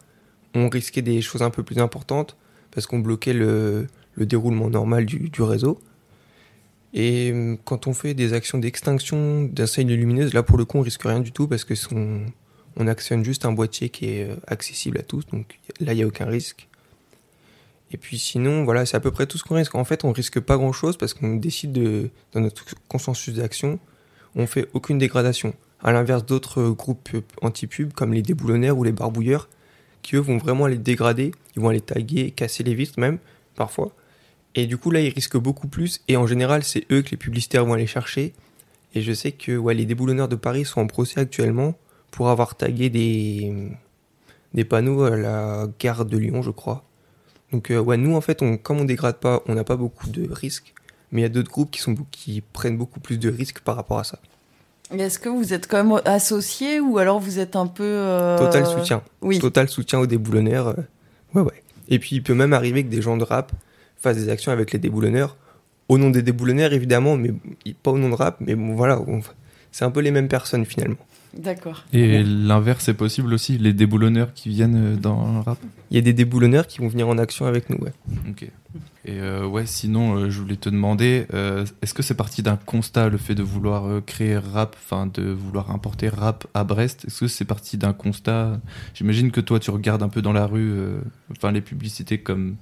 on 0.54 0.68
risquait 0.68 1.00
des 1.00 1.22
choses 1.22 1.40
un 1.42 1.48
peu 1.48 1.62
plus 1.62 1.78
importantes 1.78 2.36
parce 2.70 2.86
qu'on 2.86 2.98
bloquait 2.98 3.32
le, 3.32 3.86
le 4.16 4.26
déroulement 4.26 4.68
normal 4.68 5.06
du, 5.06 5.30
réseau. 5.40 5.80
Et 6.92 7.30
euh, 7.32 7.56
quand 7.64 7.86
on 7.86 7.94
fait 7.94 8.12
des 8.12 8.34
actions 8.34 8.58
d'extinction 8.58 9.44
d'incendie 9.44 9.96
lumineuse, 9.96 10.34
là 10.34 10.42
pour 10.42 10.58
le 10.58 10.66
coup 10.66 10.76
on 10.78 10.82
risque 10.82 11.04
rien 11.04 11.20
du 11.20 11.32
tout 11.32 11.48
parce 11.48 11.64
que 11.64 11.72
on 12.76 12.86
actionne 12.88 13.24
juste 13.24 13.46
un 13.46 13.52
boîtier 13.52 13.88
qui 13.88 14.10
est 14.10 14.28
euh, 14.28 14.36
accessible 14.46 14.98
à 14.98 15.02
tous, 15.02 15.24
donc 15.32 15.58
là 15.80 15.94
il 15.94 15.96
n'y 15.96 16.02
a 16.02 16.06
aucun 16.06 16.26
risque. 16.26 16.68
Et 17.92 17.98
puis 17.98 18.18
sinon, 18.18 18.64
voilà, 18.64 18.86
c'est 18.86 18.96
à 18.96 19.00
peu 19.00 19.10
près 19.10 19.26
tout 19.26 19.36
ce 19.36 19.44
qu'on 19.44 19.54
risque. 19.54 19.74
En 19.74 19.84
fait, 19.84 20.04
on 20.04 20.12
risque 20.12 20.40
pas 20.40 20.56
grand 20.56 20.72
chose 20.72 20.96
parce 20.96 21.12
qu'on 21.12 21.36
décide 21.36 21.72
de, 21.72 22.08
dans 22.32 22.40
notre 22.40 22.64
consensus 22.88 23.34
d'action, 23.34 23.78
on 24.34 24.46
fait 24.46 24.68
aucune 24.72 24.98
dégradation. 24.98 25.54
À 25.82 25.92
l'inverse 25.92 26.24
d'autres 26.24 26.70
groupes 26.70 27.10
anti-pub 27.42 27.92
comme 27.92 28.14
les 28.14 28.22
déboulonnaires 28.22 28.78
ou 28.78 28.84
les 28.84 28.92
barbouilleurs, 28.92 29.48
qui 30.00 30.16
eux 30.16 30.20
vont 30.20 30.38
vraiment 30.38 30.66
les 30.66 30.78
dégrader, 30.78 31.32
ils 31.54 31.62
vont 31.62 31.68
les 31.68 31.80
taguer, 31.80 32.30
casser 32.30 32.62
les 32.62 32.74
vitres 32.74 32.98
même, 32.98 33.18
parfois. 33.56 33.92
Et 34.54 34.66
du 34.66 34.78
coup, 34.78 34.90
là, 34.90 35.00
ils 35.00 35.10
risquent 35.10 35.36
beaucoup 35.36 35.68
plus. 35.68 36.00
Et 36.08 36.16
en 36.16 36.26
général, 36.26 36.64
c'est 36.64 36.86
eux 36.90 37.02
que 37.02 37.10
les 37.10 37.16
publicitaires 37.16 37.66
vont 37.66 37.74
aller 37.74 37.86
chercher. 37.86 38.32
Et 38.94 39.02
je 39.02 39.12
sais 39.12 39.32
que 39.32 39.56
ouais, 39.56 39.74
les 39.74 39.84
déboulonneurs 39.84 40.28
de 40.28 40.36
Paris 40.36 40.64
sont 40.64 40.80
en 40.80 40.86
procès 40.86 41.20
actuellement 41.20 41.74
pour 42.10 42.30
avoir 42.30 42.54
tagué 42.54 42.90
des, 42.90 43.52
des 44.54 44.64
panneaux 44.64 45.02
à 45.02 45.16
la 45.16 45.66
gare 45.78 46.04
de 46.04 46.16
Lyon, 46.16 46.42
je 46.42 46.50
crois. 46.50 46.84
Donc, 47.52 47.70
euh, 47.70 47.78
ouais, 47.78 47.96
nous, 47.96 48.14
en 48.16 48.20
fait, 48.20 48.42
on, 48.42 48.56
comme 48.56 48.80
on 48.80 48.84
dégrade 48.84 49.16
pas, 49.16 49.42
on 49.46 49.54
n'a 49.54 49.64
pas 49.64 49.76
beaucoup 49.76 50.08
de 50.08 50.26
risques. 50.32 50.74
Mais 51.10 51.20
il 51.20 51.22
y 51.22 51.26
a 51.26 51.28
d'autres 51.28 51.50
groupes 51.50 51.70
qui, 51.70 51.80
sont, 51.80 51.94
qui 52.10 52.40
prennent 52.40 52.78
beaucoup 52.78 52.98
plus 53.00 53.18
de 53.18 53.28
risques 53.30 53.60
par 53.60 53.76
rapport 53.76 53.98
à 53.98 54.04
ça. 54.04 54.18
Est-ce 54.90 55.18
que 55.18 55.28
vous 55.28 55.52
êtes 55.52 55.66
quand 55.68 55.84
même 55.84 56.00
associé 56.04 56.80
ou 56.80 56.98
alors 56.98 57.20
vous 57.20 57.38
êtes 57.38 57.54
un 57.56 57.66
peu... 57.66 57.82
euh, 57.84 58.38
Total 58.38 58.66
soutien. 58.66 59.02
Oui. 59.20 59.38
Total 59.38 59.68
soutien 59.68 59.98
aux 59.98 60.06
déboulonneurs. 60.06 60.68
euh, 60.68 60.74
ouais, 61.34 61.42
ouais. 61.42 61.62
Et 61.88 61.98
puis, 61.98 62.16
il 62.16 62.22
peut 62.22 62.34
même 62.34 62.52
arriver 62.54 62.82
que 62.84 62.88
des 62.88 63.02
gens 63.02 63.16
de 63.18 63.24
rap 63.24 63.52
fassent 63.96 64.16
des 64.16 64.28
actions 64.30 64.52
avec 64.52 64.72
les 64.72 64.78
déboulonneurs. 64.78 65.36
Au 65.88 65.98
nom 65.98 66.08
des 66.10 66.22
déboulonneurs, 66.22 66.72
évidemment, 66.72 67.16
mais 67.16 67.32
pas 67.82 67.90
au 67.90 67.98
nom 67.98 68.08
de 68.08 68.14
rap. 68.14 68.36
Mais 68.40 68.54
bon, 68.54 68.74
voilà, 68.74 69.00
on- 69.00 69.20
c'est 69.70 69.84
un 69.84 69.90
peu 69.90 70.00
les 70.00 70.10
mêmes 70.10 70.28
personnes 70.28 70.64
finalement. 70.64 70.96
D'accord. 71.36 71.84
Et 71.92 72.22
l'inverse 72.22 72.88
est 72.88 72.94
possible 72.94 73.32
aussi, 73.32 73.58
les 73.58 73.72
déboulonneurs 73.72 74.34
qui 74.34 74.50
viennent 74.50 74.94
euh, 74.94 74.96
dans 74.96 75.32
le 75.32 75.40
rap. 75.40 75.58
Il 75.90 75.96
y 75.96 75.98
a 75.98 76.02
des 76.02 76.12
déboulonneurs 76.12 76.66
qui 76.66 76.78
vont 76.80 76.88
venir 76.88 77.08
en 77.08 77.18
action 77.18 77.46
avec 77.46 77.70
nous, 77.70 77.78
ouais. 77.78 77.92
Ok. 78.28 78.50
Et 79.04 79.18
euh, 79.18 79.46
ouais, 79.46 79.66
sinon, 79.66 80.14
euh, 80.14 80.30
je 80.30 80.40
voulais 80.40 80.56
te 80.56 80.68
demander, 80.68 81.26
euh, 81.34 81.66
est-ce 81.82 81.92
que 81.92 82.02
c'est 82.02 82.14
parti 82.14 82.42
d'un 82.42 82.56
constat, 82.56 83.08
le 83.08 83.18
fait 83.18 83.34
de 83.34 83.42
vouloir 83.42 84.04
créer 84.04 84.38
rap, 84.38 84.76
enfin 84.78 85.06
de 85.06 85.22
vouloir 85.22 85.72
importer 85.72 86.08
rap 86.08 86.46
à 86.54 86.62
Brest 86.62 87.06
Est-ce 87.06 87.20
que 87.20 87.28
c'est 87.28 87.44
parti 87.44 87.76
d'un 87.76 87.92
constat? 87.92 88.60
J'imagine 88.94 89.32
que 89.32 89.40
toi, 89.40 89.58
tu 89.58 89.70
regardes 89.70 90.04
un 90.04 90.08
peu 90.08 90.22
dans 90.22 90.32
la 90.32 90.46
rue, 90.46 90.70
euh, 90.70 91.00
enfin 91.32 91.50
les 91.50 91.60
publicités 91.60 92.18
comme, 92.18 92.56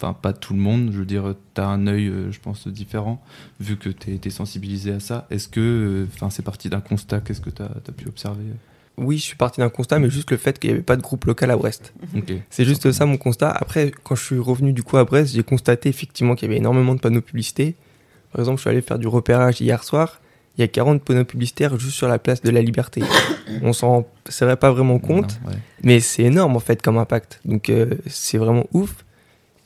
enfin 0.00 0.14
pas 0.14 0.32
tout 0.32 0.54
le 0.54 0.60
monde, 0.60 0.90
je 0.92 0.98
veux 0.98 1.04
dire, 1.04 1.34
t'as 1.54 1.66
un 1.66 1.86
œil, 1.86 2.08
euh, 2.08 2.32
je 2.32 2.40
pense, 2.40 2.66
différent, 2.68 3.22
vu 3.60 3.76
que 3.76 3.88
t'es 3.90 4.18
es 4.24 4.30
sensibilisé 4.30 4.92
à 4.92 5.00
ça. 5.00 5.26
Est-ce 5.30 5.48
que, 5.48 5.60
euh, 5.60 6.06
enfin, 6.14 6.30
c'est 6.30 6.42
parti 6.44 6.68
d'un 6.70 6.80
constat 6.80 7.20
Qu'est-ce 7.20 7.40
que 7.40 7.50
t'as 7.50 7.66
as 7.66 7.92
pu 7.92 8.08
observer? 8.08 8.44
Oui, 8.96 9.18
je 9.18 9.22
suis 9.22 9.36
parti 9.36 9.60
d'un 9.60 9.68
constat, 9.70 9.98
mais 9.98 10.10
juste 10.10 10.30
le 10.30 10.36
fait 10.36 10.58
qu'il 10.58 10.70
n'y 10.70 10.74
avait 10.74 10.82
pas 10.82 10.96
de 10.96 11.02
groupe 11.02 11.24
local 11.24 11.50
à 11.50 11.56
Brest. 11.56 11.94
C'est 12.50 12.64
juste 12.64 12.90
ça 12.92 13.06
mon 13.06 13.16
constat. 13.16 13.50
Après, 13.50 13.92
quand 14.04 14.14
je 14.14 14.22
suis 14.24 14.38
revenu 14.38 14.72
du 14.72 14.82
coup 14.82 14.96
à 14.98 15.04
Brest, 15.04 15.34
j'ai 15.34 15.42
constaté 15.42 15.88
effectivement 15.88 16.34
qu'il 16.34 16.48
y 16.48 16.50
avait 16.50 16.58
énormément 16.58 16.94
de 16.94 17.00
panneaux 17.00 17.22
publicités. 17.22 17.76
Par 18.32 18.40
exemple, 18.40 18.58
je 18.58 18.62
suis 18.62 18.70
allé 18.70 18.82
faire 18.82 18.98
du 18.98 19.06
repérage 19.06 19.60
hier 19.60 19.84
soir. 19.84 20.20
Il 20.58 20.60
y 20.60 20.64
a 20.64 20.68
40 20.68 21.02
panneaux 21.02 21.24
publicitaires 21.24 21.78
juste 21.78 21.96
sur 21.96 22.08
la 22.08 22.18
place 22.18 22.42
de 22.42 22.50
la 22.50 22.60
Liberté. 22.60 23.02
On 23.62 23.72
s'en 23.72 24.06
serait 24.28 24.56
pas 24.56 24.70
vraiment 24.70 24.98
compte, 24.98 25.40
Non, 25.44 25.50
ouais. 25.50 25.56
mais 25.82 26.00
c'est 26.00 26.24
énorme 26.24 26.56
en 26.56 26.60
fait 26.60 26.82
comme 26.82 26.98
impact. 26.98 27.40
Donc 27.46 27.70
euh, 27.70 27.94
c'est 28.06 28.36
vraiment 28.38 28.66
ouf. 28.72 29.04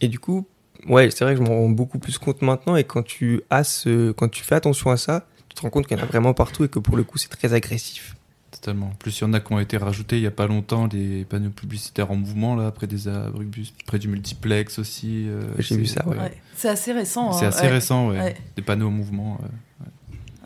Et 0.04 0.08
du 0.08 0.18
coup, 0.18 0.46
ouais, 0.88 1.10
c'est 1.10 1.24
vrai 1.24 1.34
que 1.34 1.40
je 1.42 1.48
m'en 1.48 1.56
rends 1.58 1.68
beaucoup 1.70 1.98
plus 1.98 2.18
compte 2.18 2.42
maintenant. 2.42 2.76
Et 2.76 2.84
quand 2.84 3.02
tu 3.02 3.40
as 3.50 3.64
ce, 3.64 4.12
quand 4.12 4.28
tu 4.28 4.44
fais 4.44 4.54
attention 4.54 4.90
à 4.90 4.96
ça, 4.96 5.26
tu 5.48 5.54
te 5.56 5.62
rends 5.62 5.70
compte 5.70 5.86
qu'il 5.86 5.96
y 5.96 6.00
en 6.00 6.02
a 6.02 6.06
vraiment 6.06 6.34
partout 6.34 6.64
et 6.64 6.68
que 6.68 6.78
pour 6.78 6.96
le 6.96 7.04
coup 7.04 7.16
c'est 7.18 7.28
très 7.28 7.54
agressif. 7.54 8.16
Totalement. 8.50 8.86
En 8.88 8.94
plus, 8.94 9.18
il 9.18 9.22
y 9.22 9.24
en 9.24 9.32
a 9.32 9.40
qui 9.40 9.52
ont 9.52 9.58
été 9.58 9.76
rajoutés 9.76 10.16
il 10.16 10.22
y 10.22 10.26
a 10.26 10.30
pas 10.30 10.46
longtemps, 10.46 10.86
les 10.92 11.24
panneaux 11.24 11.50
publicitaires 11.50 12.10
en 12.10 12.16
mouvement, 12.16 12.54
là, 12.54 12.70
près 12.70 12.86
des 12.86 13.08
abribus, 13.08 13.72
près 13.86 13.98
du 13.98 14.08
multiplex 14.08 14.78
aussi. 14.78 15.24
euh, 15.26 15.42
J'ai 15.58 15.76
vu 15.76 15.86
ça, 15.86 16.06
ouais. 16.06 16.16
Ouais. 16.18 16.32
C'est 16.54 16.68
assez 16.68 16.92
récent. 16.92 17.32
C'est 17.32 17.46
hein, 17.46 17.48
assez 17.48 17.62
ouais. 17.62 17.72
récent, 17.72 18.08
ouais. 18.10 18.18
Ouais. 18.20 18.34
Des 18.56 18.62
panneaux 18.62 18.88
en 18.88 18.92
mouvement. 18.92 19.38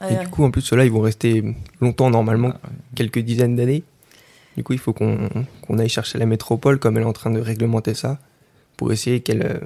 Ouais, 0.00 0.08
Et 0.10 0.14
ouais. 0.16 0.24
du 0.24 0.28
coup, 0.30 0.42
en 0.44 0.50
plus, 0.50 0.62
ceux-là, 0.62 0.84
ils 0.86 0.90
vont 0.90 1.00
rester 1.02 1.44
longtemps 1.82 2.08
normalement, 2.10 2.52
Ah, 2.54 2.68
ouais. 2.68 2.74
quelques 2.94 3.18
dizaines 3.18 3.56
d'années. 3.56 3.82
Du 4.56 4.64
coup, 4.64 4.72
il 4.72 4.78
faut 4.78 4.92
qu'on 4.94 5.28
qu'on 5.62 5.78
aille 5.78 5.88
chercher 5.90 6.18
la 6.18 6.26
métropole, 6.26 6.78
comme 6.78 6.96
elle 6.96 7.02
est 7.02 7.06
en 7.06 7.12
train 7.12 7.30
de 7.30 7.40
réglementer 7.40 7.92
ça, 7.94 8.18
pour 8.78 8.90
essayer 8.92 9.20
qu'elle 9.20 9.42
euh, 9.44 9.58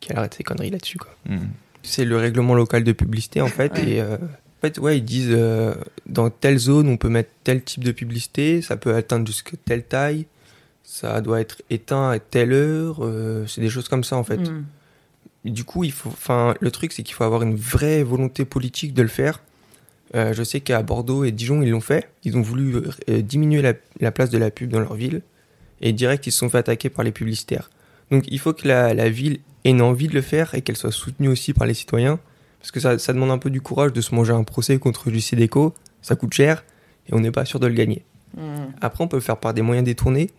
qu'elle 0.00 0.16
arrête 0.16 0.32
ses 0.32 0.42
conneries 0.44 0.70
là-dessus. 0.70 0.96
quoi. 0.96 1.14
Mm. 1.28 1.36
C'est 1.82 2.06
le 2.06 2.16
règlement 2.16 2.54
local 2.54 2.84
de 2.84 2.92
publicité, 2.92 3.42
en 3.42 3.48
fait. 3.48 3.72
Ouais. 3.74 3.88
Et 3.90 4.00
euh, 4.00 4.16
en 4.16 4.60
fait, 4.62 4.78
ouais, 4.78 4.96
ils 4.98 5.04
disent 5.04 5.28
euh, 5.30 5.74
dans 6.06 6.30
telle 6.30 6.58
zone, 6.58 6.88
on 6.88 6.96
peut 6.96 7.08
mettre 7.10 7.30
tel 7.44 7.62
type 7.62 7.84
de 7.84 7.92
publicité, 7.92 8.62
ça 8.62 8.76
peut 8.78 8.94
atteindre 8.94 9.26
jusqu'à 9.26 9.56
telle 9.64 9.84
taille, 9.84 10.26
ça 10.84 11.20
doit 11.20 11.40
être 11.40 11.62
éteint 11.70 12.10
à 12.10 12.18
telle 12.18 12.52
heure. 12.52 12.98
euh, 13.04 13.46
c'est 13.46 13.60
des 13.60 13.68
choses 13.70 13.88
comme 13.88 14.04
ça, 14.04 14.16
en 14.16 14.24
fait. 14.24 14.38
Mm. 14.38 14.64
du 15.46 15.64
coup, 15.64 15.84
il 15.84 15.92
faut, 15.92 16.10
enfin, 16.10 16.54
le 16.60 16.70
truc, 16.70 16.92
c'est 16.92 17.02
qu'il 17.02 17.14
faut 17.14 17.24
avoir 17.24 17.42
une 17.42 17.56
vraie 17.56 18.02
volonté 18.02 18.44
politique 18.44 18.94
de 18.94 19.02
le 19.02 19.08
faire. 19.08 19.40
Euh, 20.14 20.32
je 20.32 20.42
sais 20.42 20.60
qu'à 20.60 20.82
Bordeaux 20.82 21.24
et 21.24 21.30
Dijon, 21.30 21.62
ils 21.62 21.70
l'ont 21.70 21.80
fait. 21.80 22.10
Ils 22.24 22.36
ont 22.36 22.42
voulu 22.42 22.74
euh, 23.08 23.22
diminuer 23.22 23.62
la, 23.62 23.74
la 24.00 24.10
place 24.10 24.28
de 24.30 24.38
la 24.38 24.50
pub 24.50 24.70
dans 24.70 24.80
leur 24.80 24.94
ville. 24.94 25.22
Et 25.80 25.92
direct, 25.92 26.26
ils 26.26 26.32
se 26.32 26.38
sont 26.38 26.50
fait 26.50 26.58
attaquer 26.58 26.90
par 26.90 27.04
les 27.04 27.12
publicitaires. 27.12 27.70
Donc, 28.10 28.24
il 28.28 28.38
faut 28.38 28.52
que 28.52 28.66
la, 28.66 28.94
la 28.94 29.08
ville 29.08 29.40
ait 29.64 29.70
une 29.70 29.82
envie 29.82 30.08
de 30.08 30.14
le 30.14 30.22
faire 30.22 30.54
et 30.54 30.62
qu'elle 30.62 30.76
soit 30.76 30.92
soutenue 30.92 31.28
aussi 31.28 31.52
par 31.52 31.66
les 31.66 31.74
citoyens. 31.74 32.18
Parce 32.60 32.70
que 32.70 32.80
ça, 32.80 32.98
ça 32.98 33.12
demande 33.12 33.30
un 33.30 33.38
peu 33.38 33.50
du 33.50 33.60
courage 33.60 33.92
de 33.92 34.00
se 34.00 34.14
manger 34.14 34.32
un 34.32 34.44
procès 34.44 34.78
contre 34.78 35.10
du 35.10 35.20
Cédeco. 35.20 35.74
Ça 36.02 36.16
coûte 36.16 36.34
cher 36.34 36.64
et 37.08 37.14
on 37.14 37.20
n'est 37.20 37.30
pas 37.30 37.44
sûr 37.44 37.60
de 37.60 37.66
le 37.66 37.74
gagner. 37.74 38.04
Après, 38.80 39.02
on 39.02 39.08
peut 39.08 39.16
le 39.16 39.22
faire 39.22 39.38
par 39.38 39.54
des 39.54 39.62
moyens 39.62 39.84
détournés. 39.84 40.30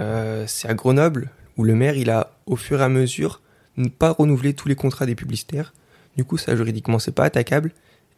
Euh, 0.00 0.44
c'est 0.46 0.68
à 0.68 0.74
Grenoble 0.74 1.30
où 1.56 1.64
le 1.64 1.74
maire, 1.74 1.96
il 1.96 2.10
a, 2.10 2.32
au 2.46 2.56
fur 2.56 2.80
et 2.80 2.84
à 2.84 2.88
mesure, 2.88 3.40
ne 3.76 3.88
pas 3.88 4.10
renouvelé 4.10 4.54
tous 4.54 4.68
les 4.68 4.74
contrats 4.74 5.06
des 5.06 5.14
publicitaires. 5.14 5.72
Du 6.16 6.24
coup, 6.24 6.36
ça 6.36 6.56
juridiquement, 6.56 6.98
c'est 6.98 7.12
pas 7.12 7.24
attaquable. 7.24 7.72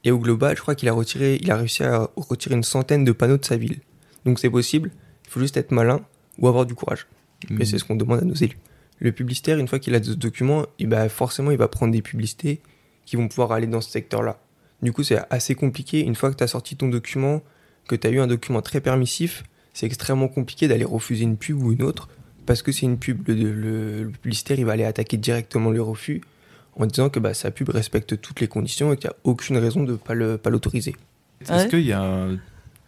Et 0.05 0.11
au 0.11 0.19
global, 0.19 0.57
je 0.57 0.63
crois 0.63 0.75
qu'il 0.75 0.89
a 0.89 0.93
retiré, 0.93 1.39
il 1.41 1.51
a 1.51 1.57
réussi 1.57 1.83
à 1.83 2.09
retirer 2.17 2.55
une 2.55 2.63
centaine 2.63 3.05
de 3.05 3.13
panneaux 3.13 3.39
de 3.39 3.45
sa 3.45 3.57
ville. 3.57 3.81
Donc 4.25 4.39
c'est 4.39 4.51
possible. 4.51 4.91
Il 5.25 5.31
faut 5.31 5.41
juste 5.41 5.57
être 5.57 5.73
malin 5.73 6.01
ou 6.39 6.49
avoir 6.49 6.67
du 6.67 6.75
courage. 6.75 7.07
Mm. 7.51 7.61
Et 7.61 7.65
c'est 7.65 7.79
ce 7.79 7.85
qu'on 7.85 7.97
demande 7.97 8.21
à 8.21 8.25
nos 8.25 8.35
élus. 8.35 8.59
Le 8.99 9.13
publicitaire, 9.13 9.59
une 9.59 9.69
fois 9.69 9.79
qu'il 9.79 9.95
a 9.95 10.03
ce 10.03 10.13
document, 10.13 10.65
eh 10.79 10.87
ben, 10.87 11.09
forcément, 11.09 11.51
il 11.51 11.59
va 11.59 11.69
prendre 11.69 11.93
des 11.93 12.03
publicités 12.03 12.61
qui 13.05 13.17
vont 13.17 13.29
pouvoir 13.29 13.53
aller 13.53 13.67
dans 13.67 13.81
ce 13.81 13.91
secteur-là. 13.91 14.39
Du 14.83 14.93
coup, 14.93 15.03
c'est 15.03 15.19
assez 15.31 15.55
compliqué. 15.55 16.01
Une 16.01 16.15
fois 16.15 16.31
que 16.31 16.37
tu 16.37 16.45
as 16.45 16.49
sorti 16.49 16.77
ton 16.77 16.89
document, 16.89 17.43
que 17.89 17.95
tu 17.97 18.07
as 18.07 18.11
eu 18.11 18.21
un 18.21 18.27
document 18.27 18.63
très 18.63 18.81
permissif, 18.81 19.45
c'est 19.75 19.87
extrêmement 19.87 20.29
compliqué 20.29 20.67
d'aller 20.69 20.85
refuser 20.85 21.25
une 21.25 21.37
pub 21.37 21.63
ou 21.63 21.73
une 21.73 21.83
autre 21.83 22.09
parce 22.47 22.63
que 22.63 22.73
c'est 22.73 22.87
une 22.87 22.99
pub. 22.99 23.27
Le, 23.29 23.35
le- 23.35 24.03
le 24.05 24.11
publicitaire, 24.11 24.59
il 24.59 24.65
va 24.65 24.73
aller 24.73 24.85
attaquer 24.85 25.17
directement 25.19 25.71
le 25.71 25.83
refus 25.83 26.23
en 26.77 26.87
disant 26.87 27.09
que 27.11 27.19
bah, 27.21 27.35
sa 27.35 27.51
pub 27.51 27.69
respecte 27.71 28.21
toutes 28.21 28.41
les 28.41 28.49
conditions 28.49 28.93
et 28.93 28.97
qu'il 28.97 29.09
n'y 29.09 29.15
a 29.15 29.17
aucune 29.25 29.57
raison 29.59 29.83
de 29.85 29.93
ne 29.93 29.97
pas 29.97 30.15
le- 30.15 30.39
pas 30.39 30.51
l'autoriser. 30.51 30.95
Est-ce 31.43 31.53
Ouais. 31.53 31.69
qu'il 31.69 31.81
y 31.87 31.93
a 31.93 32.03
euh, 32.03 32.37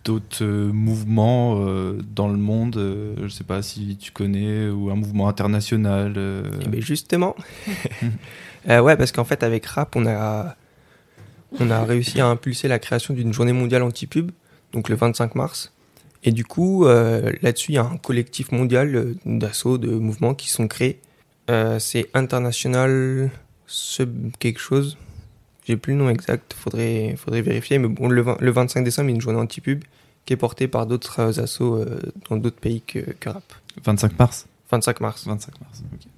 d'autres 0.05 0.45
euh, 0.45 0.73
mouvements 0.73 1.61
euh, 1.61 1.99
dans 2.15 2.29
le 2.29 2.37
monde, 2.37 2.77
euh, 2.77 3.15
je 3.23 3.29
sais 3.29 3.45
pas 3.45 3.63
si 3.63 3.97
tu 3.97 4.11
connais, 4.11 4.69
ou 4.69 4.91
un 4.91 4.95
mouvement 4.95 5.29
international 5.29 6.15
Eh 6.65 6.69
ben, 6.69 6.81
justement, 6.81 7.37
ouais, 8.69 8.97
parce 8.97 9.13
qu'en 9.13 9.25
fait, 9.25 9.43
avec 9.43 9.67
Rap, 9.67 9.97
on 9.97 10.07
a, 10.07 10.57
on 11.61 11.71
a 11.71 11.85
réussi 11.85 12.21
à 12.21 12.27
impulser 12.27 12.69
la 12.69 12.79
création 12.79 13.15
d'une 13.15 13.33
journée 13.33 13.53
mondiale 13.53 13.83
anti-pub, 13.83 14.31
donc 14.73 14.89
le 14.89 14.97
25 14.97 15.35
mars. 15.35 15.73
Et 16.25 16.33
du 16.33 16.45
coup, 16.45 16.85
là-dessus, 16.85 17.73
il 17.73 17.75
y 17.77 17.79
a 17.79 17.85
un 17.85 17.97
collectif 17.97 18.51
mondial 18.51 19.15
d'assauts, 19.25 19.79
de 19.79 19.89
mouvements 19.89 20.35
qui 20.35 20.49
sont 20.49 20.67
créés. 20.67 20.99
C'est 21.79 22.09
International 22.13 23.31
quelque 24.41 24.59
chose. 24.59 24.99
J'ai 25.69 25.77
plus 25.77 25.93
le 25.93 25.99
nom 25.99 26.09
exact, 26.09 26.55
faudrait, 26.55 27.15
faudrait 27.19 27.43
vérifier. 27.43 27.79
Mais 27.79 27.89
bon, 27.89 28.09
le, 28.09 28.23
20 28.23 28.41
le 28.41 28.51
25 28.51 28.83
décembre, 28.83 29.11
il 29.11 29.13
y 29.13 29.15
a 29.15 29.17
une 29.17 29.21
journée 29.21 29.39
anti-pub 29.39 29.85
qui 30.25 30.33
est 30.33 30.37
portée 30.37 30.67
par 30.67 30.87
d'autres 30.87 31.21
euh, 31.21 31.43
assos 31.43 31.77
euh, 31.77 32.01
dans 32.31 32.39
d'autres 32.39 32.59
pays 32.59 32.81
que, 32.81 33.01
que 33.21 33.29
Rap. 33.29 33.45
25 33.85 34.19
mars? 34.19 34.47
25 34.71 35.01
mars. 35.01 35.27
25 35.27 35.61
mars, 35.61 35.83
ok. 35.93 36.09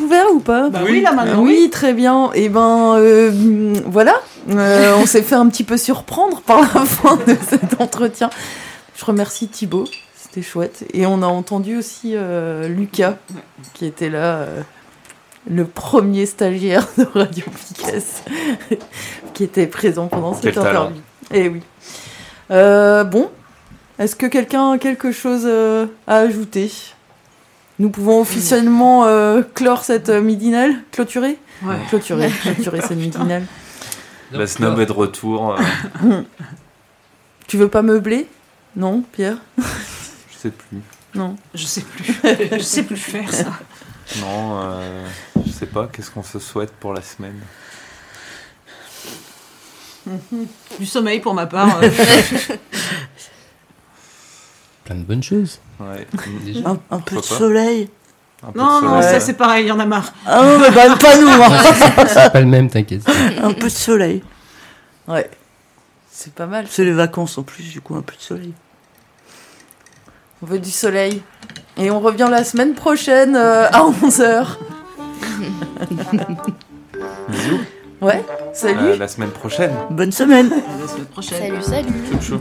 ouvert 0.00 0.26
ou 0.32 0.40
pas? 0.40 0.70
Bah 0.70 0.80
oui, 0.84 1.00
là 1.00 1.12
maintenant. 1.12 1.42
oui, 1.42 1.68
très 1.70 1.92
bien. 1.92 2.32
Et 2.32 2.48
ben 2.48 2.96
euh, 2.96 3.74
voilà, 3.86 4.20
Euh, 4.48 4.94
on 4.96 5.06
s'est 5.06 5.22
fait 5.22 5.34
un 5.34 5.48
petit 5.48 5.64
peu 5.64 5.76
surprendre 5.76 6.40
par 6.40 6.60
la 6.60 6.66
fin 6.86 7.16
de 7.16 7.36
cet 7.48 7.80
entretien. 7.80 8.30
Je 8.96 9.04
remercie 9.04 9.48
Thibaut, 9.48 9.86
c'était 10.16 10.42
chouette. 10.42 10.84
Et 10.92 11.06
on 11.06 11.22
a 11.22 11.26
entendu 11.26 11.76
aussi 11.76 12.12
euh, 12.14 12.68
Lucas, 12.68 13.16
qui 13.74 13.86
était 13.86 14.10
là, 14.10 14.36
euh, 14.36 14.62
le 15.50 15.64
premier 15.66 16.26
stagiaire 16.26 16.86
de 16.98 17.04
Radio 17.14 17.44
Picasse, 17.66 18.22
qui 19.34 19.44
était 19.44 19.66
présent 19.66 20.06
pendant 20.08 20.34
cette 20.34 20.44
Quel 20.44 20.54
talent. 20.54 20.92
interview. 20.92 21.02
Et 21.32 21.48
oui. 21.48 21.62
Euh, 22.50 23.04
bon, 23.04 23.30
est-ce 23.98 24.16
que 24.16 24.26
quelqu'un 24.26 24.72
a 24.72 24.78
quelque 24.78 25.12
chose 25.12 25.42
euh, 25.44 25.86
à 26.06 26.16
ajouter? 26.18 26.70
Nous 27.78 27.90
pouvons 27.90 28.20
officiellement 28.20 29.06
euh, 29.06 29.42
clore 29.54 29.84
cette 29.84 30.08
euh, 30.10 30.20
midinale 30.20 30.74
Clôturer? 30.92 31.38
Ouais. 31.64 31.76
Clôturer, 31.88 32.30
clôturer 32.42 32.80
cette 32.80 32.98
midinale. 32.98 33.44
La 34.30 34.46
snob 34.46 34.78
est 34.80 34.86
de 34.86 34.92
retour. 34.92 35.56
Tu 37.48 37.58
veux 37.58 37.68
pas 37.68 37.82
meubler? 37.82 38.28
Non, 38.76 39.02
Pierre? 39.12 39.36
Je 39.58 40.38
sais 40.38 40.50
plus. 40.50 40.78
Non. 41.14 41.36
Je 41.54 41.66
sais 41.66 41.82
plus. 41.82 42.14
je 42.52 42.62
sais 42.62 42.82
plus 42.82 42.96
faire 42.96 43.30
ça. 43.30 43.52
Non, 44.20 44.60
euh, 44.62 45.06
je 45.46 45.50
sais 45.50 45.66
pas. 45.66 45.88
Qu'est-ce 45.92 46.10
qu'on 46.10 46.22
se 46.22 46.38
souhaite 46.38 46.72
pour 46.72 46.92
la 46.94 47.02
semaine? 47.02 47.40
Du 50.80 50.86
sommeil 50.86 51.20
pour 51.20 51.32
ma 51.34 51.46
part. 51.46 51.78
euh, 51.82 51.88
Plein 54.84 54.96
de 54.96 55.02
bonnes 55.04 55.22
choses. 55.22 55.60
Ouais. 55.78 56.06
Déjà. 56.44 56.68
Un, 56.68 56.78
un 56.90 56.98
peu 56.98 57.16
de 57.16 57.20
Pourquoi 57.20 57.20
pas? 57.20 57.38
soleil. 57.38 57.88
Un 58.42 58.46
peu 58.48 58.52
de 58.54 58.58
Non, 58.58 58.80
non, 58.82 59.00
soleil. 59.00 59.12
ça 59.14 59.20
c'est 59.20 59.34
pareil, 59.34 59.64
il 59.66 59.68
y 59.68 59.72
en 59.72 59.78
a 59.78 59.86
marre. 59.86 60.12
Ah 60.26 60.42
non, 60.42 60.58
mais 60.58 60.70
bah, 60.72 60.96
pas 60.96 61.16
nous. 61.18 61.28
hein. 61.28 62.06
C'est 62.08 62.32
pas 62.32 62.40
le 62.40 62.46
même, 62.46 62.68
t'inquiète. 62.68 63.02
un 63.42 63.52
peu 63.52 63.66
de 63.66 63.68
soleil. 63.68 64.24
Ouais. 65.06 65.30
C'est 66.10 66.34
pas 66.34 66.46
mal. 66.46 66.66
C'est 66.68 66.84
les 66.84 66.92
vacances 66.92 67.38
en 67.38 67.44
plus, 67.44 67.62
du 67.70 67.80
coup, 67.80 67.94
un 67.94 68.02
peu 68.02 68.16
de 68.16 68.20
soleil. 68.20 68.52
On 70.42 70.46
veut 70.46 70.58
du 70.58 70.70
soleil. 70.70 71.22
Et 71.76 71.90
on 71.90 72.00
revient 72.00 72.28
la 72.28 72.42
semaine 72.42 72.74
prochaine 72.74 73.36
euh, 73.36 73.68
à 73.68 73.80
11h. 73.82 74.56
Bisous. 77.28 77.60
Ouais, 78.00 78.24
salut. 78.52 78.78
Euh, 78.80 78.96
la 78.96 79.06
semaine 79.06 79.30
prochaine. 79.30 79.72
Bonne 79.90 80.10
semaine. 80.10 80.52
À 80.52 80.80
la 80.80 80.88
semaine 80.88 81.06
prochaine. 81.06 81.60
Salut, 81.62 81.62
salut. 81.62 81.92
Chou 82.10 82.20
chou. 82.20 82.40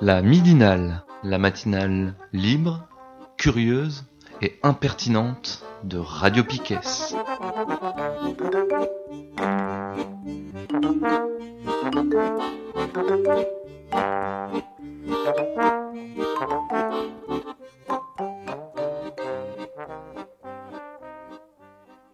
La 0.00 0.22
midinale, 0.22 1.02
la 1.22 1.36
matinale 1.36 2.14
libre, 2.32 2.88
curieuse 3.36 4.06
et 4.42 4.58
impertinente 4.62 5.62
de 5.84 5.98
Radio 5.98 6.44
Piquet. 6.44 6.80